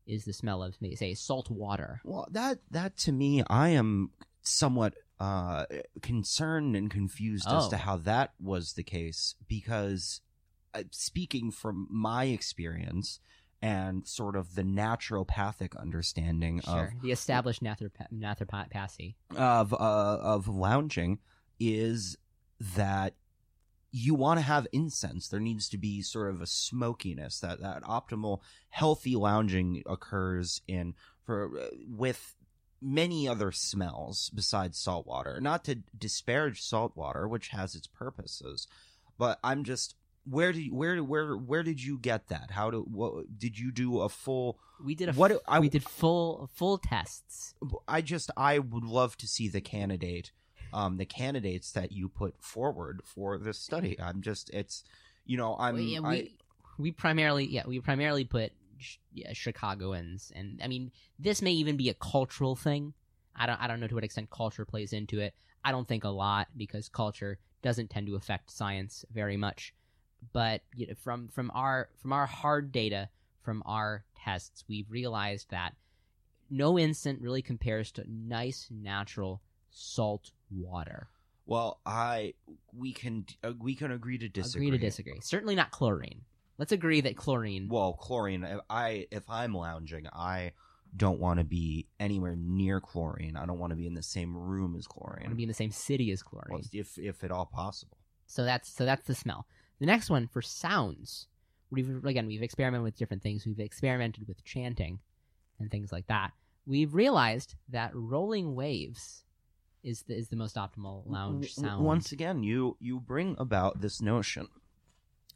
is 0.06 0.26
the 0.26 0.34
smell 0.34 0.62
of 0.62 0.76
say 0.94 1.16
salt 1.16 1.50
water. 1.50 2.02
Well, 2.04 2.28
that 2.32 2.60
that 2.70 2.98
to 2.98 3.12
me, 3.12 3.44
I 3.50 3.70
am 3.70 4.12
somewhat 4.44 4.94
uh, 5.22 5.66
concerned 6.02 6.76
and 6.76 6.90
confused 6.90 7.48
as 7.48 7.68
to 7.68 7.76
Oh. 7.76 7.80
how 7.80 7.98
that 7.98 8.34
was 8.40 8.74
the 8.74 8.84
case 8.84 9.36
because, 9.48 10.22
uh, 10.74 10.84
speaking 10.92 11.52
from 11.52 11.88
my 11.92 12.26
experience 12.26 13.20
and 13.62 14.08
sort 14.08 14.36
of 14.36 14.56
the 14.56 14.64
naturopathic 14.64 15.78
understanding 15.80 16.60
Sure, 16.62 16.94
the 17.04 17.12
established 17.12 17.62
naturopathy. 17.62 19.16
of 19.32 19.74
of 19.74 19.74
uh, 19.74 19.78
of 20.36 20.48
lounging 20.48 21.20
is 21.60 22.18
that 22.60 23.14
you 23.92 24.16
want 24.16 24.40
to 24.40 24.46
have 24.46 24.66
incense. 24.72 25.28
There 25.28 25.40
needs 25.40 25.70
to 25.70 25.78
be 25.78 26.02
sort 26.02 26.30
of 26.34 26.42
a 26.42 26.48
smokiness 26.48 27.40
that 27.42 27.60
that 27.62 27.84
optimal 27.84 28.40
healthy 28.70 29.16
lounging 29.16 29.84
occurs 29.86 30.62
in 30.68 30.96
for 31.26 31.60
uh, 31.60 31.68
with 31.88 32.34
many 32.82 33.28
other 33.28 33.52
smells 33.52 34.32
besides 34.34 34.78
salt 34.80 35.06
water. 35.06 35.40
Not 35.40 35.64
to 35.66 35.76
disparage 35.98 36.62
salt 36.62 36.96
water, 36.96 37.28
which 37.28 37.50
has 37.50 37.76
its 37.76 37.88
purposes, 37.88 38.68
but 39.18 39.40
I'm 39.44 39.64
just 39.64 39.96
where 40.26 40.52
did 40.52 40.72
where 40.72 41.04
where 41.04 41.36
where 41.36 41.64
did 41.64 41.82
you 41.82 41.98
get 41.98 42.28
that? 42.28 42.52
How 42.52 42.70
do 42.72 42.82
what 42.82 43.38
did 43.40 43.58
you 43.58 43.72
do 43.72 44.02
a 44.02 44.10
full? 44.10 44.60
We 44.84 44.96
did 44.96 45.10
a 45.10 45.14
What 45.14 45.42
I- 45.48 45.60
we 45.60 45.70
did 45.70 45.84
full 45.84 46.50
full 46.54 46.78
tests. 46.78 47.54
I 47.88 48.02
just 48.02 48.32
I 48.38 48.60
would 48.60 48.84
love 48.84 49.18
to 49.18 49.28
see 49.28 49.48
the 49.48 49.62
candidate, 49.62 50.32
um, 50.74 50.98
the 50.98 51.06
candidates 51.06 51.72
that 51.72 51.92
you 51.92 52.10
put 52.10 52.36
forward 52.44 53.02
for 53.04 53.38
this 53.38 53.60
study. 53.60 54.00
I'm 54.00 54.22
just 54.22 54.50
it's, 54.52 54.84
you 55.26 55.38
know, 55.38 55.56
I'm 55.58 55.76
Well, 55.76 55.84
yeah, 55.84 56.00
I, 56.04 56.10
we 56.12 56.38
we 56.78 56.92
primarily 56.92 57.46
yeah 57.46 57.64
we 57.68 57.80
primarily 57.80 58.26
put 58.26 58.52
yeah, 59.14 59.34
Chicagoans, 59.34 60.32
and 60.36 60.60
I 60.64 60.68
mean 60.68 60.92
this 61.20 61.42
may 61.42 61.52
even 61.52 61.78
be 61.78 61.90
a 61.90 61.94
cultural 61.94 62.56
thing. 62.56 62.94
I 63.36 63.46
don't 63.46 63.62
I 63.62 63.68
don't 63.68 63.80
know 63.80 63.88
to 63.88 63.96
what 63.96 64.04
extent 64.04 64.30
culture 64.30 64.66
plays 64.66 64.94
into 64.94 65.20
it. 65.20 65.34
I 65.64 65.72
don't 65.72 65.88
think 65.88 66.04
a 66.04 66.10
lot 66.10 66.48
because 66.58 66.90
culture 66.90 67.38
doesn't 67.62 67.90
tend 67.90 68.08
to 68.08 68.16
affect 68.16 68.52
science 68.52 69.06
very 69.14 69.38
much. 69.38 69.74
But 70.34 70.62
you 70.76 70.88
know, 70.88 70.94
from 70.96 71.28
from 71.30 71.52
our 71.54 71.90
from 72.02 72.14
our 72.14 72.26
hard 72.26 72.72
data 72.72 73.10
from 73.42 73.64
our 73.66 74.04
tests, 74.24 74.64
we've 74.68 74.90
realized 74.90 75.50
that 75.50 75.74
no 76.50 76.78
instant 76.78 77.22
really 77.22 77.42
compares 77.42 77.92
to 77.94 78.04
nice 78.08 78.68
natural 78.70 79.42
salt 79.72 80.32
water. 80.52 81.08
well 81.46 81.80
I 81.86 82.34
we 82.74 82.92
can 82.92 83.26
uh, 83.44 83.54
we 83.60 83.74
can 83.76 83.92
agree 83.92 84.18
to 84.18 84.28
disagree. 84.30 84.68
Agree 84.68 84.78
to 84.78 84.86
disagree. 84.86 85.20
Certainly 85.22 85.56
not 85.56 85.72
chlorine. 85.72 86.22
Let's 86.62 86.72
agree 86.72 87.02
that 87.02 87.18
chlorine. 87.18 87.70
Well, 87.70 87.94
chlorine. 87.94 88.44
If 88.44 88.60
I 88.70 89.08
if 89.10 89.28
I'm 89.28 89.56
lounging, 89.56 90.06
I 90.14 90.52
don't 90.96 91.20
want 91.20 91.40
to 91.40 91.44
be 91.44 91.88
anywhere 92.00 92.36
near 92.36 92.80
chlorine. 92.80 93.36
I 93.36 93.48
don't 93.48 93.58
want 93.58 93.72
to 93.72 93.76
be 93.76 93.88
in 93.88 93.96
the 93.96 94.04
same 94.04 94.38
room 94.38 94.76
as 94.78 94.86
chlorine. 94.86 95.22
I 95.22 95.24
want 95.24 95.32
to 95.32 95.38
be 95.38 95.44
in 95.46 95.50
the 95.50 95.56
same 95.56 95.72
city 95.72 96.12
as 96.12 96.22
chlorine. 96.22 96.52
Well, 96.52 96.62
if 96.72 97.00
if 97.00 97.24
at 97.24 97.32
all 97.32 97.48
possible. 97.48 97.98
So 98.28 98.46
that's 98.46 98.72
so 98.72 98.86
that's 98.86 99.08
the 99.08 99.16
smell. 99.16 99.48
The 99.80 99.88
next 99.88 100.12
one 100.12 100.28
for 100.28 100.44
sounds. 100.44 101.26
We've 101.72 102.06
again 102.06 102.28
we've 102.28 102.44
experimented 102.44 102.84
with 102.84 102.96
different 102.96 103.24
things. 103.24 103.44
We've 103.44 103.60
experimented 103.60 104.28
with 104.28 104.44
chanting 104.44 105.00
and 105.60 105.72
things 105.72 105.92
like 105.92 106.06
that. 106.10 106.30
We've 106.68 106.94
realized 106.94 107.56
that 107.70 107.90
rolling 107.96 108.54
waves 108.54 109.24
is 109.82 110.04
the, 110.04 110.16
is 110.16 110.28
the 110.28 110.36
most 110.36 110.58
optimal 110.58 111.10
lounge 111.10 111.56
sound. 111.56 111.84
Once 111.84 112.12
again, 112.12 112.44
you 112.44 112.78
you 112.80 113.00
bring 113.00 113.36
about 113.40 113.82
this 113.82 114.00
notion 114.00 114.48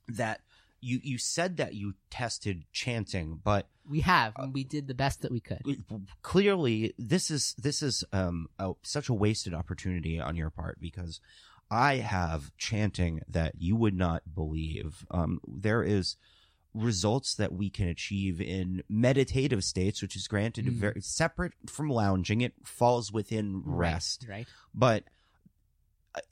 that 0.08 0.42
you 0.90 1.00
you 1.04 1.18
said 1.18 1.52
that 1.58 1.74
you 1.74 1.94
tested 2.10 2.58
chanting, 2.72 3.40
but 3.44 3.64
we 3.90 4.02
have 4.02 4.32
Uh, 4.38 4.44
and 4.44 4.54
we 4.54 4.64
did 4.64 4.88
the 4.88 4.94
best 5.04 5.22
that 5.22 5.32
we 5.32 5.40
could. 5.40 5.62
clearly 6.22 6.94
this 6.98 7.30
is 7.32 7.44
this 7.68 7.82
is 7.82 8.04
um 8.14 8.48
a, 8.60 8.74
such 8.84 9.08
a 9.10 9.14
wasted 9.14 9.54
opportunity 9.54 10.20
on 10.20 10.36
your 10.36 10.50
part 10.50 10.76
because 10.80 11.20
I 11.72 11.96
have 11.98 12.42
chanting 12.58 13.22
that 13.28 13.54
you 13.58 13.76
would 13.76 13.96
not 14.06 14.22
believe. 14.36 15.06
Um, 15.10 15.40
there 15.48 15.82
is 15.98 16.16
results 16.74 17.34
that 17.36 17.54
we 17.54 17.70
can 17.70 17.88
achieve 17.88 18.40
in 18.42 18.84
meditative 18.90 19.64
states, 19.64 20.02
which 20.02 20.16
is 20.16 20.28
granted 20.28 20.66
Mm. 20.66 20.74
very 20.88 21.02
separate 21.02 21.54
from 21.68 21.90
lounging. 21.90 22.42
It 22.42 22.54
falls 22.64 23.12
within 23.12 23.64
rest 23.66 24.26
right? 24.28 24.36
right? 24.40 24.48
but 24.74 25.04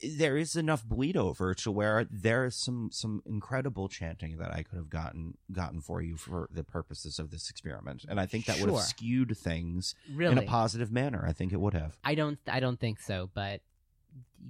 there 0.02 0.36
is 0.36 0.56
enough 0.56 0.84
bleed 0.84 1.16
over 1.16 1.54
to 1.54 1.70
where 1.70 2.06
there 2.10 2.44
is 2.46 2.54
some 2.56 2.90
some 2.92 3.22
incredible 3.26 3.88
chanting 3.88 4.38
that 4.38 4.50
I 4.52 4.62
could 4.62 4.76
have 4.76 4.90
gotten 4.90 5.36
gotten 5.52 5.80
for 5.80 6.00
you 6.00 6.16
for 6.16 6.48
the 6.50 6.64
purposes 6.64 7.18
of 7.18 7.30
this 7.30 7.50
experiment, 7.50 8.04
and 8.08 8.20
I 8.20 8.26
think 8.26 8.46
that 8.46 8.60
would 8.60 8.70
have 8.70 8.80
skewed 8.80 9.36
things 9.36 9.94
Really, 10.12 10.32
in 10.32 10.38
a 10.38 10.42
positive 10.42 10.90
manner. 10.90 11.24
I 11.26 11.32
think 11.32 11.52
it 11.52 11.60
would 11.60 11.74
have. 11.74 11.98
I 12.04 12.14
don't 12.14 12.38
I 12.48 12.60
don't 12.60 12.78
think 12.78 13.00
so, 13.00 13.30
but 13.34 13.60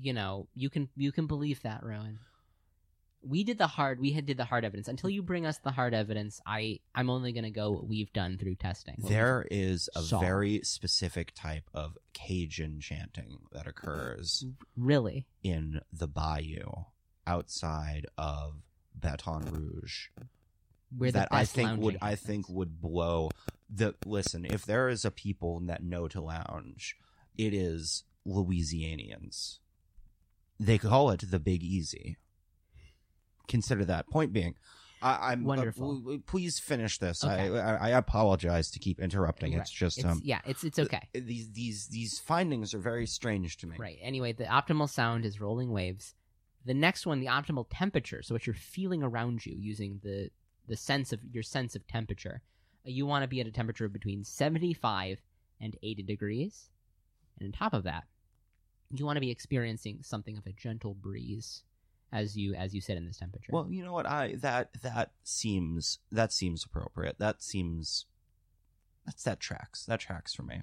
you 0.01 0.13
know 0.13 0.47
you 0.55 0.71
can 0.71 0.89
you 0.97 1.13
can 1.13 1.27
believe 1.27 1.63
that, 1.63 1.83
Rowan. 1.83 2.19
We 3.27 3.45
did 3.45 3.59
the 3.59 3.67
hard 3.67 4.01
we 4.01 4.13
had 4.13 4.27
did 4.27 4.37
the 4.37 4.45
hard 4.45 4.65
evidence. 4.65 4.89
Until 4.89 5.11
you 5.11 5.23
bring 5.23 5.47
us 5.47 5.59
the 5.59 5.71
hard 5.71 5.95
evidence, 5.95 6.41
I 6.47 6.81
I'm 6.95 7.11
only 7.11 7.33
gonna 7.33 7.51
go 7.51 7.71
what 7.71 7.89
we've 7.89 8.13
done 8.13 8.39
through 8.39 8.57
testing. 8.57 8.97
There 8.99 9.47
is 9.51 9.89
a 9.97 10.03
saw. 10.03 10.21
very 10.21 10.61
specific 10.63 11.35
type 11.35 11.69
of 11.73 11.97
Cajun 12.13 12.81
chanting 12.81 13.39
that 13.53 13.67
occurs 13.67 14.45
really 14.77 15.27
in 15.43 15.81
the 15.93 16.07
bayou 16.09 16.85
outside 17.27 18.07
of 18.19 18.63
Baton 18.95 19.45
Rouge. 19.51 20.09
where 20.97 21.13
that 21.13 21.29
I 21.31 21.45
think 21.45 21.71
would 21.81 21.95
lounging 21.95 21.99
I 22.03 22.15
think 22.15 22.49
would 22.49 22.81
blow 22.81 23.31
the 23.69 23.95
listen. 24.05 24.45
If 24.45 24.65
there 24.65 24.89
is 24.89 25.05
a 25.05 25.11
people 25.11 25.61
that 25.61 25.83
know 25.83 26.09
to 26.09 26.21
lounge, 26.21 26.97
it 27.37 27.55
is 27.55 28.05
Louisianians. 28.27 29.59
They 30.61 30.79
call 30.79 31.11
it 31.11 31.31
the 31.31 31.41
Big 31.41 31.63
Easy. 31.63 32.17
Consider 33.49 33.85
that. 33.87 34.09
Point 34.09 34.33
being, 34.33 34.55
I, 35.03 35.33
I'm 35.33 35.45
uh, 35.45 35.49
Wonderful. 35.49 36.01
w- 36.01 36.21
please 36.25 36.59
finish 36.59 36.99
this. 36.99 37.23
Okay. 37.25 37.33
I, 37.59 37.75
I 37.77 37.77
I 37.77 37.89
apologize 37.91 38.71
to 38.73 38.79
keep 38.79 39.01
interrupting. 39.01 39.53
Right. 39.53 39.61
It's 39.61 39.71
just 39.71 39.99
It's, 39.99 40.07
um 40.07 40.21
yeah, 40.25 40.41
it's 40.47 40.65
it's 40.65 40.79
okay. 40.79 41.09
these 41.15 41.51
these 41.53 41.89
these 41.89 42.19
findings 42.19 42.73
are 42.75 42.79
very 42.79 43.07
strange 43.07 43.57
to 43.59 43.67
me. 43.67 43.77
Right. 43.79 43.99
Anyway, 44.03 44.33
the 44.33 44.45
optimal 44.45 44.89
sound 44.89 45.25
is 45.25 45.41
rolling 45.41 45.71
waves. 45.71 46.15
The 46.67 46.75
next 46.75 47.07
one, 47.07 47.21
the 47.21 47.27
optimal 47.27 47.67
temperature, 47.71 48.23
so 48.23 48.35
what 48.35 48.47
you're 48.47 48.55
feeling 48.55 49.03
around 49.03 49.45
you 49.45 49.55
using 49.57 50.01
the 50.03 50.31
the 50.67 50.77
sense 50.77 51.13
of 51.13 51.21
your 51.31 51.43
sense 51.43 51.77
of 51.77 51.87
temperature. 51.87 52.41
Uh, 52.87 52.91
You 52.91 53.05
want 53.05 53.23
to 53.23 53.29
be 53.29 53.41
at 53.43 53.47
a 53.47 53.51
temperature 53.53 53.89
between 53.89 54.25
75 54.25 55.21
and 55.61 55.77
80 55.83 56.03
degrees. 56.05 56.71
And 57.39 57.49
on 57.49 57.53
top 57.53 57.75
of 57.75 57.85
that, 57.85 58.05
you 58.91 59.05
want 59.05 59.17
to 59.17 59.21
be 59.21 59.31
experiencing 59.31 59.99
something 60.03 60.39
of 60.39 60.47
a 60.47 60.53
gentle 60.53 60.95
breeze 60.95 61.63
as 62.13 62.37
you 62.37 62.55
as 62.55 62.75
you 62.75 62.81
sit 62.81 62.97
in 62.97 63.07
this 63.07 63.19
temperature. 63.19 63.51
Well, 63.53 63.67
you 63.71 63.85
know 63.85 63.93
what? 63.93 64.07
I 64.07 64.35
that 64.37 64.71
that 64.83 65.13
seems 65.23 65.99
that 66.13 66.33
seems 66.33 66.65
appropriate. 66.65 67.17
That 67.19 67.43
seems 67.43 68.07
that's 69.05 69.23
that 69.25 69.41
tracks. 69.41 69.85
That 69.85 70.01
tracks 70.01 70.35
for 70.35 70.43
me. 70.43 70.63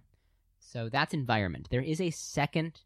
So 0.60 0.90
that's 0.90 1.14
environment. 1.14 1.68
There 1.70 1.82
is 1.82 2.00
a 2.00 2.12
second 2.12 2.82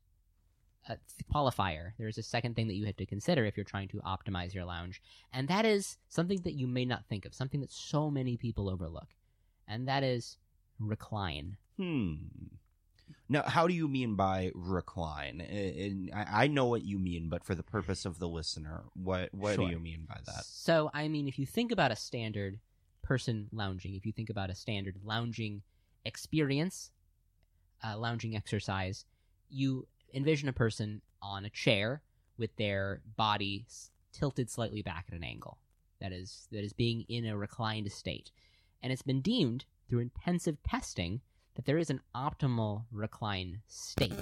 uh, 0.90 0.96
qualifier. 1.34 1.92
There 1.98 2.08
is 2.08 2.18
a 2.18 2.24
second 2.24 2.56
thing 2.56 2.68
that 2.68 2.76
you 2.76 2.86
have 2.86 2.98
to 2.98 3.06
consider 3.06 3.46
if 3.46 3.56
you're 3.56 3.64
trying 3.64 3.88
to 3.90 4.02
optimize 4.02 4.54
your 4.54 4.66
lounge, 4.66 5.02
and 5.32 5.48
that 5.48 5.66
is 5.66 5.98
something 6.10 6.42
that 6.44 6.54
you 6.54 6.68
may 6.68 6.86
not 6.86 7.06
think 7.08 7.26
of, 7.26 7.34
something 7.34 7.62
that 7.62 7.72
so 7.72 8.10
many 8.10 8.38
people 8.38 8.70
overlook, 8.70 9.10
and 9.68 9.88
that 9.88 10.04
is 10.04 10.38
recline. 10.80 11.58
Hmm. 11.78 12.16
Now, 13.28 13.42
how 13.44 13.68
do 13.68 13.74
you 13.74 13.88
mean 13.88 14.16
by 14.16 14.52
recline? 14.54 15.42
And 15.42 16.12
I 16.14 16.48
know 16.48 16.66
what 16.66 16.84
you 16.84 17.00
mean, 17.00 17.28
but 17.30 17.44
for 17.44 17.56
the 17.56 17.64
purpose 17.64 18.06
of 18.06 18.20
the 18.20 18.28
listener, 18.28 18.84
what 18.94 19.34
what 19.34 19.56
Sure. 19.56 19.66
do 19.66 19.72
you 19.72 19.80
mean 19.80 20.06
by 20.08 20.20
that? 20.26 20.46
So, 20.46 20.92
I 20.94 21.08
mean, 21.08 21.28
if 21.28 21.40
you 21.40 21.46
think 21.46 21.72
about 21.72 21.92
a 21.92 21.96
standard 21.96 22.60
person 23.02 23.50
lounging, 23.52 23.96
if 23.96 24.06
you 24.06 24.12
think 24.12 24.30
about 24.30 24.50
a 24.50 24.56
standard 24.56 24.98
lounging 25.04 25.64
experience, 26.06 26.92
uh, 27.84 27.98
lounging 27.98 28.36
exercise, 28.36 29.06
you 29.50 29.88
envision 30.14 30.48
a 30.48 30.54
person 30.54 31.02
on 31.22 31.46
a 31.46 31.50
chair 31.50 32.02
with 32.38 32.56
their 32.58 33.02
body 33.16 33.66
tilted 34.12 34.50
slightly 34.50 34.82
back 34.82 35.06
at 35.10 35.16
an 35.16 35.24
angle. 35.24 35.58
That 36.00 36.12
is 36.12 36.48
that 36.52 36.64
is 36.64 36.74
being 36.74 37.06
in 37.10 37.26
a 37.26 37.36
reclined 37.38 37.92
state, 37.92 38.32
and 38.84 38.94
it's 38.94 39.02
been 39.02 39.22
deemed 39.22 39.66
through 39.90 40.00
intensive 40.00 40.62
testing 40.64 41.22
that 41.56 41.66
there 41.66 41.78
is 41.78 41.90
an 41.90 42.02
optimal 42.16 42.86
recline 42.92 43.62
state. 43.68 44.14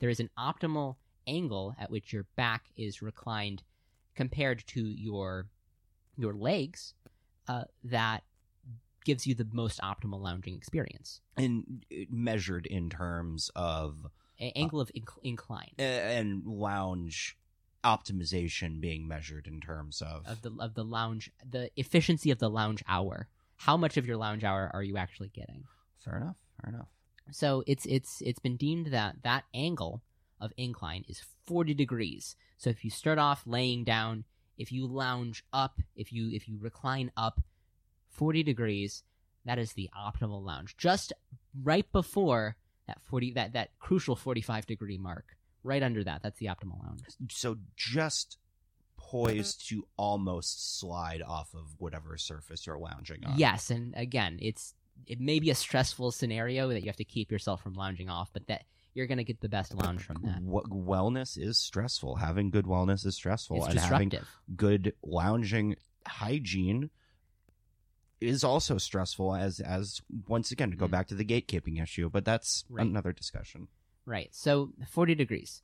There 0.00 0.10
is 0.10 0.20
an 0.20 0.30
optimal 0.38 0.96
angle 1.26 1.74
at 1.78 1.90
which 1.90 2.12
your 2.12 2.26
back 2.36 2.66
is 2.76 3.02
reclined 3.02 3.62
compared 4.14 4.66
to 4.68 4.80
your 4.82 5.46
your 6.16 6.34
legs 6.34 6.94
uh, 7.48 7.64
that 7.84 8.22
gives 9.04 9.26
you 9.26 9.34
the 9.34 9.48
most 9.52 9.80
optimal 9.80 10.20
lounging 10.20 10.54
experience. 10.54 11.20
And 11.36 11.84
uh, 11.92 12.04
measured 12.10 12.66
in 12.66 12.90
terms 12.90 13.50
of 13.56 14.06
A- 14.40 14.52
angle 14.56 14.80
of 14.80 14.90
inc- 14.94 15.18
incline 15.22 15.72
uh, 15.78 15.82
and 15.82 16.46
lounge 16.46 17.36
optimization 17.82 18.80
being 18.80 19.08
measured 19.08 19.46
in 19.48 19.60
terms 19.60 20.00
of, 20.00 20.24
of 20.26 20.42
the 20.42 20.52
of 20.60 20.74
the 20.74 20.84
lounge, 20.84 21.30
the 21.48 21.70
efficiency 21.76 22.30
of 22.30 22.38
the 22.38 22.50
lounge 22.50 22.82
hour, 22.86 23.28
how 23.56 23.76
much 23.76 23.96
of 23.96 24.06
your 24.06 24.16
lounge 24.16 24.44
hour 24.44 24.70
are 24.72 24.82
you 24.82 24.96
actually 24.96 25.28
getting? 25.28 25.64
Fair 25.98 26.16
enough. 26.18 26.36
Fair 26.62 26.74
enough. 26.74 26.88
So 27.30 27.62
it's 27.66 27.86
it's 27.86 28.20
it's 28.22 28.38
been 28.38 28.56
deemed 28.56 28.88
that 28.88 29.16
that 29.22 29.44
angle 29.54 30.02
of 30.40 30.52
incline 30.56 31.04
is 31.08 31.22
40 31.44 31.74
degrees. 31.74 32.36
So 32.56 32.70
if 32.70 32.84
you 32.84 32.90
start 32.90 33.18
off 33.18 33.42
laying 33.46 33.84
down, 33.84 34.24
if 34.58 34.72
you 34.72 34.86
lounge 34.86 35.44
up, 35.52 35.80
if 35.96 36.12
you 36.12 36.30
if 36.32 36.48
you 36.48 36.58
recline 36.60 37.10
up 37.16 37.40
40 38.10 38.42
degrees, 38.42 39.02
that 39.44 39.58
is 39.58 39.72
the 39.72 39.88
optimal 39.96 40.44
lounge. 40.44 40.76
Just 40.76 41.12
right 41.62 41.90
before 41.92 42.56
that 42.86 43.00
40 43.02 43.32
that 43.32 43.52
that 43.52 43.70
crucial 43.78 44.16
45 44.16 44.66
degree 44.66 44.98
mark. 44.98 45.36
Right 45.64 45.82
under 45.82 46.02
that, 46.02 46.24
that's 46.24 46.40
the 46.40 46.46
optimal 46.46 46.82
lounge. 46.82 47.02
So 47.30 47.56
just 47.76 48.36
poised 48.96 49.68
to 49.68 49.86
almost 49.96 50.80
slide 50.80 51.22
off 51.22 51.54
of 51.54 51.74
whatever 51.78 52.16
surface 52.16 52.66
you're 52.66 52.78
lounging 52.78 53.24
on. 53.24 53.38
Yes, 53.38 53.70
and 53.70 53.94
again, 53.96 54.38
it's 54.40 54.74
it 55.06 55.20
may 55.20 55.38
be 55.40 55.50
a 55.50 55.54
stressful 55.54 56.12
scenario 56.12 56.68
that 56.68 56.80
you 56.82 56.86
have 56.86 56.96
to 56.96 57.04
keep 57.04 57.30
yourself 57.30 57.62
from 57.62 57.74
lounging 57.74 58.08
off, 58.08 58.30
but 58.32 58.46
that 58.46 58.64
you're 58.94 59.06
going 59.06 59.18
to 59.18 59.24
get 59.24 59.40
the 59.40 59.48
best 59.48 59.74
lounge 59.74 60.02
from 60.02 60.18
that. 60.24 60.42
What 60.42 60.66
wellness 60.68 61.38
is 61.38 61.56
stressful. 61.58 62.16
Having 62.16 62.50
good 62.50 62.66
wellness 62.66 63.06
is 63.06 63.14
stressful, 63.16 63.56
It's 63.64 63.68
and 63.68 63.78
having 63.80 64.12
good 64.54 64.94
lounging 65.02 65.76
hygiene 66.06 66.90
is 68.20 68.44
also 68.44 68.78
stressful. 68.78 69.34
As 69.34 69.60
as 69.60 70.00
once 70.28 70.50
again 70.52 70.70
to 70.70 70.76
go 70.76 70.86
Mm. 70.86 70.90
back 70.92 71.08
to 71.08 71.14
the 71.14 71.24
gatekeeping 71.24 71.82
issue, 71.82 72.08
but 72.08 72.24
that's 72.24 72.64
Right. 72.68 72.86
another 72.86 73.12
discussion. 73.12 73.68
Right. 74.04 74.34
So 74.34 74.72
40 74.88 75.14
degrees. 75.14 75.62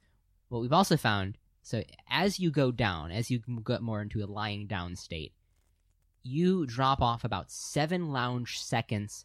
What 0.48 0.60
we've 0.62 0.72
also 0.72 0.96
found, 0.96 1.38
so 1.62 1.84
as 2.08 2.38
you 2.40 2.50
go 2.50 2.70
down, 2.72 3.10
as 3.12 3.30
you 3.30 3.40
get 3.64 3.82
more 3.82 4.00
into 4.00 4.24
a 4.24 4.26
lying 4.26 4.66
down 4.66 4.96
state, 4.96 5.34
you 6.22 6.66
drop 6.66 7.00
off 7.00 7.24
about 7.24 7.50
seven 7.50 8.10
lounge 8.10 8.60
seconds 8.60 9.24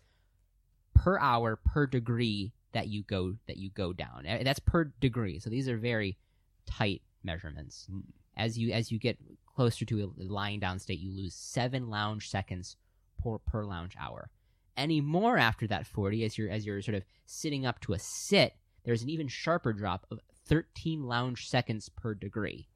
per 0.94 1.20
hour 1.20 1.56
per 1.56 1.88
degree 1.88 2.54
that 2.74 2.88
you 2.88 3.04
go 3.04 3.36
that 3.48 3.58
you 3.58 3.70
go 3.70 3.94
down. 3.94 4.26
That's 4.44 4.60
per 4.60 4.86
degree. 5.00 5.40
So 5.40 5.50
these 5.50 5.70
are 5.70 5.78
very 5.78 6.18
tight 6.66 7.02
measurements. 7.24 7.88
Mm. 7.92 8.04
As 8.36 8.58
you 8.58 8.72
as 8.72 8.92
you 8.92 9.00
get 9.00 9.18
closer 9.56 9.86
to 9.86 10.14
a 10.20 10.24
lying 10.24 10.60
down 10.60 10.80
state, 10.80 11.00
you 11.00 11.12
lose 11.12 11.36
seven 11.36 11.90
lounge 11.90 12.30
seconds 12.30 12.78
per 13.22 13.38
per 13.40 13.64
lounge 13.64 13.96
hour. 14.00 14.30
Any 14.76 15.02
more 15.02 15.38
after 15.38 15.68
that 15.68 15.86
40, 15.86 16.24
as 16.26 16.38
you're 16.38 16.50
as 16.50 16.66
you're 16.66 16.82
sort 16.82 16.96
of 16.96 17.04
sitting 17.26 17.66
up 17.66 17.80
to 17.82 17.94
a 17.94 18.00
sit, 18.00 18.56
there's 18.84 19.04
an 19.04 19.10
even 19.10 19.28
sharper 19.28 19.72
drop 19.72 20.08
of 20.12 20.20
13 20.48 21.04
lounge 21.04 21.48
seconds 21.48 21.90
per 21.90 22.14
degree. 22.14 22.68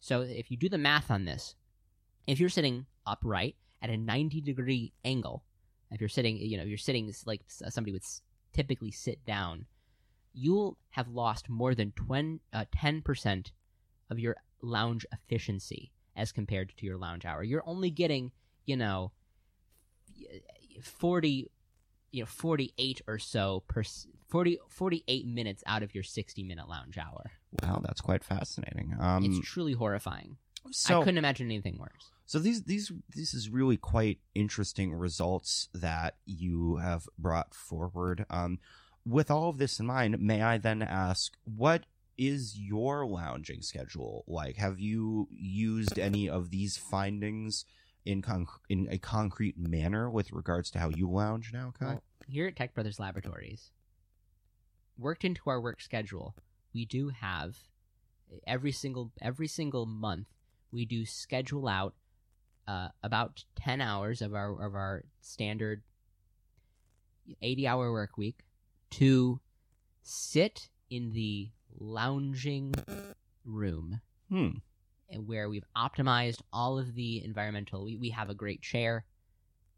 So 0.00 0.20
if 0.20 0.50
you 0.50 0.56
do 0.56 0.68
the 0.68 0.78
math 0.78 1.10
on 1.10 1.24
this, 1.24 1.56
if 2.26 2.40
you're 2.40 2.48
sitting 2.48 2.86
upright 3.06 3.56
at 3.82 3.90
a 3.90 3.96
90 3.96 4.40
degree 4.40 4.92
angle, 5.04 5.44
if 5.90 6.00
you're 6.00 6.08
sitting, 6.08 6.36
you 6.38 6.56
know, 6.56 6.64
you're 6.64 6.78
sitting 6.78 7.12
like 7.26 7.42
somebody 7.46 7.92
would 7.92 8.02
typically 8.52 8.90
sit 8.90 9.24
down, 9.24 9.66
you'll 10.32 10.76
have 10.90 11.08
lost 11.08 11.48
more 11.48 11.74
than 11.74 11.92
20, 11.92 12.40
uh, 12.52 12.64
10% 12.76 13.50
of 14.10 14.18
your 14.18 14.36
lounge 14.62 15.06
efficiency 15.12 15.92
as 16.16 16.32
compared 16.32 16.72
to 16.76 16.86
your 16.86 16.96
lounge 16.96 17.24
hour. 17.24 17.42
You're 17.42 17.62
only 17.66 17.90
getting, 17.90 18.32
you 18.64 18.76
know, 18.76 19.12
40 20.82 21.50
you 22.12 22.20
know 22.22 22.26
48 22.26 23.02
or 23.06 23.18
so 23.18 23.62
per 23.68 23.80
s- 23.80 24.06
40 24.28 24.58
48 24.68 25.26
minutes 25.26 25.62
out 25.66 25.82
of 25.82 25.94
your 25.94 26.04
60 26.04 26.42
minute 26.42 26.68
lounge 26.68 26.98
hour 26.98 27.30
Wow, 27.62 27.80
that's 27.84 28.00
quite 28.00 28.22
fascinating. 28.24 28.94
Um, 29.00 29.24
it's 29.24 29.46
truly 29.48 29.72
horrifying 29.72 30.36
so 30.70 31.00
i 31.00 31.04
couldn't 31.04 31.18
imagine 31.18 31.46
anything 31.46 31.78
worse 31.78 32.10
So 32.26 32.38
these 32.38 32.64
these 32.64 32.92
this 33.14 33.34
is 33.34 33.48
really 33.48 33.76
quite 33.76 34.18
interesting 34.34 34.92
results 34.92 35.68
that 35.72 36.16
you 36.24 36.76
have 36.76 37.08
brought 37.18 37.54
forward. 37.54 38.26
Um, 38.28 38.58
with 39.04 39.30
all 39.30 39.48
of 39.48 39.58
this 39.58 39.78
in 39.78 39.86
mind, 39.86 40.20
may 40.20 40.42
I 40.42 40.58
then 40.58 40.82
ask 40.82 41.32
what 41.44 41.84
is 42.18 42.58
your 42.58 43.06
lounging 43.06 43.62
schedule 43.62 44.24
like? 44.26 44.56
Have 44.56 44.80
you 44.80 45.28
used 45.30 45.98
any 45.98 46.28
of 46.28 46.50
these 46.50 46.76
findings 46.76 47.64
in 48.04 48.22
conc- 48.22 48.60
in 48.68 48.88
a 48.90 48.98
concrete 48.98 49.56
manner 49.58 50.10
with 50.10 50.32
regards 50.32 50.70
to 50.72 50.78
how 50.78 50.88
you 50.88 51.08
lounge 51.08 51.52
now, 51.52 51.72
Kai? 51.78 51.86
Well, 51.86 52.02
here 52.26 52.48
at 52.48 52.56
tech 52.56 52.74
brothers 52.74 52.98
laboratories 52.98 53.70
worked 54.98 55.24
into 55.24 55.42
our 55.48 55.60
work 55.60 55.80
schedule 55.80 56.34
we 56.74 56.84
do 56.84 57.10
have 57.10 57.56
every 58.46 58.72
single 58.72 59.12
every 59.20 59.46
single 59.46 59.86
month 59.86 60.26
we 60.72 60.84
do 60.84 61.04
schedule 61.04 61.68
out 61.68 61.94
uh, 62.68 62.88
about 63.02 63.44
10 63.56 63.80
hours 63.80 64.22
of 64.22 64.34
our 64.34 64.64
of 64.64 64.74
our 64.74 65.04
standard 65.20 65.82
80 67.42 67.66
hour 67.66 67.92
work 67.92 68.16
week 68.16 68.44
to 68.90 69.40
sit 70.02 70.68
in 70.90 71.12
the 71.12 71.50
lounging 71.78 72.74
room 73.44 74.00
hmm. 74.28 74.50
where 75.24 75.48
we've 75.48 75.66
optimized 75.76 76.40
all 76.52 76.78
of 76.78 76.94
the 76.94 77.24
environmental 77.24 77.84
we, 77.84 77.96
we 77.96 78.10
have 78.10 78.30
a 78.30 78.34
great 78.34 78.62
chair 78.62 79.04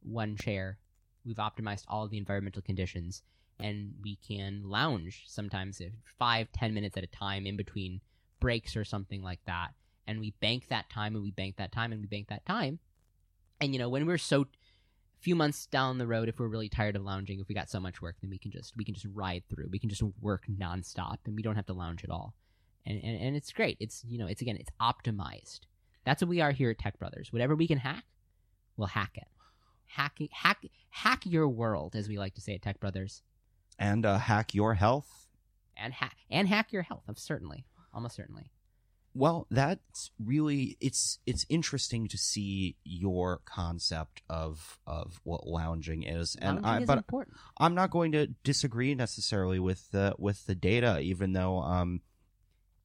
one 0.02 0.36
chair 0.36 0.78
we've 1.24 1.36
optimized 1.36 1.84
all 1.88 2.04
of 2.04 2.10
the 2.10 2.18
environmental 2.18 2.62
conditions 2.62 3.22
and 3.60 3.92
we 4.02 4.16
can 4.16 4.62
lounge 4.64 5.24
sometimes 5.26 5.80
if 5.80 5.92
five 6.18 6.50
ten 6.52 6.72
minutes 6.72 6.96
at 6.96 7.04
a 7.04 7.08
time 7.08 7.46
in 7.46 7.56
between 7.56 8.00
breaks 8.40 8.76
or 8.76 8.84
something 8.84 9.22
like 9.22 9.40
that 9.46 9.70
and 10.08 10.18
we 10.18 10.32
bank 10.40 10.66
that 10.70 10.90
time 10.90 11.14
and 11.14 11.22
we 11.22 11.30
bank 11.30 11.56
that 11.58 11.70
time 11.70 11.92
and 11.92 12.00
we 12.00 12.06
bank 12.08 12.26
that 12.28 12.44
time 12.44 12.80
and 13.60 13.72
you 13.72 13.78
know 13.78 13.88
when 13.88 14.06
we're 14.06 14.18
so 14.18 14.46
few 15.20 15.36
months 15.36 15.66
down 15.66 15.98
the 15.98 16.06
road 16.06 16.28
if 16.28 16.38
we're 16.40 16.48
really 16.48 16.68
tired 16.68 16.96
of 16.96 17.02
lounging 17.02 17.38
if 17.40 17.46
we 17.48 17.54
got 17.54 17.68
so 17.70 17.78
much 17.78 18.00
work 18.02 18.16
then 18.20 18.30
we 18.30 18.38
can 18.38 18.50
just 18.50 18.76
we 18.76 18.84
can 18.84 18.94
just 18.94 19.06
ride 19.14 19.42
through 19.48 19.68
we 19.70 19.78
can 19.78 19.88
just 19.88 20.02
work 20.20 20.44
nonstop 20.48 21.18
and 21.26 21.36
we 21.36 21.42
don't 21.42 21.56
have 21.56 21.66
to 21.66 21.72
lounge 21.72 22.02
at 22.02 22.10
all 22.10 22.34
and, 22.86 23.02
and 23.04 23.20
and 23.20 23.36
it's 23.36 23.52
great. 23.52 23.76
It's 23.80 24.02
you 24.08 24.16
know, 24.16 24.26
it's 24.26 24.40
again, 24.40 24.56
it's 24.56 24.70
optimized. 24.80 25.60
That's 26.06 26.22
what 26.22 26.28
we 26.30 26.40
are 26.40 26.52
here 26.52 26.70
at 26.70 26.78
Tech 26.78 26.98
Brothers. 26.98 27.30
Whatever 27.34 27.54
we 27.54 27.66
can 27.68 27.76
hack, 27.76 28.04
we'll 28.78 28.86
hack 28.88 29.10
it. 29.16 29.26
Hack 29.88 30.16
hack 30.32 30.62
hack 30.90 31.26
your 31.26 31.48
world, 31.48 31.94
as 31.94 32.08
we 32.08 32.16
like 32.16 32.34
to 32.36 32.40
say 32.40 32.54
at 32.54 32.62
Tech 32.62 32.80
Brothers, 32.80 33.22
And 33.78 34.06
uh, 34.06 34.16
hack 34.16 34.54
your 34.54 34.74
health. 34.74 35.26
and 35.76 35.92
hack 35.92 36.16
and 36.30 36.48
hack 36.48 36.72
your 36.72 36.82
health. 36.82 37.02
Of 37.08 37.18
certainly, 37.18 37.66
almost 37.92 38.16
certainly. 38.16 38.52
Well, 39.14 39.46
that's 39.50 40.10
really 40.22 40.76
it's 40.80 41.18
it's 41.26 41.44
interesting 41.48 42.06
to 42.08 42.18
see 42.18 42.76
your 42.84 43.40
concept 43.44 44.22
of 44.28 44.78
of 44.86 45.20
what 45.24 45.46
lounging 45.46 46.02
is, 46.04 46.36
and 46.40 46.56
Lounging 46.62 46.70
I 46.70 46.80
is 46.82 46.86
but 46.86 46.98
important. 46.98 47.36
I'm 47.58 47.74
not 47.74 47.90
going 47.90 48.12
to 48.12 48.28
disagree 48.44 48.94
necessarily 48.94 49.58
with 49.58 49.90
the 49.90 50.14
with 50.18 50.46
the 50.46 50.54
data, 50.54 51.00
even 51.00 51.32
though 51.32 51.58
um 51.60 52.02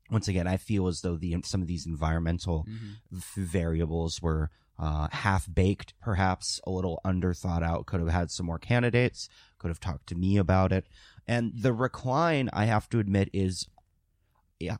once 0.10 0.28
again 0.28 0.48
I 0.48 0.58
feel 0.58 0.88
as 0.88 1.02
though 1.02 1.18
the 1.18 1.36
some 1.44 1.62
of 1.62 1.68
these 1.68 1.86
environmental 1.86 2.66
Mhm. 2.68 2.96
variables 3.36 4.22
were 4.22 4.50
uh, 4.80 5.08
half 5.12 5.48
baked, 5.54 5.94
perhaps 6.02 6.60
a 6.66 6.72
little 6.72 7.00
under 7.06 7.32
thought 7.32 7.62
out. 7.62 7.86
Could 7.86 8.00
have 8.00 8.10
had 8.10 8.32
some 8.32 8.48
more 8.48 8.58
candidates. 8.58 9.30
Could 9.60 9.68
have 9.70 9.80
talked 9.80 10.08
to 10.08 10.16
me 10.16 10.36
about 10.38 10.72
it. 10.74 10.88
And 11.28 11.54
the 11.56 11.74
recline, 11.74 12.50
I 12.52 12.66
have 12.66 12.90
to 12.90 12.98
admit, 13.00 13.30
is 13.34 13.68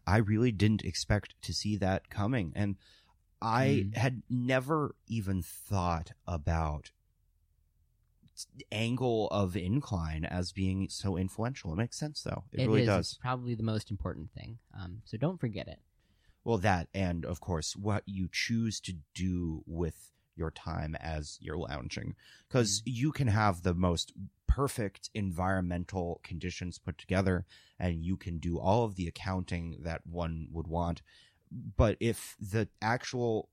I 0.08 0.18
really 0.18 0.52
didn't 0.52 0.84
expect 0.84 1.36
to 1.42 1.54
see 1.54 1.76
that 1.78 2.10
coming, 2.10 2.54
and 2.56 2.78
I 3.42 3.66
Mm. 3.88 3.98
had 3.98 4.24
never 4.30 4.96
even 5.08 5.42
thought 5.42 6.12
about 6.26 6.92
angle 8.72 9.28
of 9.30 9.56
incline 9.56 10.26
as 10.26 10.52
being 10.52 10.90
so 10.90 11.18
influential. 11.18 11.74
It 11.74 11.78
makes 11.78 11.98
sense 11.98 12.22
though. 12.24 12.46
It, 12.52 12.66
really 12.68 12.82
is. 12.82 12.88
does. 12.88 13.06
It's 13.12 13.18
probably 13.18 13.56
the 13.56 13.64
most 13.64 13.92
important 13.92 14.32
thing. 14.32 14.60
Um, 14.78 15.02
so 15.06 15.18
don't 15.18 15.40
forget 15.40 15.68
it. 15.68 15.80
Well, 16.44 16.58
that 16.60 16.88
and 16.94 17.26
of 17.26 17.40
course 17.40 17.76
what 17.76 18.04
you 18.06 18.28
choose 18.32 18.80
to 18.82 18.96
do 19.14 19.64
with 19.66 20.13
your 20.36 20.52
time 20.52 20.96
as 21.00 21.38
you're 21.42 21.58
lounging, 21.58 22.16
because 22.48 22.82
mm-hmm. 22.82 22.92
you 22.94 23.12
can 23.12 23.28
have 23.28 23.62
the 23.62 23.74
most 23.74 24.14
perfect 24.48 25.10
environmental 25.14 26.22
conditions 26.24 26.78
put 26.78 26.98
together, 26.98 27.46
and 27.80 28.04
you 28.04 28.18
can 28.18 28.38
do 28.38 28.60
all 28.60 28.86
of 28.86 28.96
the 28.96 29.08
accounting 29.08 29.78
that 29.82 30.02
one 30.06 30.48
would 30.52 30.68
want. 30.68 31.02
But 31.76 31.98
if 32.00 32.36
the 32.40 32.68
actual 32.82 33.50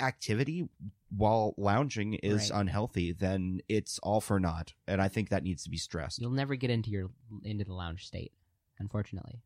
activity 0.00 0.68
while 1.14 1.54
lounging 1.56 2.14
is 2.14 2.50
Right. 2.50 2.60
unhealthy, 2.60 3.12
then 3.12 3.60
it's 3.68 3.98
all 4.00 4.20
for 4.20 4.38
naught, 4.38 4.74
and 4.86 5.02
I 5.02 5.08
think 5.08 5.28
that 5.28 5.42
needs 5.42 5.64
to 5.64 5.70
be 5.70 5.76
stressed. 5.76 6.20
You'll 6.20 6.30
never 6.30 6.54
get 6.54 6.70
into 6.70 6.90
your 6.90 7.10
into 7.42 7.64
the 7.64 7.74
lounge 7.74 8.06
state, 8.06 8.32
unfortunately. 8.78 9.42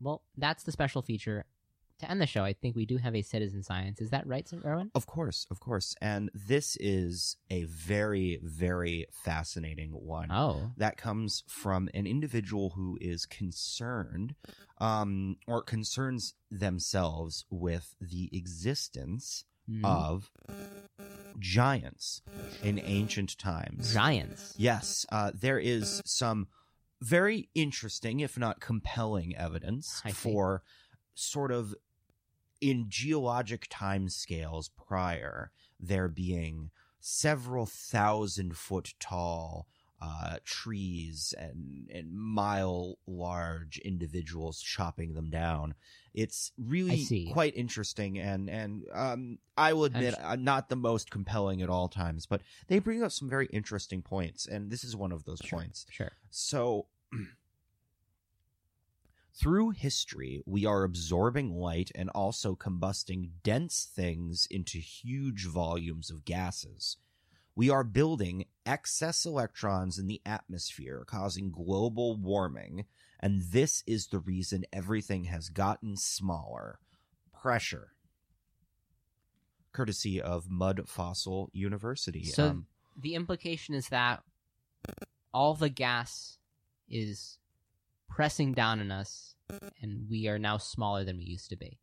Well, 0.00 0.22
that's 0.36 0.62
the 0.62 0.72
special 0.72 1.02
feature. 1.02 1.44
To 2.00 2.10
end 2.10 2.20
the 2.20 2.26
show, 2.26 2.42
I 2.44 2.54
think 2.54 2.76
we 2.76 2.86
do 2.86 2.96
have 2.96 3.14
a 3.14 3.20
citizen 3.20 3.62
science. 3.62 4.00
Is 4.00 4.08
that 4.08 4.26
right, 4.26 4.48
Sir 4.48 4.58
Erwin? 4.64 4.90
Of 4.94 5.04
course, 5.06 5.46
of 5.50 5.60
course. 5.60 5.94
And 6.00 6.30
this 6.32 6.76
is 6.80 7.36
a 7.50 7.64
very, 7.64 8.40
very 8.42 9.06
fascinating 9.12 9.90
one. 9.90 10.30
Oh, 10.32 10.70
That 10.78 10.96
comes 10.96 11.44
from 11.46 11.90
an 11.92 12.06
individual 12.06 12.70
who 12.70 12.96
is 13.02 13.26
concerned, 13.26 14.34
um, 14.78 15.36
or 15.46 15.62
concerns 15.62 16.34
themselves 16.50 17.44
with 17.50 17.94
the 18.00 18.30
existence 18.32 19.44
Mhm. 19.68 19.84
of 19.84 20.30
giants 21.38 22.22
in 22.62 22.78
ancient 22.78 23.36
times. 23.38 23.92
Giants. 23.92 24.54
Yes, 24.56 25.04
uh, 25.12 25.32
there 25.34 25.58
is 25.58 26.00
some 26.06 26.48
very 27.02 27.50
interesting, 27.54 28.20
if 28.20 28.38
not 28.38 28.58
compelling, 28.60 29.36
evidence 29.36 30.00
for 30.14 30.62
sort 31.14 31.52
of 31.52 31.74
in 32.60 32.86
geologic 32.88 33.66
time 33.70 34.08
scales 34.08 34.68
prior 34.68 35.50
there 35.78 36.08
being 36.08 36.70
several 37.00 37.66
thousand 37.66 38.56
foot 38.56 38.94
tall 39.00 39.66
uh, 40.02 40.36
trees 40.44 41.34
and 41.38 41.88
and 41.92 42.10
mile 42.12 42.96
large 43.06 43.76
individuals 43.78 44.60
chopping 44.62 45.12
them 45.12 45.28
down. 45.28 45.74
It's 46.14 46.52
really 46.56 46.96
quite 47.32 47.54
interesting 47.54 48.18
and 48.18 48.48
and 48.48 48.84
um, 48.94 49.38
I 49.58 49.74
will 49.74 49.84
admit 49.84 50.14
sh- 50.14 50.18
uh, 50.22 50.36
not 50.36 50.70
the 50.70 50.76
most 50.76 51.10
compelling 51.10 51.60
at 51.60 51.68
all 51.68 51.88
times, 51.88 52.24
but 52.24 52.40
they 52.68 52.78
bring 52.78 53.02
up 53.02 53.12
some 53.12 53.28
very 53.28 53.46
interesting 53.52 54.00
points, 54.00 54.46
and 54.46 54.70
this 54.70 54.84
is 54.84 54.96
one 54.96 55.12
of 55.12 55.24
those 55.24 55.40
Sure. 55.44 55.58
points. 55.58 55.84
Sure. 55.90 56.12
So, 56.30 56.86
through 59.34 59.70
history, 59.70 60.42
we 60.46 60.66
are 60.66 60.84
absorbing 60.84 61.54
light 61.54 61.90
and 61.94 62.10
also 62.10 62.54
combusting 62.54 63.30
dense 63.42 63.88
things 63.94 64.46
into 64.50 64.78
huge 64.78 65.46
volumes 65.46 66.10
of 66.10 66.24
gases. 66.24 66.96
We 67.54 67.68
are 67.68 67.84
building 67.84 68.46
excess 68.64 69.26
electrons 69.26 69.98
in 69.98 70.06
the 70.06 70.20
atmosphere, 70.24 71.04
causing 71.06 71.50
global 71.50 72.16
warming, 72.16 72.86
and 73.18 73.42
this 73.42 73.82
is 73.86 74.06
the 74.06 74.20
reason 74.20 74.64
everything 74.72 75.24
has 75.24 75.48
gotten 75.48 75.96
smaller. 75.96 76.78
Pressure. 77.32 77.92
Courtesy 79.72 80.20
of 80.20 80.50
Mud 80.50 80.82
Fossil 80.86 81.50
University. 81.52 82.24
So 82.24 82.48
Um, 82.48 82.66
the 82.96 83.14
implication 83.14 83.74
is 83.74 83.88
that 83.88 84.22
all 85.32 85.54
the 85.54 85.68
gas 85.68 86.38
is 86.88 87.38
pressing 88.10 88.52
down 88.52 88.80
on 88.80 88.90
us, 88.90 89.34
and 89.80 90.06
we 90.10 90.28
are 90.28 90.38
now 90.38 90.58
smaller 90.58 91.04
than 91.04 91.16
we 91.16 91.24
used 91.24 91.48
to 91.50 91.56
be 91.56 91.78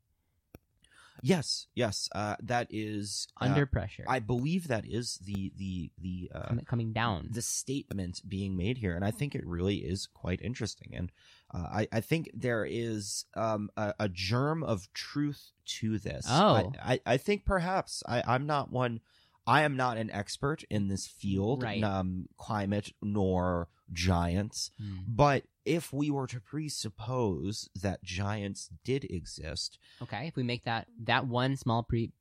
yes, 1.21 1.67
yes, 1.75 2.09
uh, 2.13 2.35
that 2.41 2.67
is 2.69 3.27
uh, 3.39 3.45
under 3.45 3.65
pressure, 3.65 4.05
I 4.07 4.19
believe 4.19 4.67
that 4.67 4.85
is 4.85 5.19
the 5.23 5.51
the 5.57 5.91
the 5.99 6.31
uh, 6.33 6.55
coming 6.65 6.93
down. 6.93 7.29
the 7.31 7.41
statement 7.41 8.21
being 8.27 8.55
made 8.55 8.77
here, 8.77 8.95
and 8.95 9.03
I 9.03 9.11
think 9.11 9.35
it 9.35 9.45
really 9.45 9.77
is 9.77 10.07
quite 10.07 10.41
interesting. 10.41 10.93
And 10.93 11.11
uh, 11.53 11.67
I 11.71 11.87
I 11.91 12.01
think 12.01 12.29
there 12.33 12.65
is 12.65 13.25
um, 13.35 13.69
a, 13.77 13.93
a 13.99 14.09
germ 14.09 14.63
of 14.63 14.91
truth 14.93 15.51
to 15.79 15.97
this. 15.99 16.25
Oh. 16.29 16.71
I, 16.81 16.93
I, 16.93 16.99
I 17.05 17.17
think 17.17 17.45
perhaps 17.45 18.03
I 18.07 18.23
I'm 18.25 18.45
not 18.45 18.71
one. 18.71 19.01
I 19.45 19.61
am 19.61 19.77
not 19.77 19.97
an 19.97 20.11
expert 20.11 20.63
in 20.69 20.89
this 20.89 21.07
field, 21.07 21.63
Right. 21.63 21.81
um, 21.81 22.27
climate 22.37 22.91
nor 23.01 23.69
giants. 23.93 24.71
Hmm. 24.77 24.97
But 25.07 25.43
if 25.67 25.91
we 25.91 26.09
were 26.09 26.27
to 26.27 26.39
presuppose 26.39 27.69
that 27.75 28.03
giants 28.03 28.69
did 28.83 29.03
exist, 29.05 29.77
Okay, 30.01 30.27
if 30.27 30.35
we 30.35 30.43
make 30.43 30.63
that 30.63 30.87
that 31.03 31.27
one 31.27 31.57
small 31.57 31.83
pre 31.83 32.11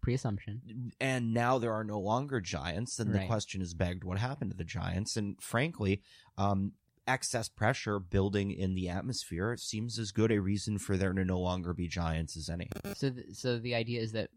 pre 0.00 0.14
assumption, 0.14 0.92
and 1.00 1.32
now 1.32 1.58
there 1.58 1.72
are 1.72 1.84
no 1.84 1.98
longer 1.98 2.40
giants, 2.40 2.96
then 2.96 3.12
the 3.12 3.26
question 3.26 3.62
is 3.62 3.74
begged: 3.74 4.04
what 4.04 4.18
happened 4.18 4.50
to 4.50 4.56
the 4.56 4.64
giants? 4.64 5.16
And 5.16 5.40
frankly, 5.40 6.02
um, 6.36 6.72
excess 7.06 7.48
pressure 7.48 7.98
building 7.98 8.52
in 8.52 8.74
the 8.74 8.88
atmosphere 8.88 9.56
seems 9.56 9.98
as 9.98 10.12
good 10.12 10.30
a 10.30 10.40
reason 10.40 10.78
for 10.78 10.96
there 10.96 11.12
to 11.12 11.24
no 11.24 11.40
longer 11.40 11.72
be 11.72 11.88
giants 11.88 12.36
as 12.36 12.48
any. 12.48 12.68
so 12.94 13.10
th- 13.10 13.26
so 13.32 13.58
the 13.58 13.74
idea 13.74 14.00
is 14.00 14.12
that 14.12 14.30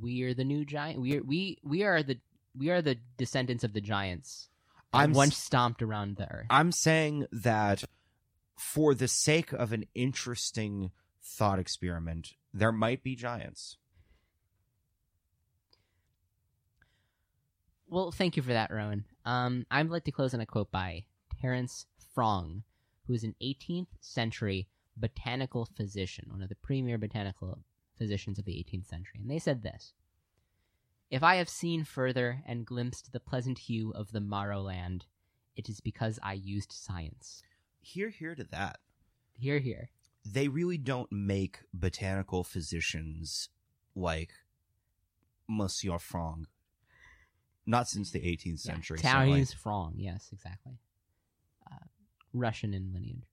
we 0.00 0.22
are 0.22 0.34
the 0.34 0.44
new 0.44 0.64
giant. 0.64 1.00
We 1.00 1.18
are 1.18 1.22
we 1.22 1.58
we 1.62 1.82
are 1.82 2.02
the 2.02 2.18
we 2.56 2.70
are 2.70 2.82
the 2.82 2.96
descendants 3.16 3.64
of 3.64 3.72
the 3.72 3.80
giants. 3.80 4.48
I'm 4.92 5.12
once 5.12 5.36
stomped 5.36 5.82
around 5.82 6.16
the 6.16 6.30
earth. 6.30 6.46
I'm 6.50 6.72
saying 6.72 7.26
that 7.30 7.84
for 8.56 8.94
the 8.94 9.08
sake 9.08 9.52
of 9.52 9.72
an 9.72 9.84
interesting 9.94 10.90
thought 11.22 11.58
experiment, 11.58 12.34
there 12.52 12.72
might 12.72 13.02
be 13.02 13.14
giants. 13.14 13.76
Well, 17.90 18.10
thank 18.10 18.36
you 18.36 18.42
for 18.42 18.52
that, 18.52 18.70
Rowan. 18.70 19.04
Um, 19.24 19.66
I'd 19.70 19.88
like 19.88 20.04
to 20.04 20.12
close 20.12 20.34
on 20.34 20.40
a 20.40 20.46
quote 20.46 20.70
by 20.70 21.04
Terence 21.40 21.86
Frong, 22.14 22.62
who 23.06 23.14
is 23.14 23.24
an 23.24 23.34
18th 23.42 23.86
century 24.00 24.68
botanical 24.96 25.68
physician, 25.76 26.26
one 26.28 26.42
of 26.42 26.48
the 26.48 26.56
premier 26.56 26.98
botanical 26.98 27.58
physicians 27.96 28.38
of 28.38 28.44
the 28.44 28.52
18th 28.52 28.88
century. 28.88 29.20
And 29.20 29.30
they 29.30 29.38
said 29.38 29.62
this 29.62 29.92
If 31.10 31.22
I 31.22 31.36
have 31.36 31.48
seen 31.48 31.84
further 31.84 32.42
and 32.46 32.66
glimpsed 32.66 33.12
the 33.12 33.20
pleasant 33.20 33.58
hue 33.58 33.92
of 33.92 34.12
the 34.12 34.20
Morrow 34.20 34.60
land, 34.60 35.06
it 35.56 35.68
is 35.68 35.80
because 35.80 36.18
I 36.22 36.34
used 36.34 36.72
science. 36.72 37.42
Hear, 37.80 38.10
hear 38.10 38.34
to 38.34 38.44
that. 38.44 38.78
Hear, 39.32 39.58
hear. 39.58 39.88
They 40.24 40.48
really 40.48 40.76
don't 40.76 41.10
make 41.10 41.60
botanical 41.72 42.44
physicians 42.44 43.48
like 43.94 44.32
Monsieur 45.48 45.96
Frong. 45.98 46.44
Not 47.64 47.88
since 47.88 48.10
the 48.10 48.20
18th 48.20 48.64
Yeah, 48.64 48.72
century. 48.74 48.98
Terence 48.98 49.50
certainly. 49.50 49.90
Frong, 49.90 49.92
yes, 49.96 50.28
exactly. 50.32 50.78
Uh, 51.70 51.86
Russian 52.34 52.74
in 52.74 52.92
lineage. 52.92 53.24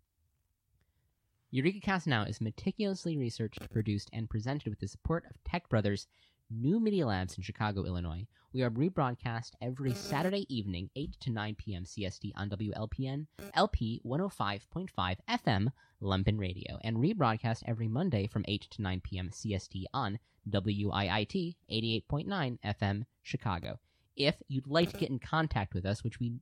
Eureka 1.51 1.79
Cast 1.79 2.07
Now 2.07 2.23
is 2.23 2.41
meticulously 2.41 3.17
researched, 3.17 3.69
produced, 3.71 4.09
and 4.11 4.29
presented 4.29 4.69
with 4.69 4.79
the 4.79 4.87
support 4.87 5.25
of 5.29 5.41
Tech 5.43 5.69
Brothers 5.69 6.07
New 6.51 6.79
Media 6.79 7.07
Labs 7.07 7.37
in 7.37 7.43
Chicago, 7.43 7.85
Illinois. 7.85 8.27
We 8.53 8.61
are 8.61 8.69
rebroadcast 8.69 9.51
every 9.61 9.93
Saturday 9.93 10.45
evening, 10.47 10.89
8 10.95 11.17
to 11.21 11.31
9 11.31 11.55
p.m. 11.55 11.83
CST 11.83 12.31
on 12.35 12.49
WLPN, 12.49 13.25
LP 13.55 14.01
105.5 14.05 15.17
FM, 15.27 15.67
Lumpen 16.01 16.39
Radio, 16.39 16.77
and 16.83 16.97
rebroadcast 16.97 17.63
every 17.65 17.87
Monday 17.87 18.27
from 18.27 18.45
8 18.47 18.67
to 18.71 18.81
9 18.81 19.01
p.m. 19.03 19.29
CST 19.29 19.85
on 19.93 20.19
WIIT 20.49 21.55
88.9 21.71 22.59
FM, 22.63 23.03
Chicago. 23.23 23.79
If 24.15 24.35
you'd 24.47 24.67
like 24.67 24.91
to 24.91 24.97
get 24.97 25.09
in 25.09 25.19
contact 25.19 25.73
with 25.73 25.85
us, 25.85 26.03
which 26.03 26.19
we 26.19 26.33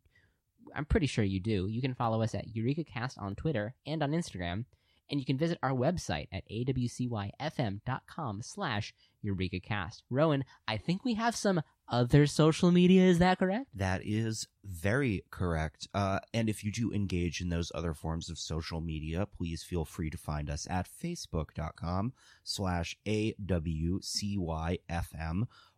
I'm 0.75 0.85
pretty 0.85 1.07
sure 1.07 1.23
you 1.23 1.39
do, 1.39 1.67
you 1.67 1.81
can 1.81 1.93
follow 1.93 2.21
us 2.21 2.35
at 2.35 2.53
EurekaCast 2.53 3.21
on 3.21 3.35
Twitter 3.35 3.75
and 3.85 4.01
on 4.03 4.11
Instagram, 4.11 4.65
and 5.09 5.19
you 5.19 5.25
can 5.25 5.37
visit 5.37 5.57
our 5.61 5.71
website 5.71 6.27
at 6.31 6.43
awcyfm.com 6.49 8.41
slash 8.41 8.93
EurekaCast. 9.25 10.01
Rowan, 10.09 10.43
I 10.67 10.77
think 10.77 11.05
we 11.05 11.13
have 11.15 11.35
some 11.35 11.61
other 11.87 12.25
social 12.25 12.71
media, 12.71 13.03
is 13.03 13.19
that 13.19 13.39
correct? 13.39 13.67
That 13.73 14.01
is 14.03 14.47
very 14.63 15.23
correct. 15.29 15.87
Uh, 15.93 16.19
and 16.33 16.49
if 16.49 16.63
you 16.63 16.71
do 16.71 16.91
engage 16.91 17.41
in 17.41 17.49
those 17.49 17.71
other 17.75 17.93
forms 17.93 18.29
of 18.29 18.39
social 18.39 18.81
media, 18.81 19.25
please 19.25 19.63
feel 19.63 19.85
free 19.85 20.09
to 20.09 20.17
find 20.17 20.49
us 20.49 20.67
at 20.69 20.87
facebook.com 20.87 22.13
slash 22.43 22.97
awcyfm 23.05 24.37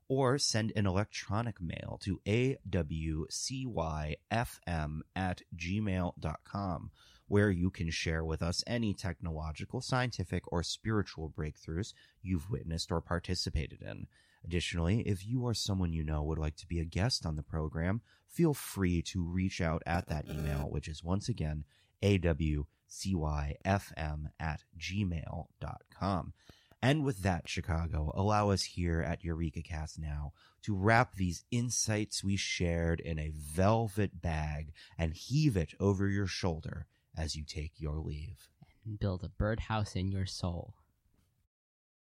or 0.07 0.37
send 0.37 0.71
an 0.75 0.85
electronic 0.85 1.59
mail 1.59 1.99
to 2.03 2.19
awcyfm 2.27 4.19
at 5.15 5.41
gmail.com 5.55 6.91
where 7.27 7.49
you 7.49 7.69
can 7.69 7.89
share 7.89 8.23
with 8.23 8.41
us 8.41 8.63
any 8.67 8.93
technological, 8.93 9.81
scientific, 9.81 10.43
or 10.51 10.63
spiritual 10.63 11.33
breakthroughs 11.35 11.93
you've 12.21 12.49
witnessed 12.49 12.91
or 12.91 13.01
participated 13.01 13.81
in. 13.81 14.07
Additionally, 14.43 15.01
if 15.01 15.25
you 15.25 15.41
or 15.41 15.53
someone 15.55 15.91
you 15.91 16.03
know 16.03 16.21
would 16.21 16.37
like 16.37 16.55
to 16.55 16.67
be 16.67 16.79
a 16.79 16.85
guest 16.85 17.25
on 17.25 17.35
the 17.35 17.43
program, 17.43 18.01
feel 18.27 18.53
free 18.53 19.01
to 19.01 19.23
reach 19.23 19.59
out 19.59 19.81
at 19.87 20.07
that 20.07 20.29
email, 20.29 20.69
which 20.69 20.87
is 20.87 21.03
once 21.03 21.27
again 21.27 21.63
awcyfm 22.03 22.65
at 24.39 24.63
gmail.com. 24.77 26.33
And 26.81 27.03
with 27.03 27.23
that, 27.23 27.49
Chicago, 27.49 28.11
allow 28.13 28.51
us 28.51 28.61
here 28.61 29.01
at 29.01 29.23
Eureka 29.23 29.63
Cast 29.63 29.97
now 29.97 30.33
to 30.61 30.75
wrap 30.75 31.15
these 31.15 31.43
insights 31.49 32.23
we 32.23 32.35
shared 32.35 32.99
in 32.99 33.17
a 33.17 33.31
velvet 33.35 34.21
bag 34.21 34.71
and 34.95 35.15
heave 35.15 35.57
it 35.57 35.73
over 35.79 36.07
your 36.07 36.27
shoulder 36.27 36.85
as 37.17 37.35
you 37.35 37.43
take 37.43 37.73
your 37.77 37.99
leave. 37.99 38.49
And 38.85 38.99
build 38.99 39.23
a 39.23 39.29
birdhouse 39.29 39.95
in 39.95 40.11
your 40.11 40.25
soul. 40.25 40.75